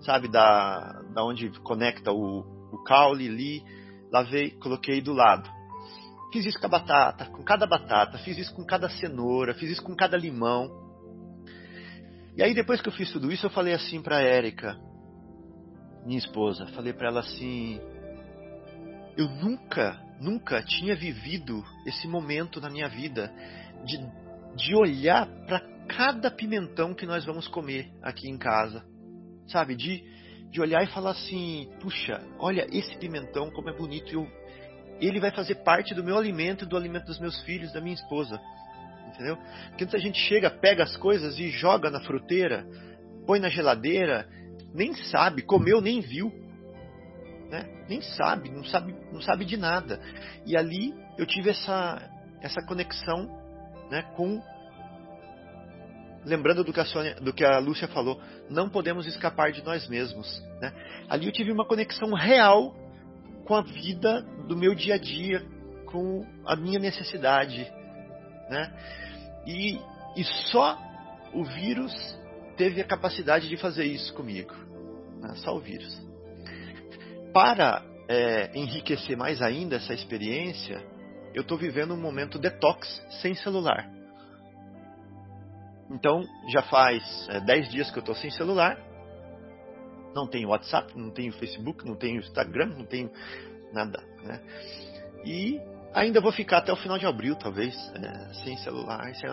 sabe, 0.00 0.26
da, 0.28 1.02
da 1.14 1.24
onde 1.24 1.48
conecta 1.60 2.10
o, 2.12 2.40
o 2.72 2.82
caule 2.82 3.28
ali. 3.28 3.62
Lavei, 4.10 4.50
coloquei 4.50 5.00
do 5.00 5.12
lado. 5.12 5.48
Fiz 6.32 6.46
isso 6.46 6.58
com 6.58 6.66
a 6.66 6.70
batata, 6.70 7.26
com 7.26 7.42
cada 7.42 7.66
batata, 7.66 8.16
fiz 8.18 8.38
isso 8.38 8.54
com 8.54 8.64
cada 8.64 8.88
cenoura, 8.88 9.52
fiz 9.54 9.70
isso 9.70 9.82
com 9.82 9.94
cada 9.94 10.16
limão. 10.16 10.70
E 12.34 12.42
aí 12.42 12.54
depois 12.54 12.80
que 12.80 12.88
eu 12.88 12.92
fiz 12.92 13.12
tudo 13.12 13.30
isso, 13.30 13.44
eu 13.44 13.50
falei 13.50 13.74
assim 13.74 14.00
para 14.00 14.22
Érica, 14.22 14.78
minha 16.06 16.18
esposa, 16.18 16.66
falei 16.68 16.94
para 16.94 17.08
ela 17.08 17.20
assim: 17.20 17.78
eu 19.16 19.28
nunca, 19.28 20.00
nunca 20.20 20.62
tinha 20.62 20.96
vivido 20.96 21.62
esse 21.86 22.08
momento 22.08 22.60
na 22.60 22.70
minha 22.70 22.88
vida 22.88 23.30
de, 23.84 23.98
de 24.56 24.74
olhar 24.74 25.26
para 25.46 25.60
cada 25.86 26.30
pimentão 26.30 26.94
que 26.94 27.04
nós 27.04 27.24
vamos 27.26 27.46
comer 27.48 27.92
aqui 28.02 28.28
em 28.28 28.38
casa, 28.38 28.82
sabe? 29.48 29.74
De, 29.74 30.02
de 30.50 30.60
olhar 30.60 30.82
e 30.82 30.86
falar 30.86 31.10
assim: 31.10 31.70
puxa, 31.80 32.22
olha 32.38 32.66
esse 32.70 32.96
pimentão 32.96 33.50
como 33.50 33.68
é 33.68 33.76
bonito, 33.76 34.12
eu, 34.14 34.26
ele 35.06 35.20
vai 35.20 35.30
fazer 35.30 35.56
parte 35.56 35.94
do 35.94 36.04
meu 36.04 36.16
alimento 36.16 36.64
e 36.64 36.68
do 36.68 36.76
alimento 36.76 37.06
dos 37.06 37.18
meus 37.18 37.40
filhos, 37.42 37.72
da 37.72 37.80
minha 37.80 37.94
esposa. 37.94 38.40
Entendeu? 39.08 39.36
Porque 39.68 39.84
antes 39.84 39.94
a 39.94 39.98
gente 39.98 40.18
chega, 40.18 40.50
pega 40.50 40.82
as 40.82 40.96
coisas 40.96 41.38
e 41.38 41.50
joga 41.50 41.90
na 41.90 42.00
fruteira, 42.00 42.66
põe 43.26 43.38
na 43.38 43.48
geladeira 43.48 44.26
nem 44.74 44.94
sabe, 44.94 45.42
comeu, 45.42 45.80
nem 45.80 46.00
viu. 46.00 46.32
Né? 47.50 47.84
Nem 47.88 48.00
sabe, 48.00 48.50
não 48.50 48.64
sabe, 48.64 48.94
não 49.12 49.20
sabe 49.20 49.44
de 49.44 49.56
nada. 49.56 50.00
E 50.46 50.56
ali 50.56 50.94
eu 51.18 51.26
tive 51.26 51.50
essa, 51.50 52.00
essa 52.40 52.64
conexão 52.66 53.28
né, 53.90 54.02
com. 54.16 54.42
Lembrando 56.24 56.62
do 56.62 56.72
que, 56.72 56.78
a 56.78 56.84
Sônia, 56.84 57.16
do 57.16 57.32
que 57.32 57.44
a 57.44 57.58
Lúcia 57.58 57.88
falou, 57.88 58.20
não 58.48 58.68
podemos 58.68 59.06
escapar 59.06 59.50
de 59.50 59.62
nós 59.62 59.88
mesmos. 59.88 60.40
Né? 60.60 60.72
Ali 61.08 61.26
eu 61.26 61.32
tive 61.32 61.50
uma 61.50 61.66
conexão 61.66 62.14
real 62.14 62.74
com 63.44 63.54
a 63.54 63.62
vida 63.62 64.22
do 64.46 64.56
meu 64.56 64.74
dia 64.74 64.94
a 64.94 64.98
dia, 64.98 65.44
com 65.86 66.26
a 66.44 66.56
minha 66.56 66.78
necessidade. 66.78 67.70
Né? 68.48 68.72
E, 69.46 69.78
e 70.16 70.24
só 70.50 70.78
o 71.32 71.44
vírus 71.44 71.92
teve 72.56 72.80
a 72.80 72.84
capacidade 72.84 73.48
de 73.48 73.56
fazer 73.56 73.84
isso 73.84 74.12
comigo. 74.14 74.54
Né? 75.20 75.34
Só 75.36 75.54
o 75.56 75.60
vírus. 75.60 76.00
Para 77.32 77.82
é, 78.08 78.50
enriquecer 78.54 79.16
mais 79.16 79.40
ainda 79.40 79.76
essa 79.76 79.94
experiência, 79.94 80.82
eu 81.34 81.42
estou 81.42 81.56
vivendo 81.56 81.94
um 81.94 82.00
momento 82.00 82.38
detox 82.38 83.02
sem 83.20 83.34
celular. 83.34 83.90
Então, 85.90 86.22
já 86.48 86.62
faz 86.62 87.26
10 87.44 87.66
é, 87.66 87.70
dias 87.70 87.90
que 87.90 87.98
eu 87.98 88.00
estou 88.00 88.14
sem 88.14 88.30
celular. 88.30 88.78
Não 90.14 90.26
tenho 90.26 90.48
WhatsApp, 90.48 90.92
não 90.96 91.10
tenho 91.10 91.32
Facebook, 91.32 91.86
não 91.86 91.96
tenho 91.96 92.20
Instagram, 92.20 92.66
não 92.66 92.84
tenho 92.84 93.10
nada. 93.72 94.02
Né? 94.22 94.40
E 95.24 95.60
ainda 95.94 96.20
vou 96.20 96.32
ficar 96.32 96.58
até 96.58 96.72
o 96.72 96.76
final 96.76 96.98
de 96.98 97.06
abril, 97.06 97.36
talvez, 97.36 97.74
é, 97.94 98.34
sem 98.44 98.56
celular. 98.58 99.14
Sem... 99.14 99.30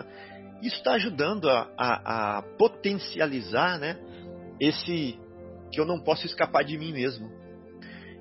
Isso 0.62 0.76
está 0.76 0.92
ajudando 0.92 1.48
a, 1.48 1.68
a, 1.76 2.38
a, 2.38 2.42
potencializar 2.58 3.78
né, 3.78 3.98
esse 4.58 5.18
que 5.72 5.80
eu 5.80 5.86
não 5.86 6.00
posso 6.00 6.26
escapar 6.26 6.64
de 6.64 6.76
mim 6.76 6.92
mesmo. 6.92 7.30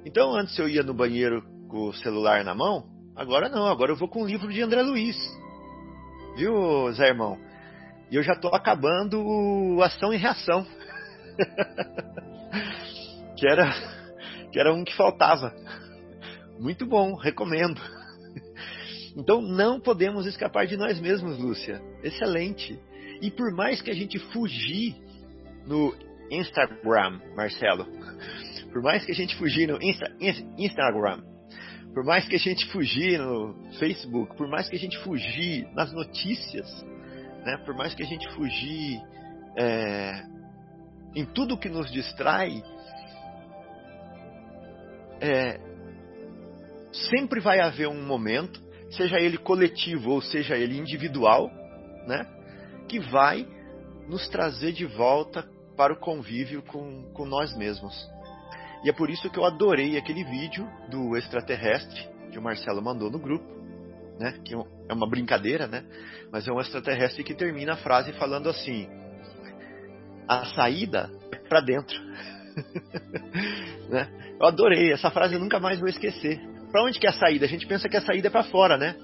Então, 0.06 0.34
antes 0.34 0.58
eu 0.58 0.68
ia 0.68 0.84
no 0.84 0.94
banheiro 0.94 1.44
com 1.68 1.90
o 1.90 1.94
celular 1.94 2.44
na 2.44 2.56
mão, 2.56 2.86
agora 3.16 3.50
não, 3.50 3.66
agora 3.66 3.92
eu 3.92 3.96
vou 3.96 4.08
com 4.08 4.24
o 4.24 4.28
livro 4.28 4.52
de 4.52 4.62
André 4.62 4.82
Luiz. 4.82 5.18
Viu, 6.36 6.92
Zé 6.94 7.10
Irmão? 7.10 7.38
E 8.10 8.16
eu 8.16 8.24
já 8.24 8.34
estou 8.34 8.56
acabando 8.56 9.82
Ação 9.84 10.14
e 10.14 10.18
Reação. 10.18 10.66
que, 13.40 13.48
era, 13.48 13.74
que 14.52 14.60
era 14.60 14.74
um 14.74 14.84
que 14.84 14.96
faltava. 14.96 15.54
Muito 16.60 16.86
bom, 16.86 17.16
recomendo. 17.16 17.82
Então 19.16 19.42
não 19.42 19.80
podemos 19.80 20.26
escapar 20.26 20.68
de 20.68 20.78
nós 20.78 21.00
mesmos, 21.00 21.38
Lúcia. 21.40 21.82
Excelente. 22.04 22.80
E 23.22 23.32
por 23.32 23.52
mais 23.54 23.82
que 23.82 23.90
a 23.90 23.94
gente 23.94 24.20
fugir 24.32 24.96
no 25.66 25.94
Instagram, 26.32 27.20
Marcelo, 27.36 27.88
por 28.72 28.82
mais 28.82 29.04
que 29.04 29.12
a 29.12 29.16
gente 29.16 29.36
fugir 29.36 29.68
no 29.68 29.82
Insta, 29.82 30.06
Instagram, 30.58 31.22
por 31.94 32.06
mais 32.06 32.28
que 32.28 32.36
a 32.36 32.40
gente 32.40 32.66
fugir 32.68 33.20
no 33.20 33.56
Facebook, 33.80 34.38
por 34.38 34.48
mais 34.48 34.70
que 34.70 34.76
a 34.76 34.80
gente 34.80 34.98
fugir 35.00 35.68
nas 35.74 35.92
notícias, 35.92 36.68
né, 37.44 37.58
por 37.66 37.76
mais 37.76 37.96
que 37.96 38.04
a 38.04 38.06
gente 38.06 38.30
fugir 38.36 39.02
é, 39.58 40.24
em 41.16 41.26
tudo 41.26 41.58
que 41.58 41.68
nos 41.68 41.92
distrai, 41.92 42.64
é, 45.22 45.60
sempre 46.92 47.40
vai 47.40 47.60
haver 47.60 47.88
um 47.88 48.04
momento 48.06 48.70
seja 48.92 49.20
ele 49.20 49.38
coletivo 49.38 50.12
ou 50.12 50.22
seja 50.22 50.56
ele 50.58 50.78
individual, 50.78 51.50
né, 52.08 52.26
que 52.88 53.00
vai 53.00 53.48
nos 54.08 54.28
trazer 54.30 54.72
de 54.72 54.86
volta 54.86 55.48
para 55.78 55.94
o 55.94 56.00
convívio 56.00 56.64
com, 56.64 57.04
com 57.14 57.26
nós 57.26 57.56
mesmos. 57.56 57.96
E 58.84 58.90
é 58.90 58.94
por 58.94 59.10
isso 59.10 59.30
que 59.30 59.38
eu 59.38 59.46
adorei 59.46 59.98
aquele 59.98 60.24
vídeo 60.24 60.68
do 60.90 61.16
extraterrestre 61.16 62.08
que 62.32 62.40
o 62.40 62.42
Marcelo 62.42 62.82
mandou 62.82 63.10
no 63.10 63.20
grupo, 63.20 63.46
né, 64.20 64.40
que 64.44 64.54
é 64.54 64.94
uma 64.94 65.08
brincadeira, 65.08 65.68
né, 65.68 65.86
mas 66.32 66.48
é 66.48 66.52
um 66.52 66.60
extraterrestre 66.60 67.24
que 67.24 67.36
termina 67.36 67.74
a 67.74 67.78
frase 67.78 68.12
falando 68.14 68.50
assim: 68.50 68.88
a 70.28 70.46
saída 70.56 71.10
é 71.32 71.38
para 71.38 71.62
dentro. 71.62 71.98
né? 73.90 74.08
Eu 74.40 74.46
adorei 74.48 74.94
essa 74.94 75.12
frase, 75.12 75.34
eu 75.34 75.40
nunca 75.40 75.60
mais 75.60 75.80
vou 75.80 75.90
esquecer. 75.90 76.40
Para 76.72 76.84
onde 76.84 77.00
que 77.00 77.08
é 77.08 77.10
a 77.10 77.14
saída? 77.14 77.46
A 77.46 77.50
gente 77.50 77.68
pensa 77.68 77.90
que 77.90 77.98
a 77.98 78.02
saída 78.02 78.28
é 78.28 78.32
para 78.32 78.44
fora, 78.44 78.78
né? 78.78 78.96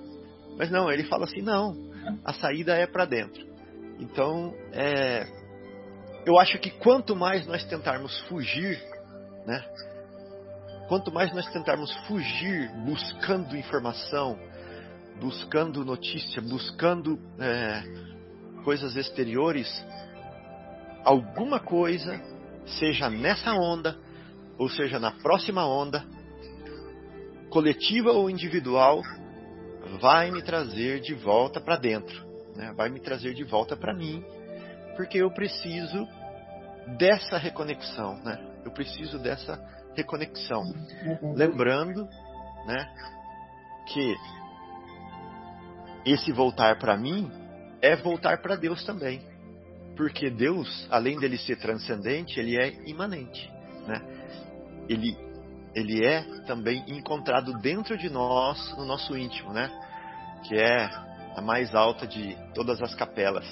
Mas 0.57 0.69
não, 0.69 0.91
ele 0.91 1.03
fala 1.03 1.25
assim, 1.25 1.41
não, 1.41 1.75
a 2.23 2.31
saída 2.33 2.75
é 2.75 2.85
para 2.85 3.05
dentro. 3.05 3.43
Então, 3.99 4.53
é, 4.71 5.25
eu 6.25 6.39
acho 6.39 6.57
que 6.59 6.69
quanto 6.69 7.15
mais 7.15 7.45
nós 7.47 7.65
tentarmos 7.65 8.17
fugir, 8.21 8.81
né? 9.45 9.63
Quanto 10.87 11.11
mais 11.11 11.33
nós 11.33 11.47
tentarmos 11.51 11.91
fugir 12.07 12.69
buscando 12.85 13.57
informação, 13.57 14.37
buscando 15.19 15.83
notícia, 15.83 16.41
buscando 16.41 17.19
é, 17.39 17.83
coisas 18.63 18.95
exteriores, 18.95 19.67
alguma 21.03 21.59
coisa, 21.59 22.21
seja 22.79 23.09
nessa 23.09 23.53
onda, 23.53 23.97
ou 24.57 24.69
seja 24.69 24.99
na 24.99 25.11
próxima 25.11 25.65
onda, 25.65 26.05
coletiva 27.49 28.11
ou 28.11 28.29
individual, 28.29 29.01
vai 29.99 30.31
me 30.31 30.41
trazer 30.41 30.99
de 30.99 31.13
volta 31.13 31.59
para 31.61 31.77
dentro, 31.77 32.25
né? 32.55 32.73
vai 32.75 32.89
me 32.89 32.99
trazer 32.99 33.33
de 33.33 33.43
volta 33.43 33.75
para 33.75 33.93
mim, 33.93 34.23
porque 34.95 35.17
eu 35.17 35.31
preciso 35.31 36.07
dessa 36.97 37.37
reconexão, 37.37 38.15
né? 38.23 38.39
Eu 38.63 38.71
preciso 38.71 39.19
dessa 39.19 39.59
reconexão. 39.95 40.63
Lembrando, 41.35 42.07
né, 42.65 42.87
que 43.87 44.15
esse 46.05 46.31
voltar 46.31 46.77
para 46.77 46.97
mim 46.97 47.31
é 47.81 47.95
voltar 47.95 48.41
para 48.41 48.55
Deus 48.55 48.83
também. 48.83 49.21
Porque 49.95 50.29
Deus, 50.29 50.87
além 50.91 51.17
dele 51.19 51.37
ser 51.37 51.57
transcendente, 51.57 52.39
ele 52.39 52.57
é 52.57 52.73
imanente. 52.85 53.49
Né? 53.87 54.01
Ele, 54.87 55.17
ele 55.73 56.05
é 56.05 56.21
também 56.45 56.83
encontrado 56.87 57.53
dentro 57.59 57.97
de 57.97 58.09
nós, 58.09 58.75
no 58.77 58.85
nosso 58.85 59.17
íntimo, 59.17 59.51
né? 59.53 59.69
que 60.47 60.55
é 60.55 60.89
a 61.35 61.41
mais 61.41 61.73
alta 61.75 62.07
de 62.07 62.35
todas 62.53 62.81
as 62.81 62.93
capelas. 62.95 63.45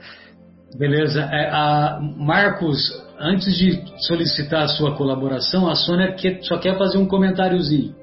Beleza. 0.76 1.22
É, 1.22 1.50
a 1.50 1.98
Marcos, 2.00 2.78
antes 3.18 3.56
de 3.56 3.82
solicitar 4.06 4.62
a 4.62 4.68
sua 4.68 4.96
colaboração, 4.96 5.68
a 5.68 5.74
Sônia 5.74 6.14
quer, 6.14 6.42
só 6.42 6.58
quer 6.58 6.78
fazer 6.78 6.98
um 6.98 7.06
comentáriozinho. 7.06 7.94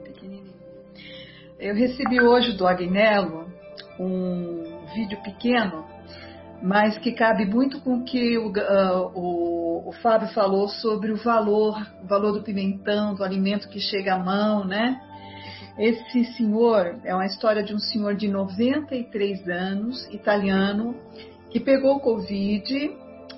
Eu 1.58 1.74
recebi 1.74 2.22
hoje 2.22 2.54
do 2.54 2.68
Agnello 2.68 3.48
um 4.00 4.86
vídeo 4.94 5.18
pequeno, 5.24 5.86
mas 6.62 6.98
que 6.98 7.12
cabe 7.12 7.46
muito 7.46 7.80
com 7.82 8.00
o 8.00 8.04
que 8.04 8.38
o, 8.38 8.48
uh, 8.50 9.12
o, 9.14 9.90
o 9.90 9.92
Fábio 10.02 10.28
falou 10.30 10.68
sobre 10.68 11.12
o 11.12 11.18
valor, 11.18 11.76
o 12.04 12.08
valor 12.08 12.34
do 12.34 12.44
pimentão, 12.44 13.14
do 13.14 13.24
alimento 13.24 13.70
que 13.70 13.80
chega 13.80 14.16
à 14.16 14.20
mão, 14.20 14.66
né? 14.66 15.00
Esse 15.78 16.26
senhor 16.34 17.00
é 17.06 17.14
uma 17.14 17.26
história 17.28 17.62
de 17.62 17.74
um 17.74 17.80
senhor 17.80 18.16
de 18.16 18.28
93 18.28 19.48
anos, 19.48 20.08
italiano, 20.12 20.96
que 21.52 21.60
pegou 21.60 22.00
Covid 22.00 22.92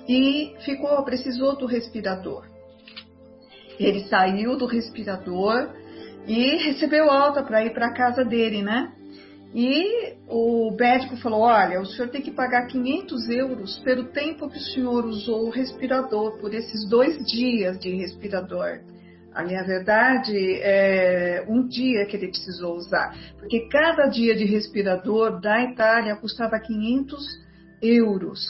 e 0.08 0.54
ficou, 0.64 1.02
precisou 1.04 1.56
do 1.56 1.66
respirador. 1.66 2.46
Ele 3.78 4.04
saiu 4.04 4.56
do 4.56 4.64
respirador 4.64 5.70
e 6.26 6.56
recebeu 6.64 7.10
alta 7.10 7.42
para 7.42 7.64
ir 7.64 7.74
para 7.74 7.88
a 7.88 7.94
casa 7.94 8.24
dele, 8.24 8.62
né? 8.62 8.92
E 9.54 10.14
o 10.28 10.70
médico 10.78 11.16
falou: 11.16 11.40
Olha, 11.40 11.80
o 11.80 11.86
senhor 11.86 12.08
tem 12.08 12.22
que 12.22 12.30
pagar 12.30 12.66
500 12.66 13.28
euros 13.30 13.78
pelo 13.80 14.04
tempo 14.04 14.48
que 14.48 14.58
o 14.58 14.60
senhor 14.60 15.04
usou 15.04 15.46
o 15.46 15.50
respirador, 15.50 16.38
por 16.38 16.54
esses 16.54 16.88
dois 16.88 17.18
dias 17.26 17.78
de 17.78 17.90
respirador. 17.96 18.80
A 19.34 19.44
minha 19.44 19.62
verdade 19.62 20.36
é 20.60 21.44
um 21.48 21.66
dia 21.66 22.04
que 22.06 22.16
ele 22.16 22.28
precisou 22.28 22.76
usar, 22.76 23.14
porque 23.38 23.68
cada 23.68 24.06
dia 24.06 24.34
de 24.34 24.44
respirador 24.44 25.40
da 25.40 25.62
Itália 25.62 26.16
custava 26.16 26.58
500 26.58 27.24
euros. 27.80 28.40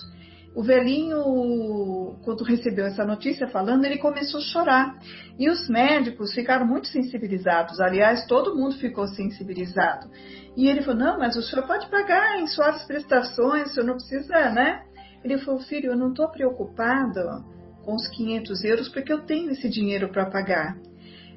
O 0.54 0.64
velhinho, 0.64 2.16
quando 2.24 2.42
recebeu 2.42 2.84
essa 2.84 3.04
notícia 3.04 3.46
falando, 3.48 3.84
ele 3.84 3.98
começou 3.98 4.40
a 4.40 4.42
chorar. 4.42 4.98
E 5.38 5.48
os 5.48 5.68
médicos 5.68 6.34
ficaram 6.34 6.66
muito 6.66 6.88
sensibilizados. 6.88 7.80
Aliás, 7.80 8.26
todo 8.26 8.56
mundo 8.56 8.76
ficou 8.76 9.06
sensibilizado. 9.06 10.10
E 10.56 10.68
ele 10.68 10.82
falou: 10.82 10.98
Não, 10.98 11.18
mas 11.18 11.36
o 11.36 11.42
senhor 11.42 11.66
pode 11.66 11.88
pagar 11.88 12.40
em 12.40 12.46
suas 12.46 12.84
prestações, 12.84 13.70
o 13.70 13.74
senhor 13.74 13.86
não 13.86 13.94
precisa, 13.94 14.50
né? 14.50 14.82
Ele 15.24 15.38
falou: 15.38 15.60
Filho, 15.60 15.92
eu 15.92 15.96
não 15.96 16.10
estou 16.10 16.28
preocupado 16.28 17.44
com 17.84 17.94
os 17.94 18.08
500 18.08 18.64
euros 18.64 18.88
porque 18.88 19.12
eu 19.12 19.24
tenho 19.24 19.50
esse 19.50 19.68
dinheiro 19.68 20.08
para 20.10 20.26
pagar. 20.26 20.76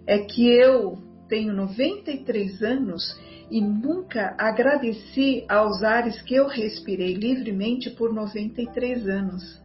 É 0.05 0.19
que 0.19 0.47
eu 0.47 0.97
tenho 1.29 1.53
93 1.53 2.61
anos 2.61 3.19
e 3.49 3.61
nunca 3.61 4.35
agradeci 4.37 5.45
aos 5.47 5.83
ares 5.83 6.21
que 6.21 6.35
eu 6.35 6.47
respirei 6.47 7.13
livremente 7.13 7.89
por 7.91 8.13
93 8.13 9.07
anos. 9.07 9.62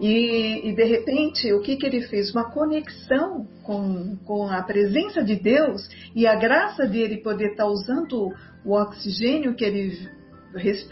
E, 0.00 0.68
e, 0.68 0.74
de 0.74 0.84
repente, 0.84 1.52
o 1.52 1.60
que, 1.60 1.76
que 1.76 1.86
ele 1.86 2.02
fez? 2.02 2.32
Uma 2.32 2.50
conexão 2.50 3.46
com, 3.62 4.16
com 4.24 4.48
a 4.48 4.62
presença 4.62 5.22
de 5.22 5.36
Deus 5.36 5.88
e 6.14 6.26
a 6.26 6.34
graça 6.34 6.86
dele 6.86 7.18
poder 7.18 7.52
estar 7.52 7.64
tá 7.64 7.70
usando 7.70 8.32
o 8.64 8.72
oxigênio 8.74 9.54
que 9.54 9.64
ele 9.64 9.96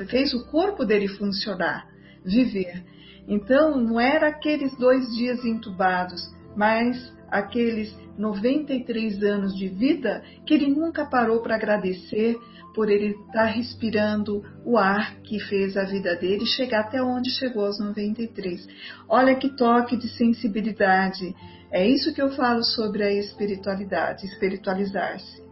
fez 0.09 0.33
o 0.33 0.47
corpo 0.47 0.85
dele 0.85 1.09
funcionar, 1.09 1.87
viver. 2.25 2.83
Então, 3.27 3.77
não 3.77 4.01
era 4.01 4.29
aqueles 4.29 4.77
dois 4.77 5.15
dias 5.15 5.45
entubados, 5.45 6.31
mas 6.57 7.13
aqueles 7.31 7.95
93 8.21 9.23
anos 9.23 9.57
de 9.57 9.69
vida 9.69 10.23
que 10.47 10.55
ele 10.55 10.69
nunca 10.69 11.07
parou 11.07 11.41
para 11.41 11.57
agradecer 11.57 12.37
por 12.75 12.91
ele 12.91 13.17
estar 13.27 13.47
respirando 13.47 14.45
o 14.65 14.79
ar 14.79 15.17
que 15.23 15.41
fez 15.41 15.77
a 15.77 15.85
vida 15.85 16.15
dele 16.15 16.47
chegar 16.47 16.81
até 16.81 17.03
onde 17.03 17.31
chegou 17.31 17.65
aos 17.65 17.81
93. 17.81 18.67
Olha 19.09 19.35
que 19.35 19.57
toque 19.57 19.97
de 19.97 20.09
sensibilidade. 20.09 21.35
É 21.73 21.87
isso 21.87 22.15
que 22.15 22.23
eu 22.23 22.31
falo 22.31 22.63
sobre 22.63 23.03
a 23.03 23.13
espiritualidade, 23.13 24.27
espiritualizar-se. 24.27 25.51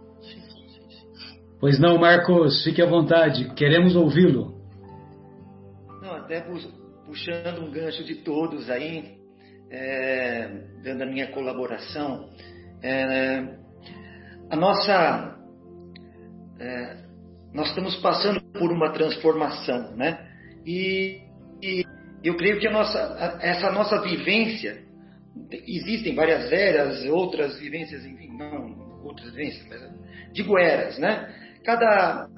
Pois 1.61 1.79
não, 1.81 1.99
Marcos, 1.99 2.63
fique 2.63 2.81
à 2.81 2.87
vontade, 2.87 3.53
queremos 3.55 3.97
ouvi-lo. 3.97 4.55
Não, 6.01 6.15
até 6.15 6.45
puxando 7.05 7.63
um 7.63 7.71
gancho 7.71 8.05
de 8.05 8.17
todos 8.17 8.71
aí, 8.71 9.19
é, 9.71 10.49
dando 10.85 11.03
a 11.03 11.07
minha 11.07 11.27
colaboração, 11.33 12.29
é, 12.83 13.59
a 14.51 14.57
nossa, 14.57 15.37
é, 16.59 16.97
nós 17.53 17.69
estamos 17.69 17.97
passando 17.97 18.41
por 18.53 18.71
uma 18.73 18.93
transformação, 18.93 19.97
né? 19.97 20.27
E, 20.65 21.23
e 21.63 21.85
eu 22.23 22.37
creio 22.37 22.59
que 22.59 22.69
nossa, 22.69 23.39
essa 23.41 23.71
nossa 23.71 24.01
vivência, 24.03 24.83
existem 25.51 26.15
várias 26.15 26.53
eras, 26.53 27.05
outras 27.07 27.59
vivências, 27.59 28.05
enfim, 28.05 28.37
não 28.37 28.89
outras 29.05 29.31
vivências, 29.31 29.67
mas 29.69 30.33
digo 30.33 30.59
eras, 30.59 30.99
né? 30.99 31.35
Cada, 31.65 32.29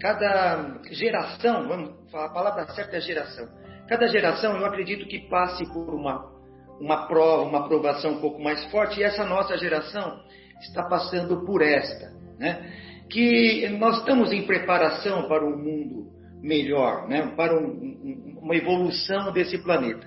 cada 0.00 0.80
geração, 0.90 1.68
vamos 1.68 2.10
falar 2.10 2.26
a 2.26 2.32
palavra 2.32 2.66
certa 2.74 2.96
é 2.96 3.00
geração. 3.00 3.48
Cada 3.88 4.06
geração, 4.08 4.56
eu 4.56 4.66
acredito 4.66 5.06
que 5.06 5.28
passe 5.28 5.64
por 5.72 5.94
uma 5.94 6.35
uma 6.80 7.06
prova, 7.06 7.42
uma 7.42 7.60
aprovação 7.60 8.12
um 8.12 8.20
pouco 8.20 8.42
mais 8.42 8.64
forte, 8.66 9.00
e 9.00 9.02
essa 9.02 9.24
nossa 9.24 9.56
geração 9.56 10.20
está 10.60 10.82
passando 10.82 11.44
por 11.44 11.62
esta, 11.62 12.12
né? 12.38 12.72
que 13.08 13.68
nós 13.78 13.98
estamos 13.98 14.32
em 14.32 14.46
preparação 14.46 15.28
para 15.28 15.44
um 15.44 15.56
mundo 15.56 16.10
melhor, 16.42 17.08
né? 17.08 17.32
para 17.36 17.54
um, 17.56 17.66
um, 17.66 18.38
uma 18.42 18.56
evolução 18.56 19.32
desse 19.32 19.58
planeta. 19.58 20.06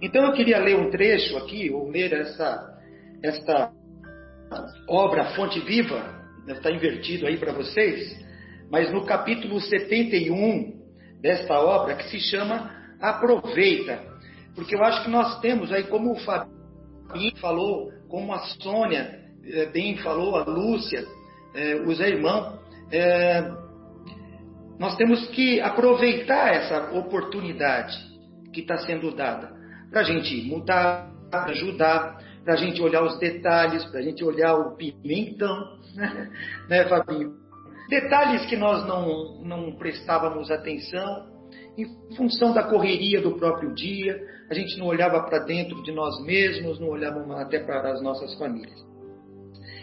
Então 0.00 0.24
eu 0.26 0.32
queria 0.32 0.58
ler 0.58 0.76
um 0.76 0.90
trecho 0.90 1.36
aqui, 1.38 1.70
ou 1.70 1.88
ler 1.88 2.12
essa, 2.12 2.78
esta 3.22 3.72
obra 4.88 5.34
Fonte 5.34 5.60
Viva, 5.60 6.22
está 6.46 6.70
invertido 6.70 7.26
aí 7.26 7.38
para 7.38 7.52
vocês, 7.52 8.22
mas 8.70 8.92
no 8.92 9.04
capítulo 9.04 9.60
71 9.60 10.74
desta 11.20 11.58
obra, 11.58 11.94
que 11.94 12.08
se 12.10 12.20
chama 12.20 12.70
Aproveita, 13.00 14.13
porque 14.54 14.74
eu 14.74 14.84
acho 14.84 15.04
que 15.04 15.10
nós 15.10 15.40
temos 15.40 15.72
aí, 15.72 15.84
como 15.84 16.12
o 16.12 16.20
Fabinho 16.20 17.36
falou, 17.40 17.92
como 18.08 18.32
a 18.32 18.38
Sônia 18.38 19.20
é, 19.44 19.66
bem 19.66 19.96
falou, 19.98 20.36
a 20.36 20.44
Lúcia, 20.44 21.04
é, 21.54 21.76
o 21.76 21.94
Zé 21.94 22.08
Irmão, 22.08 22.58
é, 22.90 23.50
nós 24.78 24.96
temos 24.96 25.26
que 25.28 25.60
aproveitar 25.60 26.54
essa 26.54 26.92
oportunidade 26.92 27.96
que 28.52 28.60
está 28.60 28.78
sendo 28.78 29.14
dada 29.14 29.52
para 29.90 30.00
a 30.00 30.04
gente 30.04 30.48
mudar, 30.48 31.10
ajudar, 31.32 32.18
para 32.44 32.54
a 32.54 32.56
gente 32.56 32.80
olhar 32.82 33.02
os 33.02 33.18
detalhes, 33.18 33.84
para 33.86 34.00
a 34.00 34.02
gente 34.02 34.22
olhar 34.24 34.54
o 34.54 34.76
pimentão, 34.76 35.78
né, 35.94 36.30
né 36.68 36.88
Fabinho? 36.88 37.32
Detalhes 37.88 38.46
que 38.46 38.56
nós 38.56 38.86
não, 38.86 39.42
não 39.42 39.72
prestávamos 39.76 40.50
atenção, 40.50 41.26
em 41.76 42.16
função 42.16 42.52
da 42.52 42.62
correria 42.64 43.20
do 43.20 43.36
próprio 43.36 43.74
dia, 43.74 44.20
a 44.50 44.54
gente 44.54 44.78
não 44.78 44.86
olhava 44.86 45.22
para 45.24 45.40
dentro 45.40 45.82
de 45.82 45.92
nós 45.92 46.24
mesmos, 46.24 46.78
não 46.78 46.88
olhava 46.88 47.20
até 47.40 47.58
para 47.58 47.92
as 47.92 48.02
nossas 48.02 48.34
famílias. 48.38 48.80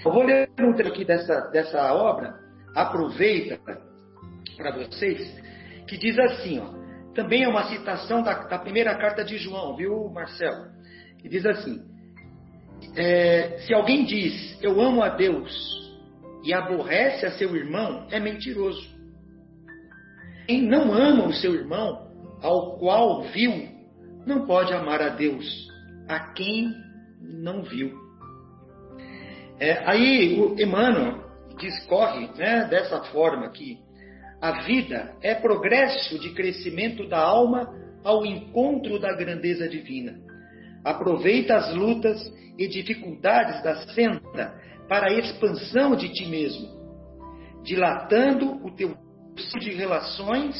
Eu 0.05 0.11
vou 0.11 0.23
ler 0.23 0.49
um 0.59 0.73
trecho 0.73 0.91
aqui 0.91 1.05
dessa, 1.05 1.49
dessa 1.51 1.93
obra, 1.93 2.33
aproveita 2.75 3.59
para 4.57 4.71
vocês, 4.71 5.41
que 5.87 5.97
diz 5.97 6.17
assim, 6.17 6.59
ó, 6.59 6.81
também 7.13 7.43
é 7.43 7.47
uma 7.47 7.65
citação 7.65 8.23
da, 8.23 8.33
da, 8.45 8.57
primeira 8.57 8.95
carta 8.95 9.23
de 9.23 9.37
João, 9.37 9.75
viu, 9.75 10.09
Marcelo? 10.09 10.67
Que 11.19 11.27
diz 11.27 11.45
assim: 11.45 11.81
é, 12.95 13.57
se 13.59 13.73
alguém 13.73 14.05
diz 14.05 14.57
eu 14.61 14.79
amo 14.79 15.03
a 15.03 15.09
Deus 15.09 15.51
e 16.43 16.53
aborrece 16.53 17.25
a 17.25 17.31
seu 17.31 17.55
irmão, 17.55 18.07
é 18.09 18.19
mentiroso. 18.19 18.89
Quem 20.51 20.63
não 20.63 20.91
ama 20.91 21.27
o 21.27 21.33
seu 21.33 21.55
irmão, 21.55 22.09
ao 22.41 22.77
qual 22.77 23.21
viu, 23.21 23.69
não 24.27 24.45
pode 24.45 24.73
amar 24.73 25.01
a 25.01 25.07
Deus, 25.07 25.69
a 26.09 26.33
quem 26.33 26.75
não 27.21 27.63
viu. 27.63 27.97
É, 29.57 29.81
aí 29.89 30.37
o 30.37 30.59
Emmanuel 30.59 31.23
discorre 31.57 32.29
né, 32.37 32.67
dessa 32.69 33.01
forma 33.13 33.49
que 33.51 33.79
a 34.41 34.63
vida 34.63 35.15
é 35.21 35.33
progresso 35.35 36.19
de 36.19 36.33
crescimento 36.33 37.07
da 37.07 37.19
alma 37.19 37.73
ao 38.03 38.25
encontro 38.25 38.99
da 38.99 39.15
grandeza 39.15 39.69
divina. 39.69 40.19
Aproveita 40.83 41.55
as 41.55 41.73
lutas 41.73 42.19
e 42.57 42.67
dificuldades 42.67 43.63
da 43.63 43.87
senda 43.93 44.53
para 44.89 45.07
a 45.11 45.13
expansão 45.13 45.95
de 45.95 46.11
ti 46.11 46.25
mesmo, 46.25 46.67
dilatando 47.63 48.65
o 48.65 48.75
teu 48.75 49.10
de 49.35 49.71
relações 49.71 50.55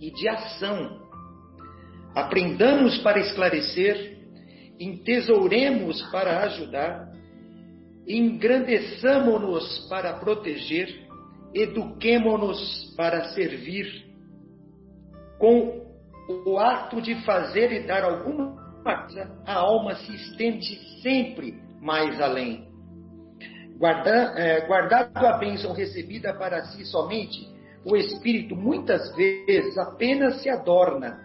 e 0.00 0.10
de 0.10 0.28
ação. 0.28 1.00
Aprendamos 2.14 2.98
para 2.98 3.20
esclarecer, 3.20 4.18
entesouremos 4.78 6.02
para 6.10 6.40
ajudar, 6.44 7.08
engrandeçamo-nos 8.06 9.86
para 9.88 10.14
proteger, 10.14 11.06
eduquemo-nos 11.54 12.94
para 12.96 13.24
servir. 13.32 14.10
Com 15.38 15.82
o 16.46 16.58
ato 16.58 17.00
de 17.00 17.14
fazer 17.24 17.72
e 17.72 17.86
dar 17.86 18.04
alguma 18.04 18.56
coisa, 18.82 19.30
a 19.46 19.54
alma 19.54 19.94
se 19.96 20.14
estende 20.14 20.78
sempre 21.00 21.54
mais 21.80 22.20
além. 22.20 22.70
É, 24.36 24.64
guardado 24.66 25.16
a 25.16 25.38
bênção 25.38 25.72
recebida 25.72 26.32
para 26.34 26.64
si 26.66 26.84
somente, 26.84 27.51
o 27.84 27.96
espírito 27.96 28.54
muitas 28.54 29.14
vezes 29.16 29.76
apenas 29.76 30.42
se 30.42 30.48
adorna, 30.48 31.18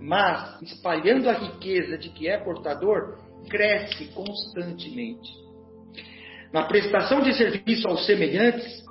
mas, 0.00 0.60
espalhando 0.62 1.28
a 1.28 1.34
riqueza 1.34 1.98
de 1.98 2.08
que 2.10 2.28
é 2.28 2.38
portador, 2.38 3.18
cresce 3.48 4.06
constantemente. 4.12 5.30
Na 6.52 6.64
prestação 6.64 7.20
de 7.22 7.32
serviço 7.34 7.86
aos 7.86 8.04
semelhantes, 8.06 8.82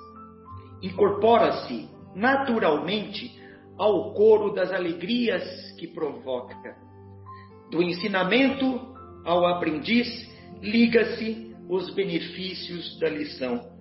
incorpora-se 0.82 1.89
naturalmente 2.15 3.38
ao 3.78 4.13
coro 4.13 4.53
das 4.53 4.72
alegrias 4.72 5.43
que 5.78 5.88
provoca. 5.88 6.76
Do 7.72 7.82
ensinamento 7.84 8.93
ao 9.26 9.45
aprendiz, 9.45 10.07
liga-se 10.61 11.55
os 11.70 11.93
benefícios 11.93 12.97
da 12.99 13.09
lição. 13.09 13.78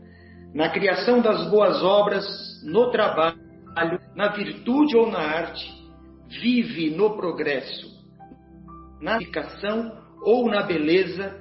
Na 0.59 0.71
criação 0.71 1.23
das 1.23 1.49
boas 1.49 1.81
obras, 1.85 2.27
no 2.65 2.91
trabalho, 2.91 3.39
na 4.17 4.27
virtude 4.33 4.97
ou 4.97 5.09
na 5.09 5.21
arte, 5.21 5.65
vive 6.27 6.91
no 6.91 7.17
progresso, 7.17 7.87
na 9.01 9.23
educação 9.23 9.97
ou 10.21 10.51
na 10.51 10.63
beleza, 10.63 11.33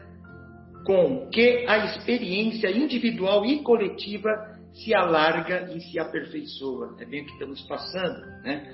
com 0.86 1.28
que 1.32 1.66
a 1.68 1.80
experiência 1.86 2.70
individual 2.70 3.44
e 3.44 3.64
coletiva 3.64 4.30
se 4.72 4.94
alarga 4.94 5.68
e 5.74 5.82
se 5.82 6.00
aperfeiçoa. 6.00 6.96
É 7.00 7.06
bem 7.06 7.24
o 7.24 7.26
que 7.26 7.32
estamos 7.32 7.64
passando. 7.64 8.20
Né? 8.44 8.72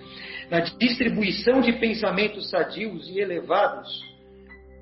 Na 0.51 0.59
distribuição 0.59 1.61
de 1.61 1.71
pensamentos 1.79 2.49
sadios 2.49 3.07
e 3.07 3.17
elevados, 3.17 3.97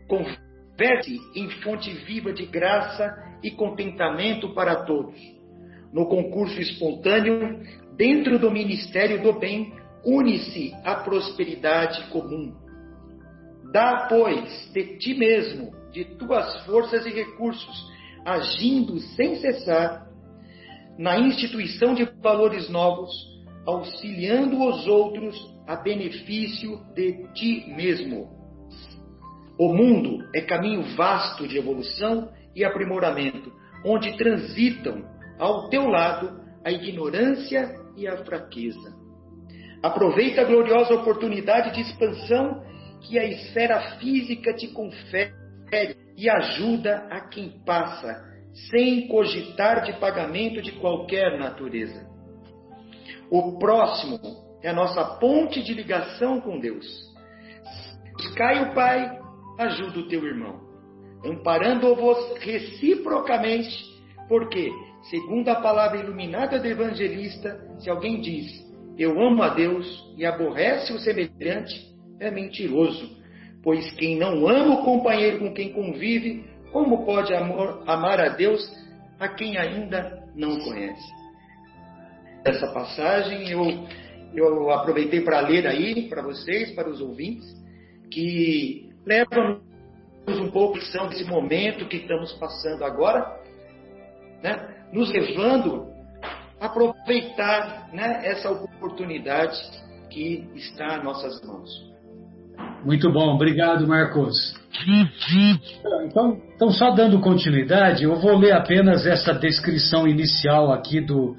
converte 0.08 1.20
em 1.36 1.52
fonte 1.62 1.94
viva 2.04 2.34
de 2.34 2.48
graça 2.48 3.16
e 3.44 3.52
contentamento 3.52 4.56
para 4.56 4.86
todos. 4.86 5.41
No 5.94 6.06
concurso 6.06 6.60
espontâneo, 6.60 7.60
dentro 7.98 8.40
do 8.40 8.50
ministério 8.50 9.22
do 9.22 9.34
bem, 9.34 9.74
une-se 10.06 10.74
a 10.84 10.96
prosperidade 10.96 12.10
comum. 12.10 12.54
Dá, 13.72 14.08
pois, 14.10 14.72
de 14.74 14.98
ti 14.98 15.14
mesmo, 15.14 15.72
de 15.92 16.06
tuas 16.06 16.66
forças 16.66 17.06
e 17.06 17.10
recursos, 17.10 17.92
agindo 18.26 19.00
sem 19.00 19.36
cessar, 19.36 20.08
na 20.98 21.20
instituição 21.20 21.94
de 21.94 22.06
valores 22.22 22.70
novos, 22.70 23.12
auxiliando 23.66 24.64
os 24.64 24.88
outros 24.88 25.36
a 25.68 25.76
benefício 25.76 26.80
de 26.94 27.28
ti 27.34 27.66
mesmo. 27.76 28.30
O 29.58 29.74
mundo 29.74 30.28
é 30.34 30.42
caminho 30.42 30.84
vasto 30.96 31.48
de 31.48 31.58
evolução 31.58 32.30
e 32.56 32.64
aprimoramento, 32.66 33.52
onde 33.86 34.18
transitam 34.18 35.04
ao 35.42 35.68
teu 35.70 35.88
lado 35.88 36.40
a 36.64 36.72
ignorância 36.72 37.76
e 37.98 38.08
a 38.08 38.24
fraqueza. 38.24 38.96
Aproveita 39.82 40.42
a 40.42 40.46
gloriosa 40.46 40.94
oportunidade 40.94 41.74
de 41.74 41.82
expansão 41.82 42.64
que 43.02 43.18
a 43.18 43.26
esfera 43.26 43.98
física 43.98 44.54
te 44.54 44.68
confere 44.68 45.34
e 46.16 46.30
ajuda 46.30 47.08
a 47.10 47.22
quem 47.22 47.64
passa, 47.66 48.24
sem 48.70 49.08
cogitar 49.08 49.84
de 49.84 49.94
pagamento 49.94 50.62
de 50.62 50.74
qualquer 50.74 51.40
natureza. 51.40 52.08
O 53.32 53.58
próximo 53.58 54.20
é 54.62 54.70
a 54.70 54.74
nossa 54.74 55.04
ponte 55.18 55.64
de 55.64 55.74
ligação 55.74 56.40
com 56.40 56.60
Deus. 56.60 56.86
Buscai 58.14 58.70
o 58.70 58.76
Pai, 58.76 59.20
ajuda 59.58 60.02
o 60.02 60.08
teu 60.08 60.24
irmão, 60.24 60.60
amparando-vos 61.26 62.38
reciprocamente, 62.40 63.84
porque, 64.28 64.70
segundo 65.10 65.50
a 65.50 65.56
palavra 65.56 66.00
iluminada 66.00 66.60
do 66.60 66.68
evangelista, 66.68 67.60
se 67.80 67.90
alguém 67.90 68.22
diz 68.22 68.72
eu 68.98 69.20
amo 69.20 69.42
a 69.42 69.50
Deus 69.50 70.14
e 70.18 70.26
aborrece 70.26 70.94
o 70.94 71.00
semelhante, 71.00 71.92
é 72.20 72.30
mentiroso, 72.30 73.18
pois 73.64 73.92
quem 73.94 74.18
não 74.18 74.48
ama 74.48 74.76
o 74.76 74.84
companheiro 74.84 75.40
com 75.40 75.54
quem 75.54 75.74
convive, 75.74 76.46
como 76.72 77.06
pode 77.06 77.34
amor, 77.34 77.84
amar 77.88 78.20
a 78.20 78.30
Deus 78.30 78.62
a 79.20 79.28
quem 79.28 79.58
ainda 79.58 80.24
não 80.36 80.60
conhece? 80.60 81.10
Essa 82.46 82.68
passagem 82.74 83.50
eu, 83.50 83.88
eu 84.36 84.72
aproveitei 84.72 85.22
para 85.22 85.42
ler 85.42 85.66
aí 85.68 86.08
para 86.08 86.22
vocês, 86.22 86.72
para 86.72 86.90
os 86.90 87.02
ouvintes, 87.02 87.46
que 88.12 88.90
levam 89.06 89.62
um 90.28 90.52
pouco 90.52 90.80
são 90.82 91.08
desse 91.08 91.24
momento 91.24 91.88
que 91.88 91.98
estamos 91.98 92.34
passando 92.34 92.84
agora, 92.84 93.40
né? 94.44 94.71
Nos 94.94 95.12
levando 95.12 95.92
aproveitar 96.60 97.90
né, 97.92 98.22
essa 98.24 98.52
oportunidade 98.52 99.58
que 100.10 100.48
está 100.56 100.98
em 100.98 101.04
nossas 101.04 101.42
mãos. 101.44 101.70
Muito 102.84 103.12
bom, 103.12 103.34
obrigado, 103.34 103.88
Marcos. 103.88 104.54
Então, 106.06 106.38
então, 106.56 106.70
só 106.70 106.92
dando 106.92 107.20
continuidade, 107.20 108.04
eu 108.04 108.16
vou 108.20 108.38
ler 108.38 108.54
apenas 108.54 109.06
essa 109.06 109.34
descrição 109.34 110.08
inicial 110.08 110.72
aqui 110.72 111.02
do, 111.02 111.36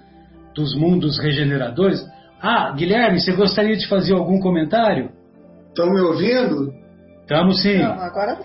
dos 0.54 0.74
mundos 0.74 1.18
regeneradores. 1.20 2.04
Ah, 2.40 2.72
Guilherme, 2.72 3.20
você 3.20 3.32
gostaria 3.32 3.76
de 3.76 3.88
fazer 3.88 4.14
algum 4.14 4.40
comentário? 4.40 5.10
Estão 5.68 5.90
me 5.90 6.00
ouvindo? 6.00 6.72
Estamos 7.20 7.62
sim. 7.62 7.78
Não, 7.78 8.00
agora 8.00 8.40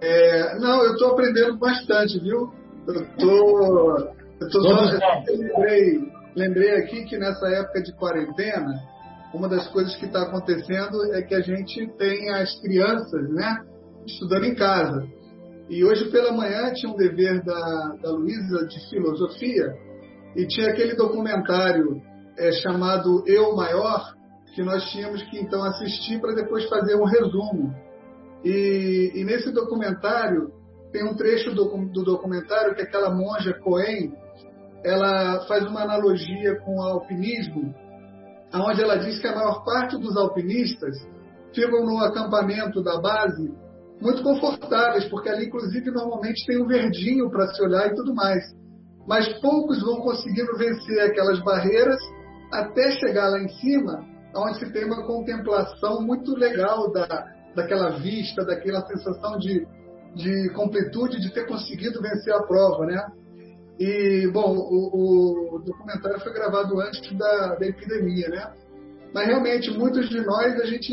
é, 0.00 0.58
Não, 0.58 0.84
eu 0.84 0.92
estou 0.92 1.12
aprendendo 1.12 1.58
bastante, 1.58 2.18
viu? 2.20 2.52
Eu 2.88 3.02
estou 3.02 4.18
eu 4.40 4.48
tô 4.50 4.62
só, 4.62 4.84
eu 5.26 5.36
lembrei, 5.36 6.12
lembrei 6.34 6.70
aqui 6.76 7.04
que 7.04 7.18
nessa 7.18 7.46
época 7.48 7.82
de 7.82 7.92
quarentena, 7.94 8.72
uma 9.34 9.48
das 9.48 9.66
coisas 9.68 9.94
que 9.96 10.06
está 10.06 10.22
acontecendo 10.22 11.12
é 11.12 11.22
que 11.22 11.34
a 11.34 11.40
gente 11.40 11.86
tem 11.98 12.30
as 12.30 12.58
crianças, 12.60 13.28
né, 13.30 13.64
estudando 14.06 14.44
em 14.44 14.54
casa. 14.54 15.06
E 15.68 15.84
hoje 15.84 16.10
pela 16.10 16.32
manhã 16.32 16.72
tinha 16.72 16.90
um 16.90 16.96
dever 16.96 17.44
da, 17.44 17.96
da 18.00 18.10
Luísa 18.10 18.66
de 18.66 18.88
filosofia 18.88 19.74
e 20.34 20.46
tinha 20.46 20.70
aquele 20.70 20.94
documentário 20.94 22.00
é, 22.38 22.52
chamado 22.52 23.24
Eu 23.26 23.54
Maior, 23.54 24.14
que 24.54 24.62
nós 24.62 24.82
tínhamos 24.90 25.22
que 25.24 25.38
então 25.38 25.62
assistir 25.64 26.20
para 26.20 26.34
depois 26.34 26.66
fazer 26.68 26.94
um 26.94 27.04
resumo. 27.04 27.74
E, 28.44 29.12
e, 29.14 29.24
nesse 29.24 29.50
documentário 29.50 30.52
tem 30.92 31.04
um 31.04 31.14
trecho 31.14 31.54
do, 31.54 31.64
do 31.88 32.04
documentário 32.04 32.74
que 32.74 32.82
aquela 32.82 33.10
monja 33.10 33.54
Cohen 33.54 34.12
ela 34.84 35.44
faz 35.46 35.66
uma 35.66 35.82
analogia 35.82 36.56
com 36.60 36.76
o 36.76 36.82
alpinismo, 36.82 37.74
onde 38.54 38.82
ela 38.82 38.96
diz 38.96 39.18
que 39.20 39.26
a 39.26 39.34
maior 39.34 39.64
parte 39.64 39.98
dos 39.98 40.16
alpinistas 40.16 40.96
ficam 41.52 41.84
no 41.84 41.98
acampamento 41.98 42.82
da 42.82 43.00
base 43.00 43.52
muito 44.00 44.22
confortáveis, 44.22 45.04
porque 45.06 45.28
ali, 45.28 45.46
inclusive, 45.46 45.90
normalmente 45.90 46.46
tem 46.46 46.62
um 46.62 46.66
verdinho 46.66 47.30
para 47.30 47.48
se 47.48 47.60
olhar 47.62 47.88
e 47.88 47.94
tudo 47.94 48.14
mais. 48.14 48.44
Mas 49.06 49.28
poucos 49.40 49.82
vão 49.82 50.00
conseguindo 50.00 50.56
vencer 50.56 51.00
aquelas 51.00 51.42
barreiras 51.42 51.98
até 52.52 52.92
chegar 52.92 53.28
lá 53.28 53.40
em 53.40 53.48
cima, 53.48 54.04
onde 54.36 54.58
se 54.58 54.72
tem 54.72 54.84
uma 54.84 55.04
contemplação 55.04 56.00
muito 56.02 56.34
legal 56.36 56.92
da, 56.92 57.26
daquela 57.56 57.98
vista, 57.98 58.44
daquela 58.44 58.86
sensação 58.86 59.38
de, 59.38 59.66
de 60.14 60.50
completude, 60.50 61.20
de 61.20 61.32
ter 61.32 61.46
conseguido 61.46 62.00
vencer 62.00 62.32
a 62.34 62.42
prova, 62.42 62.86
né? 62.86 63.06
E, 63.78 64.28
bom, 64.32 64.56
o, 64.56 65.54
o 65.54 65.58
documentário 65.60 66.20
foi 66.20 66.32
gravado 66.32 66.80
antes 66.80 67.16
da, 67.16 67.54
da 67.54 67.66
epidemia, 67.66 68.28
né? 68.28 68.52
Mas 69.14 69.26
realmente, 69.26 69.70
muitos 69.70 70.08
de 70.08 70.20
nós, 70.20 70.60
a 70.60 70.66
gente, 70.66 70.92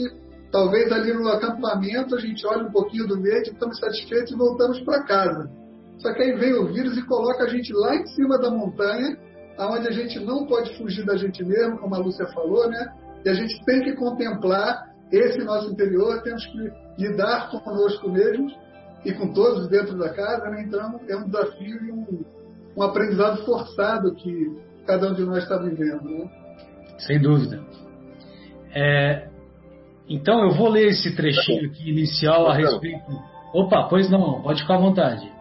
talvez 0.52 0.92
ali 0.92 1.12
no 1.14 1.28
acampamento, 1.30 2.16
a 2.16 2.20
gente 2.20 2.46
olha 2.46 2.64
um 2.64 2.72
pouquinho 2.72 3.08
do 3.08 3.20
verde, 3.22 3.50
estamos 3.50 3.80
satisfeitos 3.80 4.32
e 4.32 4.38
voltamos 4.38 4.80
para 4.82 5.04
casa. 5.04 5.50
Só 5.98 6.14
que 6.14 6.22
aí 6.22 6.34
vem 6.38 6.54
o 6.54 6.68
vírus 6.72 6.98
e 6.98 7.06
coloca 7.08 7.44
a 7.44 7.48
gente 7.48 7.74
lá 7.74 7.96
em 7.96 8.06
cima 8.08 8.38
da 8.38 8.52
montanha, 8.52 9.18
aonde 9.58 9.88
a 9.88 9.92
gente 9.92 10.20
não 10.20 10.46
pode 10.46 10.78
fugir 10.78 11.06
da 11.06 11.18
gente 11.18 11.44
mesmo, 11.44 11.80
como 11.80 11.96
a 11.96 11.98
Lúcia 11.98 12.28
falou, 12.28 12.70
né? 12.70 12.94
E 13.26 13.30
a 13.30 13.34
gente 13.34 13.64
tem 13.66 13.82
que 13.82 13.94
contemplar 13.94 14.94
esse 15.12 15.40
nosso 15.40 15.72
interior, 15.72 16.22
temos 16.22 16.46
que 16.46 16.72
lidar 17.00 17.50
conosco 17.50 18.10
mesmos 18.12 18.54
e 19.06 19.14
com 19.14 19.32
todos 19.32 19.70
dentro 19.70 19.98
da 19.98 20.10
casa, 20.10 20.50
né? 20.50 20.64
Então 20.68 21.00
é 21.08 21.16
um 21.16 21.26
desafio 21.26 21.86
e 21.86 21.92
um, 21.92 22.26
um 22.76 22.82
aprendizado 22.82 23.46
forçado 23.46 24.16
que 24.16 24.52
cada 24.86 25.10
um 25.10 25.14
de 25.14 25.24
nós 25.24 25.44
está 25.44 25.58
vivendo. 25.58 26.04
Né? 26.04 26.30
Sem 26.98 27.22
dúvida. 27.22 27.64
É, 28.74 29.30
então 30.10 30.44
eu 30.44 30.56
vou 30.56 30.70
ler 30.70 30.88
esse 30.88 31.16
trechinho 31.16 31.70
aqui 31.70 31.90
inicial 31.90 32.48
a 32.48 32.56
respeito. 32.56 33.06
Opa, 33.54 33.88
pois 33.90 34.10
não, 34.10 34.42
pode 34.42 34.62
ficar 34.62 34.76
à 34.76 34.80
vontade. 34.80 35.32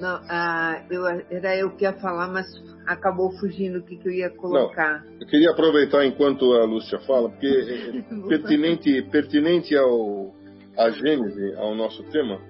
Não, 0.00 0.20
ah, 0.28 0.82
eu, 0.90 1.06
era 1.30 1.56
eu 1.56 1.70
que 1.70 1.84
ia 1.84 1.92
falar, 1.94 2.28
mas 2.28 2.46
acabou 2.86 3.30
fugindo 3.38 3.78
o 3.78 3.82
que, 3.82 3.96
que 3.96 4.08
eu 4.08 4.12
ia 4.12 4.30
colocar. 4.30 5.04
Não, 5.04 5.20
eu 5.20 5.26
queria 5.26 5.50
aproveitar 5.50 6.04
enquanto 6.04 6.52
a 6.52 6.64
Lúcia 6.64 6.98
fala, 7.00 7.30
porque 7.30 7.46
é, 7.46 7.98
é 7.98 8.02
pertinente, 8.28 9.02
pertinente 9.10 9.74
ao, 9.74 10.34
à 10.76 10.90
Gênese, 10.90 11.54
ao 11.56 11.74
nosso 11.74 12.02
tema, 12.04 12.40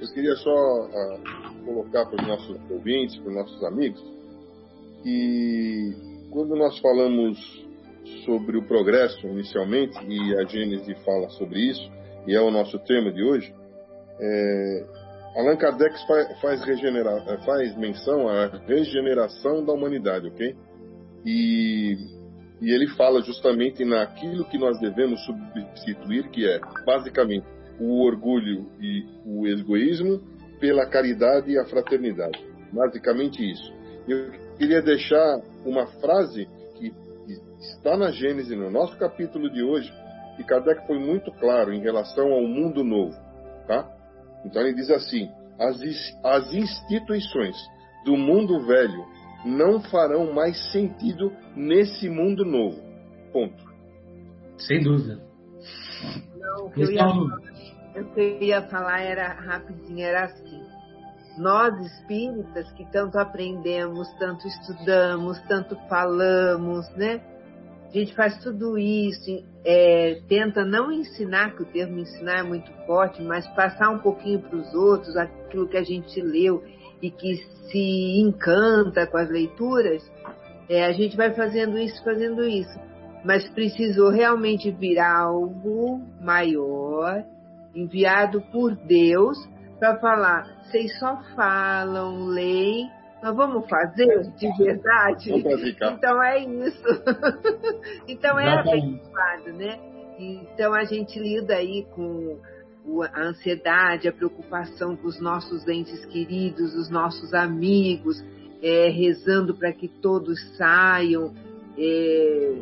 eu 0.00 0.08
queria 0.12 0.34
só 0.36 0.50
ah, 0.50 1.18
colocar 1.64 2.06
para 2.06 2.20
os 2.20 2.26
nossos 2.26 2.70
ouvintes, 2.70 3.16
para 3.18 3.28
os 3.28 3.34
nossos 3.34 3.64
amigos, 3.64 4.02
que 5.02 5.96
quando 6.30 6.56
nós 6.56 6.78
falamos 6.78 7.38
sobre 8.24 8.56
o 8.56 8.66
progresso 8.66 9.26
inicialmente, 9.26 9.96
e 10.06 10.36
a 10.36 10.44
Gênese 10.44 10.94
fala 11.04 11.28
sobre 11.30 11.60
isso, 11.60 11.90
e 12.26 12.34
é 12.34 12.40
o 12.40 12.50
nosso 12.50 12.78
tema 12.80 13.12
de 13.12 13.22
hoje, 13.22 13.54
é, 14.20 14.86
Allan 15.36 15.56
Kardec 15.56 15.94
faz, 16.06 16.40
faz 17.44 17.76
menção 17.76 18.28
à 18.28 18.46
regeneração 18.66 19.64
da 19.64 19.72
humanidade, 19.72 20.28
ok? 20.28 20.54
E, 21.24 21.96
e 22.62 22.70
ele 22.70 22.86
fala 22.90 23.20
justamente 23.20 23.84
naquilo 23.84 24.44
que 24.44 24.56
nós 24.56 24.78
devemos 24.78 25.20
substituir, 25.24 26.30
que 26.30 26.48
é 26.48 26.60
basicamente 26.86 27.44
o 27.80 28.06
orgulho 28.06 28.70
e 28.80 29.04
o 29.26 29.48
egoísmo 29.48 30.22
pela 30.60 30.88
caridade 30.88 31.50
e 31.50 31.58
a 31.58 31.64
fraternidade. 31.64 32.38
Basicamente 32.72 33.42
isso. 33.42 33.74
Eu 34.06 34.30
queria 34.56 34.80
deixar 34.80 35.40
uma 35.66 35.88
frase 36.00 36.48
que 36.76 36.92
está 37.58 37.96
na 37.96 38.12
Gênesis, 38.12 38.56
no 38.56 38.70
nosso 38.70 38.96
capítulo 38.96 39.50
de 39.50 39.64
hoje, 39.64 39.92
e 40.38 40.44
Kardec 40.44 40.86
foi 40.86 41.00
muito 41.00 41.32
claro 41.32 41.72
em 41.72 41.80
relação 41.80 42.32
ao 42.32 42.42
mundo 42.42 42.84
novo, 42.84 43.16
tá? 43.66 43.90
Então 44.46 44.62
ele 44.62 44.74
diz 44.74 44.88
assim: 44.88 45.28
as, 45.58 45.80
as 46.22 46.54
instituições 46.54 47.56
do 48.04 48.16
mundo 48.16 48.64
velho 48.64 49.04
não 49.44 49.80
farão 49.80 50.32
mais 50.32 50.70
sentido 50.72 51.32
nesse 51.56 52.08
mundo 52.08 52.44
novo. 52.44 52.80
Ponto. 53.32 53.64
Sem 54.58 54.82
dúvida. 54.82 55.20
Não, 56.36 56.66
o 56.66 56.70
que 56.70 56.82
eu 56.82 56.90
ia, 56.90 57.06
o 57.06 58.14
que 58.14 58.20
eu 58.20 58.42
ia 58.42 58.62
falar 58.62 59.00
era 59.00 59.28
rapidinho, 59.28 60.04
era 60.04 60.24
assim. 60.24 60.62
Nós 61.38 61.74
espíritas 61.86 62.70
que 62.72 62.84
tanto 62.92 63.18
aprendemos, 63.18 64.08
tanto 64.18 64.46
estudamos, 64.46 65.40
tanto 65.48 65.76
falamos, 65.88 66.88
né? 66.94 67.22
A 67.88 67.92
gente 67.92 68.14
faz 68.14 68.38
tudo 68.42 68.78
isso, 68.78 69.44
é, 69.64 70.22
tenta 70.26 70.64
não 70.64 70.90
ensinar, 70.90 71.54
que 71.54 71.62
o 71.62 71.66
termo 71.66 71.98
ensinar 71.98 72.38
é 72.38 72.42
muito 72.42 72.70
forte, 72.86 73.22
mas 73.22 73.46
passar 73.48 73.90
um 73.90 73.98
pouquinho 73.98 74.40
para 74.40 74.56
os 74.56 74.74
outros 74.74 75.14
aquilo 75.16 75.68
que 75.68 75.76
a 75.76 75.82
gente 75.82 76.20
leu 76.20 76.62
e 77.02 77.10
que 77.10 77.36
se 77.70 78.20
encanta 78.20 79.06
com 79.06 79.18
as 79.18 79.28
leituras, 79.28 80.08
é, 80.68 80.86
a 80.86 80.92
gente 80.92 81.16
vai 81.16 81.34
fazendo 81.34 81.76
isso, 81.76 82.02
fazendo 82.04 82.44
isso. 82.44 82.78
Mas 83.24 83.48
precisou 83.50 84.10
realmente 84.10 84.70
vir 84.70 84.98
algo 84.98 86.00
maior, 86.20 87.24
enviado 87.74 88.40
por 88.52 88.76
Deus, 88.76 89.36
para 89.78 89.98
falar, 89.98 90.44
vocês 90.64 90.96
só 90.98 91.20
falam, 91.34 92.26
leem, 92.26 92.88
nós 93.22 93.34
vamos 93.36 93.68
fazer 93.68 94.22
de 94.36 94.48
verdade? 94.56 95.32
Então 95.92 96.22
é 96.22 96.38
isso. 96.38 96.84
então 98.06 98.38
é 98.38 98.58
abençoado, 98.58 99.52
né? 99.54 99.78
Então 100.18 100.72
a 100.72 100.84
gente 100.84 101.18
lida 101.18 101.54
aí 101.54 101.84
com 101.94 102.38
a 103.14 103.22
ansiedade, 103.22 104.08
a 104.08 104.12
preocupação 104.12 104.96
com 104.96 105.06
os 105.06 105.20
nossos 105.20 105.66
entes 105.68 106.04
queridos, 106.06 106.74
os 106.74 106.90
nossos 106.90 107.32
amigos, 107.32 108.22
é, 108.60 108.88
rezando 108.88 109.54
para 109.54 109.72
que 109.72 109.88
todos 109.88 110.38
saiam 110.56 111.32
é, 111.78 112.56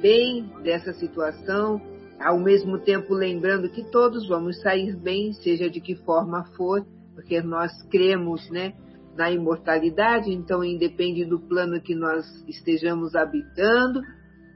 bem 0.00 0.50
dessa 0.62 0.92
situação, 0.92 1.80
ao 2.18 2.38
mesmo 2.38 2.78
tempo 2.78 3.12
lembrando 3.12 3.68
que 3.68 3.84
todos 3.90 4.26
vamos 4.28 4.60
sair 4.60 4.96
bem, 4.96 5.32
seja 5.32 5.68
de 5.68 5.80
que 5.80 5.94
forma 5.94 6.44
for, 6.56 6.86
porque 7.14 7.40
nós 7.42 7.72
cremos, 7.90 8.48
né? 8.50 8.74
na 9.16 9.30
imortalidade, 9.30 10.30
então 10.30 10.62
independe 10.62 11.24
do 11.24 11.40
plano 11.40 11.80
que 11.80 11.94
nós 11.94 12.26
estejamos 12.46 13.14
habitando, 13.14 14.02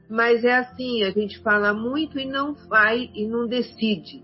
mas 0.08 0.44
é 0.44 0.54
assim, 0.54 1.02
a 1.02 1.11
gente 1.11 1.38
fala 1.38 1.72
muito 1.72 2.18
e 2.18 2.26
não 2.26 2.54
vai 2.68 3.11
e 3.14 3.26
não 3.26 3.46
decide. 3.46 4.22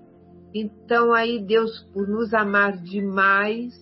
Então 0.59 1.13
aí 1.13 1.39
Deus, 1.39 1.83
por 1.93 2.09
nos 2.09 2.33
amar 2.33 2.77
demais, 2.79 3.75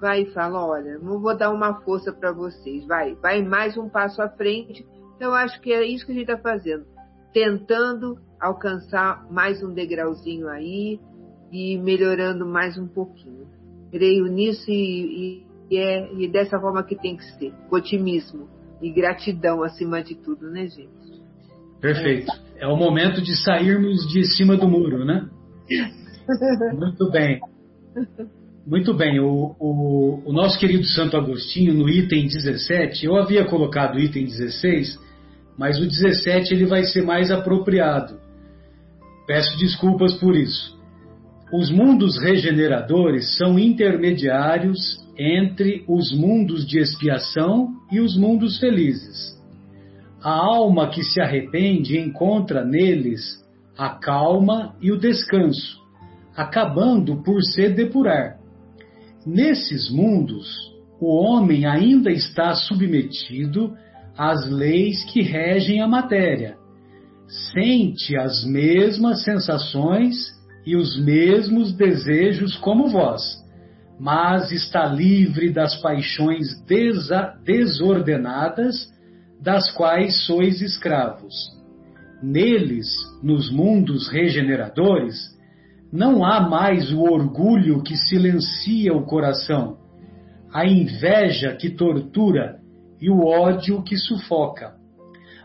vai 0.00 0.22
e 0.22 0.32
fala, 0.32 0.66
olha, 0.66 0.98
não 0.98 1.20
vou 1.20 1.36
dar 1.36 1.52
uma 1.52 1.80
força 1.82 2.12
para 2.12 2.32
vocês, 2.32 2.86
vai, 2.86 3.14
vai 3.14 3.42
mais 3.42 3.76
um 3.76 3.88
passo 3.88 4.20
à 4.20 4.28
frente. 4.28 4.84
Eu 5.20 5.34
acho 5.34 5.60
que 5.60 5.72
é 5.72 5.84
isso 5.84 6.06
que 6.06 6.12
a 6.12 6.14
gente 6.14 6.30
está 6.30 6.38
fazendo, 6.38 6.86
tentando 7.32 8.18
alcançar 8.40 9.30
mais 9.30 9.62
um 9.62 9.72
degrauzinho 9.72 10.48
aí 10.48 10.98
e 11.52 11.78
melhorando 11.78 12.46
mais 12.46 12.78
um 12.78 12.88
pouquinho. 12.88 13.46
Creio 13.90 14.26
nisso 14.26 14.70
e, 14.70 15.44
e 15.44 15.50
e 15.70 15.78
é 15.78 16.12
e 16.14 16.28
dessa 16.28 16.58
forma 16.58 16.82
que 16.82 16.96
tem 16.96 17.16
que 17.16 17.24
ser. 17.38 17.54
Otimismo 17.70 18.48
e 18.82 18.90
gratidão 18.90 19.62
acima 19.62 20.02
de 20.02 20.16
tudo, 20.16 20.50
né, 20.50 20.66
gente? 20.66 21.22
Perfeito. 21.80 22.32
É 22.56 22.66
o 22.66 22.76
momento 22.76 23.22
de 23.22 23.36
sairmos 23.36 24.06
de 24.08 24.24
cima 24.24 24.56
do 24.56 24.68
muro, 24.68 25.04
né? 25.04 25.28
Muito 26.76 27.10
bem. 27.10 27.40
Muito 28.66 28.94
bem. 28.94 29.18
O, 29.20 29.56
o, 29.58 30.22
o, 30.26 30.32
nosso 30.32 30.58
querido 30.58 30.84
Santo 30.84 31.16
Agostinho, 31.16 31.74
no 31.74 31.88
item 31.88 32.26
17, 32.26 33.06
eu 33.06 33.16
havia 33.16 33.44
colocado 33.44 33.96
o 33.96 34.00
item 34.00 34.24
16, 34.24 34.98
mas 35.58 35.78
o 35.78 35.86
17 35.86 36.54
ele 36.54 36.66
vai 36.66 36.84
ser 36.84 37.02
mais 37.02 37.30
apropriado. 37.30 38.18
Peço 39.26 39.58
desculpas 39.58 40.14
por 40.14 40.36
isso. 40.36 40.78
Os 41.52 41.70
mundos 41.70 42.18
regeneradores 42.18 43.36
são 43.36 43.58
intermediários 43.58 44.78
entre 45.18 45.84
os 45.88 46.12
mundos 46.12 46.66
de 46.66 46.78
expiação 46.78 47.70
e 47.90 47.98
os 47.98 48.16
mundos 48.16 48.58
felizes. 48.58 49.36
A 50.22 50.30
alma 50.30 50.90
que 50.90 51.02
se 51.02 51.20
arrepende 51.20 51.98
encontra 51.98 52.64
neles 52.64 53.40
a 53.76 53.88
calma 53.88 54.76
e 54.80 54.92
o 54.92 54.98
descanso, 54.98 55.79
acabando 56.40 57.22
por 57.22 57.42
se 57.42 57.68
depurar. 57.68 58.38
Nesses 59.26 59.90
mundos, 59.90 60.48
o 61.00 61.14
homem 61.14 61.66
ainda 61.66 62.10
está 62.10 62.54
submetido 62.54 63.74
às 64.16 64.48
leis 64.50 65.04
que 65.04 65.22
regem 65.22 65.80
a 65.80 65.88
matéria, 65.88 66.56
sente 67.52 68.16
as 68.16 68.44
mesmas 68.44 69.22
sensações 69.22 70.14
e 70.66 70.76
os 70.76 70.98
mesmos 71.02 71.72
desejos 71.72 72.56
como 72.56 72.88
vós 72.88 73.40
mas 74.00 74.50
está 74.50 74.86
livre 74.86 75.52
das 75.52 75.76
paixões 75.82 76.58
desordenadas 77.44 78.88
das 79.38 79.70
quais 79.72 80.24
sois 80.24 80.62
escravos. 80.62 81.34
Neles, 82.22 82.86
nos 83.22 83.52
mundos 83.52 84.08
regeneradores, 84.08 85.38
não 85.92 86.24
há 86.24 86.40
mais 86.40 86.92
o 86.92 87.00
orgulho 87.00 87.82
que 87.82 87.96
silencia 87.96 88.94
o 88.94 89.04
coração, 89.04 89.78
a 90.52 90.64
inveja 90.66 91.54
que 91.56 91.70
tortura 91.70 92.60
e 93.00 93.10
o 93.10 93.24
ódio 93.24 93.82
que 93.82 93.96
sufoca. 93.96 94.74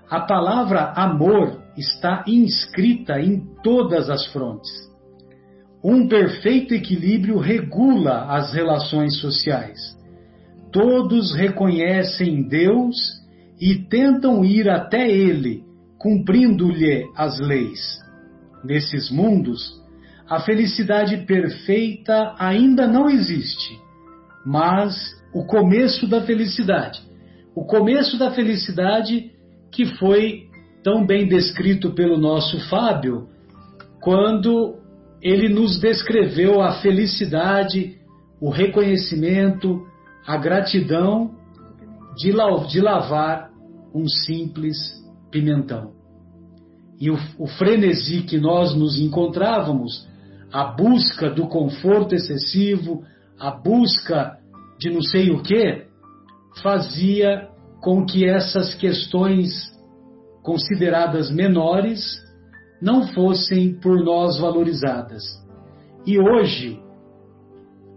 A 0.10 0.20
palavra 0.20 0.92
amor 0.96 1.64
está 1.76 2.24
inscrita 2.28 3.20
em 3.20 3.40
todas 3.64 4.10
as 4.10 4.26
frontes. 4.28 4.72
Um 5.84 6.08
perfeito 6.08 6.74
equilíbrio 6.74 7.38
regula 7.38 8.26
as 8.26 8.54
relações 8.54 9.20
sociais. 9.20 9.80
Todos 10.72 11.36
reconhecem 11.36 12.48
Deus 12.48 12.96
e 13.60 13.76
tentam 13.76 14.44
ir 14.44 14.70
até 14.70 15.10
Ele, 15.10 15.64
cumprindo-lhe 15.98 17.08
as 17.16 17.40
leis. 17.40 18.00
Nesses 18.64 19.10
mundos, 19.12 19.85
a 20.30 20.40
felicidade 20.40 21.18
perfeita 21.26 22.34
ainda 22.38 22.88
não 22.88 23.10
existe, 23.10 23.80
mas 24.46 24.96
o 25.34 25.46
começo 25.46 26.08
da 26.08 26.22
felicidade. 26.22 27.02
O 27.56 27.66
começo 27.66 28.18
da 28.18 28.32
felicidade 28.32 29.32
que 29.72 29.86
foi 29.98 30.44
tão 30.84 31.06
bem 31.06 31.28
descrito 31.28 31.92
pelo 31.92 32.18
nosso 32.18 32.60
Fábio, 32.70 33.28
quando 34.02 34.76
ele 35.22 35.50
nos 35.50 35.80
descreveu 35.80 36.62
a 36.62 36.74
felicidade, 36.74 37.98
o 38.40 38.50
reconhecimento, 38.50 39.86
a 40.26 40.38
gratidão 40.38 41.32
de, 42.16 42.32
lavar 42.82 43.50
um 43.94 44.08
simples 44.08 44.78
pimentão. 45.32 45.94
e 47.00 47.10
o, 47.10 47.18
o 47.38 47.48
frenesi 47.48 48.22
que 48.22 48.38
nós 48.38 48.74
nos 48.76 48.98
encontrávamos, 48.98 50.08
a 50.52 50.66
busca 50.66 51.30
do 51.30 51.48
conforto 51.48 52.16
excessivo, 52.16 53.04
a 53.40 53.52
busca 53.52 54.38
de 54.80 54.90
não 54.90 55.02
sei 55.02 55.32
o 55.32 55.42
que, 55.42 55.86
fazia 56.62 57.50
com 57.82 58.06
que 58.06 58.28
essas 58.28 58.74
questões 58.76 59.52
consideradas 60.42 61.30
menores 61.30 62.20
não 62.82 63.08
fossem 63.08 63.74
por 63.80 64.04
nós 64.04 64.40
valorizadas. 64.40 65.24
E 66.06 66.20
hoje, 66.20 66.80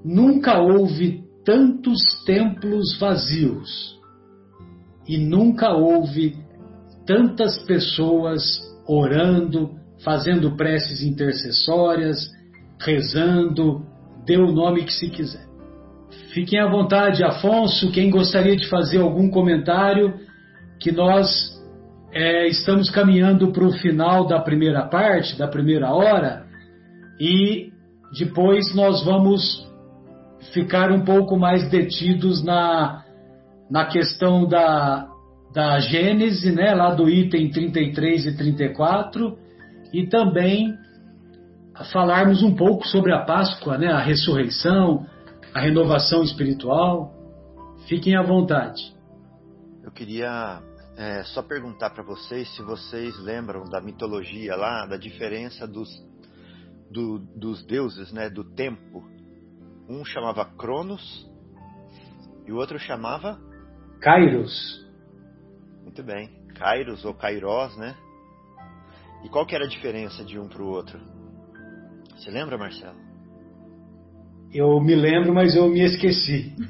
nunca 0.05 0.61
houve 0.61 1.24
tantos 1.44 2.01
templos 2.24 2.99
vazios 2.99 3.99
e 5.07 5.16
nunca 5.18 5.72
houve 5.72 6.36
tantas 7.07 7.59
pessoas 7.64 8.61
orando, 8.86 9.70
fazendo 10.05 10.57
preces 10.57 11.03
intercessórias, 11.03 12.30
rezando, 12.81 13.83
dê 14.24 14.37
o 14.37 14.53
nome 14.53 14.85
que 14.85 14.93
se 14.93 15.09
quiser. 15.11 15.47
Fiquem 16.33 16.61
à 16.61 16.68
vontade, 16.68 17.24
Afonso, 17.24 17.91
quem 17.91 18.11
gostaria 18.11 18.57
de 18.57 18.68
fazer 18.68 18.99
algum 18.99 19.31
comentário, 19.31 20.14
que 20.81 20.93
nós 20.93 21.29
é, 22.12 22.47
estamos 22.47 22.91
caminhando 22.91 23.53
para 23.53 23.64
o 23.64 23.72
final 23.72 24.26
da 24.26 24.41
primeira 24.41 24.87
parte, 24.87 25.37
da 25.37 25.49
primeira 25.49 25.93
hora, 25.93 26.45
e 27.20 27.70
depois 28.18 28.74
nós 28.74 29.05
vamos 29.05 29.68
ficar 30.53 30.91
um 30.93 31.05
pouco 31.05 31.37
mais 31.37 31.68
detidos 31.70 32.45
na, 32.45 33.05
na 33.70 33.87
questão 33.87 34.47
da, 34.47 35.09
da 35.53 35.79
Gênese, 35.81 36.53
né, 36.53 36.74
lá 36.74 36.95
do 36.95 37.09
item 37.09 37.51
33 37.51 38.26
e 38.26 38.37
34, 38.37 39.37
e 39.93 40.07
também 40.07 40.74
falarmos 41.85 42.43
um 42.43 42.55
pouco 42.55 42.87
sobre 42.87 43.12
a 43.12 43.24
Páscoa, 43.24 43.79
né, 43.79 43.93
a 43.93 44.01
ressurreição, 44.01 45.07
a 45.55 45.61
renovação 45.61 46.22
espiritual. 46.22 47.14
Fiquem 47.89 48.16
à 48.16 48.22
vontade. 48.22 48.95
Eu 49.83 49.91
queria 49.91 50.61
é, 50.97 51.22
só 51.24 51.43
perguntar 51.43 51.91
para 51.91 52.03
vocês 52.03 52.55
se 52.55 52.62
vocês 52.62 53.16
lembram 53.18 53.64
da 53.64 53.81
mitologia 53.81 54.57
lá, 54.57 54.85
da 54.85 54.97
diferença 54.97 55.66
dos, 55.66 55.89
do, 56.91 57.18
dos 57.18 57.64
deuses, 57.64 58.12
né, 58.12 58.29
do 58.29 58.45
tempo. 58.45 59.05
Um 59.89 60.05
chamava 60.05 60.45
Cronos 60.45 61.26
e 62.47 62.53
o 62.53 62.57
outro 62.57 62.79
chamava 62.79 63.39
Kairos. 64.01 64.87
Muito 65.83 66.03
bem, 66.03 66.29
Kairos 66.55 67.05
ou 67.05 67.14
Kairos, 67.14 67.76
né? 67.76 67.97
E 69.24 69.29
qual 69.29 69.47
que 69.47 69.55
era 69.55 69.64
a 69.64 69.68
diferença 69.68 70.24
de 70.24 70.39
um 70.39 70.49
para 70.49 70.62
o 70.62 70.68
outro? 70.68 71.18
Você 72.19 72.31
lembra, 72.31 72.59
Marcelo? 72.59 72.99
Eu 74.53 74.79
me 74.81 74.95
lembro, 74.95 75.33
mas 75.33 75.55
eu 75.55 75.69
me 75.69 75.81
esqueci. 75.81 76.55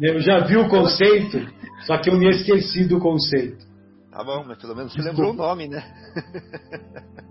eu 0.00 0.20
já 0.20 0.40
vi 0.40 0.56
o 0.56 0.68
conceito, 0.68 1.38
só 1.86 1.98
que 1.98 2.10
eu 2.10 2.18
me 2.18 2.28
esqueci 2.28 2.84
do 2.84 2.98
conceito. 2.98 3.64
Tá 4.10 4.24
bom, 4.24 4.44
mas 4.46 4.58
pelo 4.58 4.74
menos 4.74 4.92
você 4.92 5.02
lembrou 5.02 5.32
o 5.32 5.36
nome, 5.36 5.68
né? 5.68 5.82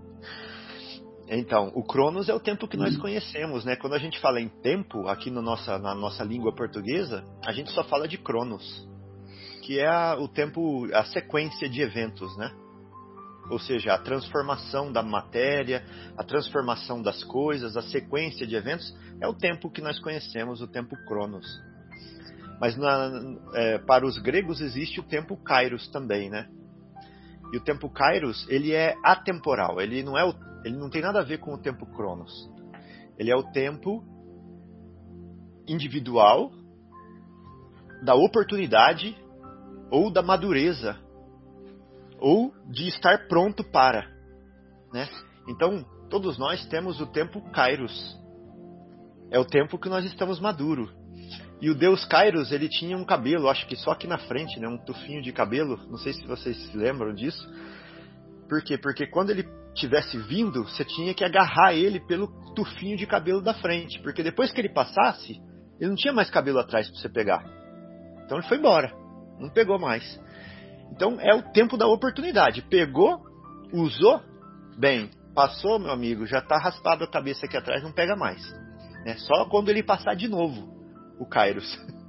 Então, 1.26 1.72
o 1.74 1.82
Cronos 1.82 2.28
é 2.28 2.34
o 2.34 2.38
tempo 2.38 2.68
que 2.68 2.76
nós 2.76 2.98
conhecemos, 2.98 3.64
né? 3.64 3.76
Quando 3.76 3.94
a 3.94 3.98
gente 3.98 4.20
fala 4.20 4.42
em 4.42 4.48
tempo, 4.48 5.08
aqui 5.08 5.30
no 5.30 5.40
nossa, 5.40 5.78
na 5.78 5.94
nossa 5.94 6.22
língua 6.22 6.54
portuguesa, 6.54 7.24
a 7.44 7.50
gente 7.50 7.72
só 7.72 7.82
fala 7.82 8.06
de 8.06 8.18
Cronos, 8.18 8.86
que 9.62 9.80
é 9.80 9.86
a, 9.86 10.18
o 10.20 10.28
tempo, 10.28 10.86
a 10.92 11.02
sequência 11.06 11.66
de 11.66 11.80
eventos, 11.80 12.36
né? 12.36 12.52
Ou 13.50 13.58
seja, 13.58 13.92
a 13.92 13.98
transformação 13.98 14.90
da 14.90 15.02
matéria, 15.02 15.84
a 16.16 16.24
transformação 16.24 17.02
das 17.02 17.22
coisas, 17.24 17.76
a 17.76 17.82
sequência 17.82 18.46
de 18.46 18.54
eventos, 18.54 18.96
é 19.20 19.28
o 19.28 19.34
tempo 19.34 19.70
que 19.70 19.82
nós 19.82 19.98
conhecemos, 20.00 20.60
o 20.60 20.66
tempo 20.66 20.96
Cronos. 21.06 21.46
Mas 22.60 22.76
na, 22.76 23.10
é, 23.54 23.78
para 23.78 24.06
os 24.06 24.16
gregos 24.18 24.60
existe 24.60 25.00
o 25.00 25.02
tempo 25.02 25.36
Kairos 25.36 25.88
também, 25.88 26.30
né? 26.30 26.48
E 27.52 27.56
o 27.56 27.60
tempo 27.60 27.90
Kairos, 27.90 28.46
ele 28.48 28.72
é 28.72 28.94
atemporal, 29.04 29.80
ele 29.80 30.02
não, 30.02 30.16
é 30.16 30.24
o, 30.24 30.34
ele 30.64 30.76
não 30.76 30.88
tem 30.88 31.02
nada 31.02 31.20
a 31.20 31.24
ver 31.24 31.38
com 31.38 31.52
o 31.52 31.58
tempo 31.58 31.86
Cronos. 31.86 32.50
Ele 33.18 33.30
é 33.30 33.36
o 33.36 33.52
tempo 33.52 34.02
individual 35.68 36.50
da 38.02 38.14
oportunidade 38.14 39.16
ou 39.90 40.10
da 40.10 40.22
madureza 40.22 41.03
ou 42.24 42.54
de 42.70 42.88
estar 42.88 43.28
pronto 43.28 43.62
para, 43.62 44.08
né? 44.90 45.06
Então, 45.46 45.84
todos 46.08 46.38
nós 46.38 46.64
temos 46.68 46.98
o 46.98 47.06
tempo 47.06 47.42
Kairos. 47.50 48.18
É 49.30 49.38
o 49.38 49.44
tempo 49.44 49.78
que 49.78 49.90
nós 49.90 50.06
estamos 50.06 50.40
maduro. 50.40 50.90
E 51.60 51.68
o 51.68 51.74
deus 51.74 52.06
Kairos, 52.06 52.50
ele 52.50 52.66
tinha 52.66 52.96
um 52.96 53.04
cabelo, 53.04 53.50
acho 53.50 53.66
que 53.66 53.76
só 53.76 53.90
aqui 53.90 54.06
na 54.06 54.16
frente, 54.16 54.58
né, 54.58 54.66
um 54.66 54.78
tufinho 54.78 55.20
de 55.20 55.32
cabelo, 55.32 55.76
não 55.90 55.98
sei 55.98 56.14
se 56.14 56.26
vocês 56.26 56.56
se 56.56 56.74
lembram 56.74 57.12
disso. 57.12 57.46
Por 58.48 58.64
quê? 58.64 58.78
Porque 58.78 59.06
quando 59.06 59.28
ele 59.28 59.44
tivesse 59.74 60.16
vindo, 60.16 60.64
você 60.64 60.82
tinha 60.82 61.12
que 61.12 61.26
agarrar 61.26 61.74
ele 61.74 62.00
pelo 62.00 62.28
tufinho 62.54 62.96
de 62.96 63.06
cabelo 63.06 63.42
da 63.42 63.52
frente, 63.52 64.00
porque 64.00 64.22
depois 64.22 64.50
que 64.50 64.62
ele 64.62 64.70
passasse, 64.70 65.42
ele 65.78 65.90
não 65.90 65.96
tinha 65.96 66.12
mais 66.12 66.30
cabelo 66.30 66.58
atrás 66.58 66.88
para 66.88 66.98
você 66.98 67.08
pegar. 67.10 67.44
Então 68.24 68.38
ele 68.38 68.48
foi 68.48 68.56
embora, 68.56 68.90
não 69.38 69.50
pegou 69.50 69.78
mais. 69.78 70.23
Então 70.92 71.20
é 71.20 71.34
o 71.34 71.42
tempo 71.52 71.76
da 71.76 71.86
oportunidade. 71.86 72.62
Pegou, 72.62 73.20
usou, 73.72 74.20
bem, 74.78 75.10
passou, 75.34 75.78
meu 75.78 75.90
amigo, 75.90 76.26
já 76.26 76.38
está 76.38 76.56
raspado 76.56 77.04
a 77.04 77.10
cabeça 77.10 77.46
aqui 77.46 77.56
atrás, 77.56 77.82
não 77.82 77.92
pega 77.92 78.14
mais. 78.16 78.40
É 79.04 79.14
só 79.16 79.46
quando 79.46 79.68
ele 79.68 79.82
passar 79.82 80.14
de 80.14 80.28
novo 80.28 80.72
o 81.18 81.26
Kairos. 81.26 81.78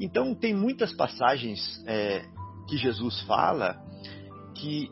Então 0.00 0.34
tem 0.34 0.52
muitas 0.52 0.92
passagens 0.92 1.80
é, 1.86 2.24
que 2.68 2.76
Jesus 2.76 3.20
fala 3.28 3.80
que 4.56 4.90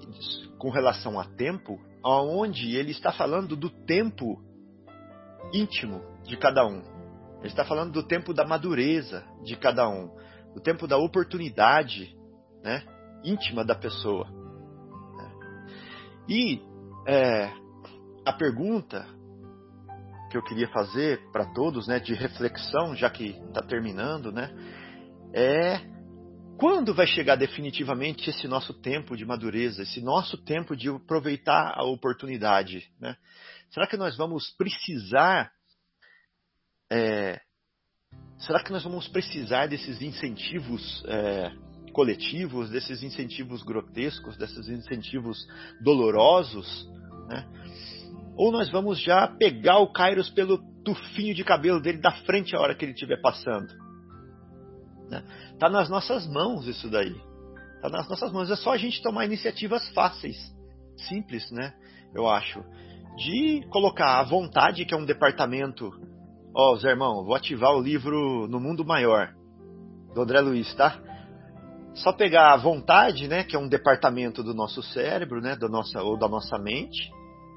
com 0.58 0.70
relação 0.70 1.18
a 1.18 1.24
tempo, 1.24 1.80
aonde 2.04 2.76
ele 2.76 2.92
está 2.92 3.10
falando 3.10 3.56
do 3.56 3.68
tempo 3.68 4.40
íntimo 5.52 6.00
de 6.24 6.36
cada 6.36 6.64
um. 6.64 6.82
Ele 7.38 7.48
está 7.48 7.64
falando 7.64 7.92
do 7.92 8.04
tempo 8.04 8.32
da 8.32 8.44
madureza 8.44 9.24
de 9.42 9.56
cada 9.56 9.88
um, 9.88 10.08
do 10.54 10.60
tempo 10.60 10.86
da 10.86 10.96
oportunidade 10.96 12.16
né, 12.62 12.82
íntima 13.24 13.64
da 13.64 13.74
pessoa. 13.74 14.26
E 16.28 16.60
é, 17.06 17.52
a 18.24 18.32
pergunta 18.32 19.06
que 20.30 20.36
eu 20.36 20.42
queria 20.42 20.68
fazer 20.68 21.20
para 21.30 21.52
todos, 21.52 21.86
né, 21.86 21.98
de 21.98 22.14
reflexão, 22.14 22.94
já 22.94 23.10
que 23.10 23.30
está 23.48 23.60
terminando, 23.62 24.32
né, 24.32 24.50
é 25.34 25.80
quando 26.58 26.94
vai 26.94 27.06
chegar 27.06 27.36
definitivamente 27.36 28.30
esse 28.30 28.46
nosso 28.46 28.72
tempo 28.72 29.16
de 29.16 29.24
madureza, 29.24 29.82
esse 29.82 30.00
nosso 30.00 30.38
tempo 30.38 30.76
de 30.76 30.88
aproveitar 30.88 31.74
a 31.74 31.84
oportunidade, 31.84 32.88
né? 33.00 33.16
Será 33.70 33.86
que 33.86 33.96
nós 33.96 34.16
vamos 34.16 34.50
precisar 34.56 35.50
é, 36.90 37.40
será 38.38 38.62
que 38.62 38.70
nós 38.70 38.84
vamos 38.84 39.08
precisar 39.08 39.66
desses 39.66 40.00
incentivos 40.02 41.02
é, 41.06 41.50
coletivos, 41.93 42.70
desses 42.70 43.03
incentivos 43.03 43.62
grotescos, 43.62 44.36
desses 44.36 44.68
incentivos 44.68 45.47
dolorosos, 45.80 46.88
né? 47.28 47.47
Ou 48.36 48.51
nós 48.51 48.70
vamos 48.70 49.01
já 49.01 49.28
pegar 49.28 49.78
o 49.78 49.93
Kairos 49.93 50.30
pelo 50.30 50.59
tufinho 50.82 51.34
de 51.34 51.45
cabelo 51.45 51.80
dele 51.80 51.99
da 51.99 52.12
frente 52.12 52.57
a 52.57 52.61
hora 52.61 52.74
que 52.74 52.84
ele 52.84 52.93
estiver 52.93 53.20
passando. 53.20 53.68
Né? 55.09 55.22
Tá 55.59 55.68
nas 55.68 55.88
nossas 55.88 56.26
mãos 56.26 56.66
isso 56.66 56.88
daí. 56.88 57.14
Tá 57.82 57.88
nas 57.88 58.09
nossas 58.09 58.32
mãos. 58.32 58.51
É 58.51 58.57
só 58.57 58.72
a 58.72 58.78
gente 58.78 59.03
tomar 59.03 59.26
iniciativas 59.26 59.86
fáceis, 59.90 60.36
simples, 61.09 61.51
né? 61.51 61.74
Eu 62.14 62.28
acho. 62.28 62.64
De 63.16 63.66
colocar 63.68 64.20
à 64.20 64.22
vontade, 64.22 64.86
que 64.86 64.95
é 64.95 64.97
um 64.97 65.05
departamento. 65.05 65.90
Ó, 66.55 66.72
oh, 66.72 66.76
Zé 66.76 66.90
Irmão, 66.90 67.24
vou 67.24 67.34
ativar 67.34 67.72
o 67.74 67.80
livro 67.80 68.47
No 68.49 68.59
Mundo 68.59 68.84
Maior, 68.84 69.34
do 70.14 70.22
André 70.22 70.40
Luiz, 70.40 70.74
tá? 70.74 70.99
Só 71.95 72.12
pegar 72.12 72.53
a 72.53 72.57
vontade, 72.57 73.28
né, 73.28 73.45
que 73.45 73.55
é 73.55 73.59
um 73.59 73.68
departamento 73.68 74.43
do 74.43 74.55
nosso 74.55 74.82
cérebro, 74.82 75.40
né, 75.40 75.57
da 75.57 75.68
nossa 75.68 76.03
ou 76.03 76.18
da 76.18 76.28
nossa 76.28 76.59
mente, 76.59 77.11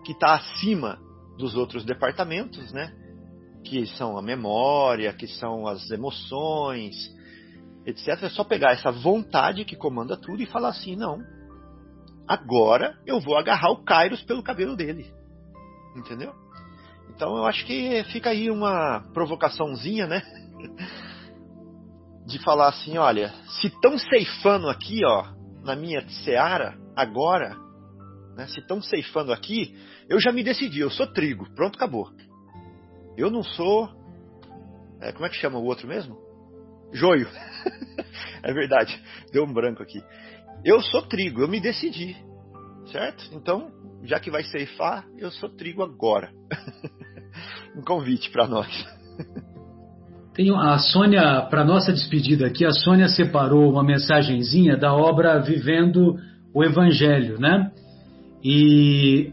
que 0.03 0.11
está 0.11 0.35
acima 0.35 0.99
dos 1.37 1.55
outros 1.55 1.85
departamentos, 1.85 2.71
né, 2.71 2.93
que 3.63 3.85
são 3.87 4.17
a 4.17 4.21
memória, 4.21 5.13
que 5.13 5.27
são 5.27 5.67
as 5.67 5.89
emoções, 5.89 6.93
etc. 7.85 8.23
É 8.23 8.29
só 8.29 8.43
pegar 8.43 8.71
essa 8.71 8.91
vontade 8.91 9.65
que 9.65 9.75
comanda 9.75 10.17
tudo 10.17 10.41
e 10.41 10.45
falar 10.45 10.69
assim, 10.69 10.95
não, 10.95 11.19
agora 12.27 12.97
eu 13.05 13.19
vou 13.19 13.37
agarrar 13.37 13.71
o 13.71 13.83
Kairos 13.83 14.21
pelo 14.23 14.43
cabelo 14.43 14.75
dele, 14.75 15.11
entendeu? 15.95 16.33
Então 17.15 17.37
eu 17.37 17.45
acho 17.45 17.65
que 17.65 18.03
fica 18.11 18.31
aí 18.31 18.51
uma 18.51 18.99
provocaçãozinha, 19.13 20.05
né? 20.07 20.21
de 22.25 22.39
falar 22.39 22.69
assim, 22.69 22.97
olha, 22.97 23.33
se 23.47 23.67
estão 23.67 23.97
ceifando 23.97 24.67
aqui, 24.69 24.99
ó, 25.05 25.27
na 25.63 25.75
minha 25.75 26.07
seara, 26.09 26.75
agora, 26.95 27.55
né, 28.35 28.47
se 28.47 28.59
estão 28.59 28.81
ceifando 28.81 29.31
aqui, 29.31 29.75
eu 30.09 30.19
já 30.19 30.31
me 30.31 30.43
decidi, 30.43 30.79
eu 30.79 30.89
sou 30.89 31.07
trigo, 31.07 31.47
pronto, 31.55 31.75
acabou. 31.75 32.09
Eu 33.17 33.29
não 33.29 33.43
sou. 33.43 33.89
É, 35.01 35.11
como 35.11 35.25
é 35.25 35.29
que 35.29 35.35
chama 35.35 35.59
o 35.59 35.65
outro 35.65 35.87
mesmo? 35.87 36.17
Joio. 36.91 37.27
é 38.43 38.53
verdade, 38.53 39.01
deu 39.31 39.43
um 39.43 39.53
branco 39.53 39.81
aqui. 39.81 40.03
Eu 40.63 40.81
sou 40.81 41.03
trigo, 41.03 41.41
eu 41.41 41.47
me 41.47 41.59
decidi, 41.59 42.15
certo? 42.91 43.23
Então, 43.33 43.71
já 44.03 44.19
que 44.19 44.31
vai 44.31 44.43
ceifar, 44.43 45.05
eu 45.17 45.31
sou 45.31 45.49
trigo 45.49 45.83
agora. 45.83 46.31
um 47.75 47.81
convite 47.81 48.29
para 48.31 48.47
nós. 48.47 48.67
Tem 50.35 50.51
a 50.51 50.77
Sônia, 50.77 51.47
para 51.49 51.63
nossa 51.63 51.93
despedida 51.93 52.47
aqui, 52.47 52.65
a 52.65 52.71
Sônia 52.71 53.07
separou 53.07 53.71
uma 53.71 53.81
mensagenzinha 53.81 54.75
da 54.75 54.93
obra 54.93 55.39
Vivendo 55.39 56.17
o 56.53 56.61
Evangelho, 56.61 57.39
né? 57.39 57.71
E 58.43 59.31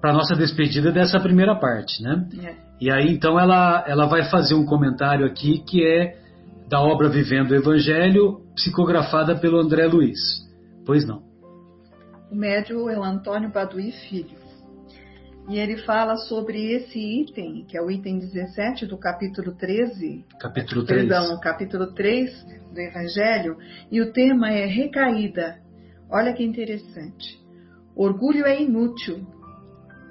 para 0.00 0.12
nossa 0.12 0.34
despedida 0.34 0.90
dessa 0.90 1.20
primeira 1.20 1.54
parte, 1.54 2.02
né? 2.02 2.28
É. 2.42 2.54
E 2.80 2.90
aí 2.90 3.08
então 3.08 3.38
ela, 3.38 3.84
ela 3.86 4.06
vai 4.06 4.24
fazer 4.28 4.54
um 4.54 4.66
comentário 4.66 5.24
aqui 5.24 5.60
que 5.60 5.86
é 5.86 6.16
da 6.68 6.80
obra 6.80 7.08
Vivendo 7.08 7.52
o 7.52 7.54
Evangelho, 7.54 8.40
psicografada 8.56 9.36
pelo 9.36 9.60
André 9.60 9.86
Luiz. 9.86 10.18
Pois 10.84 11.06
não. 11.06 11.22
O 12.32 12.34
médio 12.34 12.90
é 12.90 12.98
o 12.98 13.04
Antônio 13.04 13.48
Baduí 13.48 13.92
Filho. 13.92 14.45
E 15.48 15.58
ele 15.58 15.76
fala 15.78 16.16
sobre 16.16 16.72
esse 16.72 16.98
item, 16.98 17.64
que 17.66 17.78
é 17.78 17.80
o 17.82 17.88
item 17.88 18.18
17 18.18 18.84
do 18.86 18.98
capítulo 18.98 19.54
13. 19.54 20.24
Capítulo 20.40 20.84
3. 20.84 21.02
Perdão, 21.02 21.38
capítulo 21.40 21.94
3 21.94 22.46
do 22.72 22.80
Evangelho. 22.80 23.56
E 23.90 24.00
o 24.00 24.12
tema 24.12 24.50
é 24.50 24.66
recaída. 24.66 25.58
Olha 26.10 26.32
que 26.32 26.42
interessante. 26.42 27.40
Orgulho 27.94 28.44
é 28.44 28.60
inútil, 28.60 29.24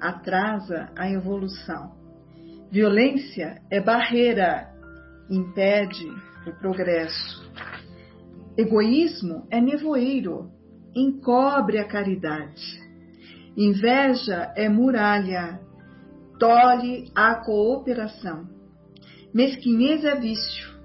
atrasa 0.00 0.90
a 0.96 1.10
evolução. 1.10 1.94
Violência 2.70 3.60
é 3.70 3.80
barreira, 3.80 4.68
impede 5.30 6.06
o 6.46 6.52
progresso. 6.58 7.46
Egoísmo 8.56 9.46
é 9.50 9.60
nevoeiro, 9.60 10.50
encobre 10.94 11.78
a 11.78 11.84
caridade. 11.84 12.85
Inveja 13.56 14.52
é 14.54 14.68
muralha, 14.68 15.58
tolhe 16.38 17.10
a 17.14 17.36
cooperação. 17.36 18.46
Mesquinhez 19.32 20.04
é 20.04 20.14
vício, 20.14 20.78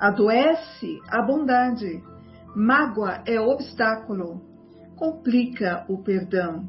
adoece 0.00 1.00
a 1.08 1.20
bondade. 1.20 2.02
Mágoa 2.56 3.22
é 3.26 3.38
obstáculo, 3.38 4.40
complica 4.96 5.84
o 5.86 6.02
perdão. 6.02 6.66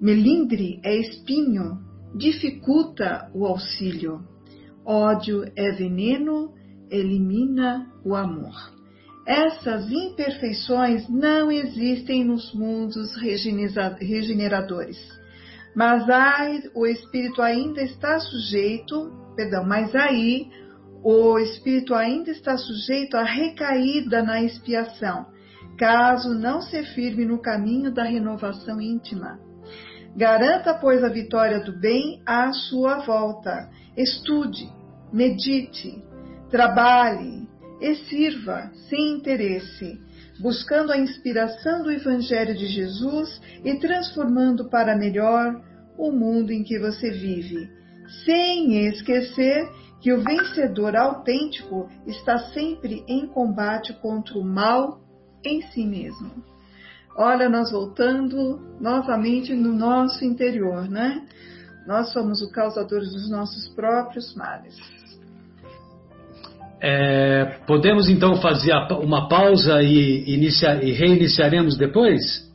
Melindre 0.00 0.80
é 0.82 0.96
espinho, 0.96 1.78
dificulta 2.16 3.30
o 3.32 3.46
auxílio. 3.46 4.26
Ódio 4.84 5.44
é 5.54 5.70
veneno, 5.70 6.54
elimina 6.90 7.88
o 8.04 8.16
amor. 8.16 8.81
Essas 9.26 9.90
imperfeições 9.90 11.08
não 11.08 11.50
existem 11.50 12.24
nos 12.24 12.52
mundos 12.52 13.14
regeneradores. 13.14 14.98
Mas 15.74 16.08
aí 16.10 16.70
o 16.74 16.86
espírito 16.86 17.40
ainda 17.40 17.82
está 17.82 18.18
sujeito, 18.18 19.10
perdão, 19.36 19.64
mas 19.64 19.94
aí 19.94 20.50
o 21.02 21.38
espírito 21.38 21.94
ainda 21.94 22.30
está 22.30 22.56
sujeito 22.56 23.16
à 23.16 23.24
recaída 23.24 24.22
na 24.22 24.42
expiação, 24.42 25.26
caso 25.78 26.34
não 26.34 26.60
se 26.60 26.82
firme 26.94 27.24
no 27.24 27.40
caminho 27.40 27.92
da 27.92 28.04
renovação 28.04 28.80
íntima. 28.80 29.38
Garanta, 30.14 30.74
pois, 30.74 31.02
a 31.02 31.08
vitória 31.08 31.60
do 31.60 31.72
bem 31.72 32.22
à 32.26 32.52
sua 32.52 32.98
volta. 32.98 33.70
Estude, 33.96 34.68
medite, 35.10 36.04
trabalhe, 36.50 37.41
e 37.82 37.96
sirva 37.96 38.70
sem 38.88 39.16
interesse, 39.16 40.00
buscando 40.38 40.92
a 40.92 40.98
inspiração 40.98 41.82
do 41.82 41.90
Evangelho 41.90 42.56
de 42.56 42.68
Jesus 42.68 43.40
e 43.64 43.74
transformando 43.80 44.70
para 44.70 44.96
melhor 44.96 45.60
o 45.98 46.12
mundo 46.12 46.52
em 46.52 46.62
que 46.62 46.78
você 46.78 47.10
vive, 47.10 47.68
sem 48.24 48.86
esquecer 48.86 49.68
que 50.00 50.12
o 50.12 50.22
vencedor 50.22 50.94
autêntico 50.94 51.88
está 52.06 52.38
sempre 52.50 53.04
em 53.08 53.26
combate 53.26 53.92
contra 53.94 54.38
o 54.38 54.44
mal 54.44 55.00
em 55.44 55.60
si 55.62 55.84
mesmo. 55.84 56.30
Olha, 57.16 57.48
nós 57.48 57.72
voltando 57.72 58.60
novamente 58.80 59.52
no 59.54 59.72
nosso 59.72 60.24
interior, 60.24 60.88
né? 60.88 61.26
Nós 61.86 62.12
somos 62.12 62.40
o 62.42 62.50
causador 62.50 63.00
dos 63.00 63.28
nossos 63.28 63.68
próprios 63.74 64.34
males. 64.36 65.01
É, 66.84 67.58
podemos 67.64 68.08
então 68.08 68.36
fazer 68.36 68.72
uma 69.02 69.28
pausa 69.28 69.80
e, 69.82 70.24
inicia, 70.34 70.82
e 70.82 70.90
reiniciaremos 70.90 71.76
depois? 71.76 72.51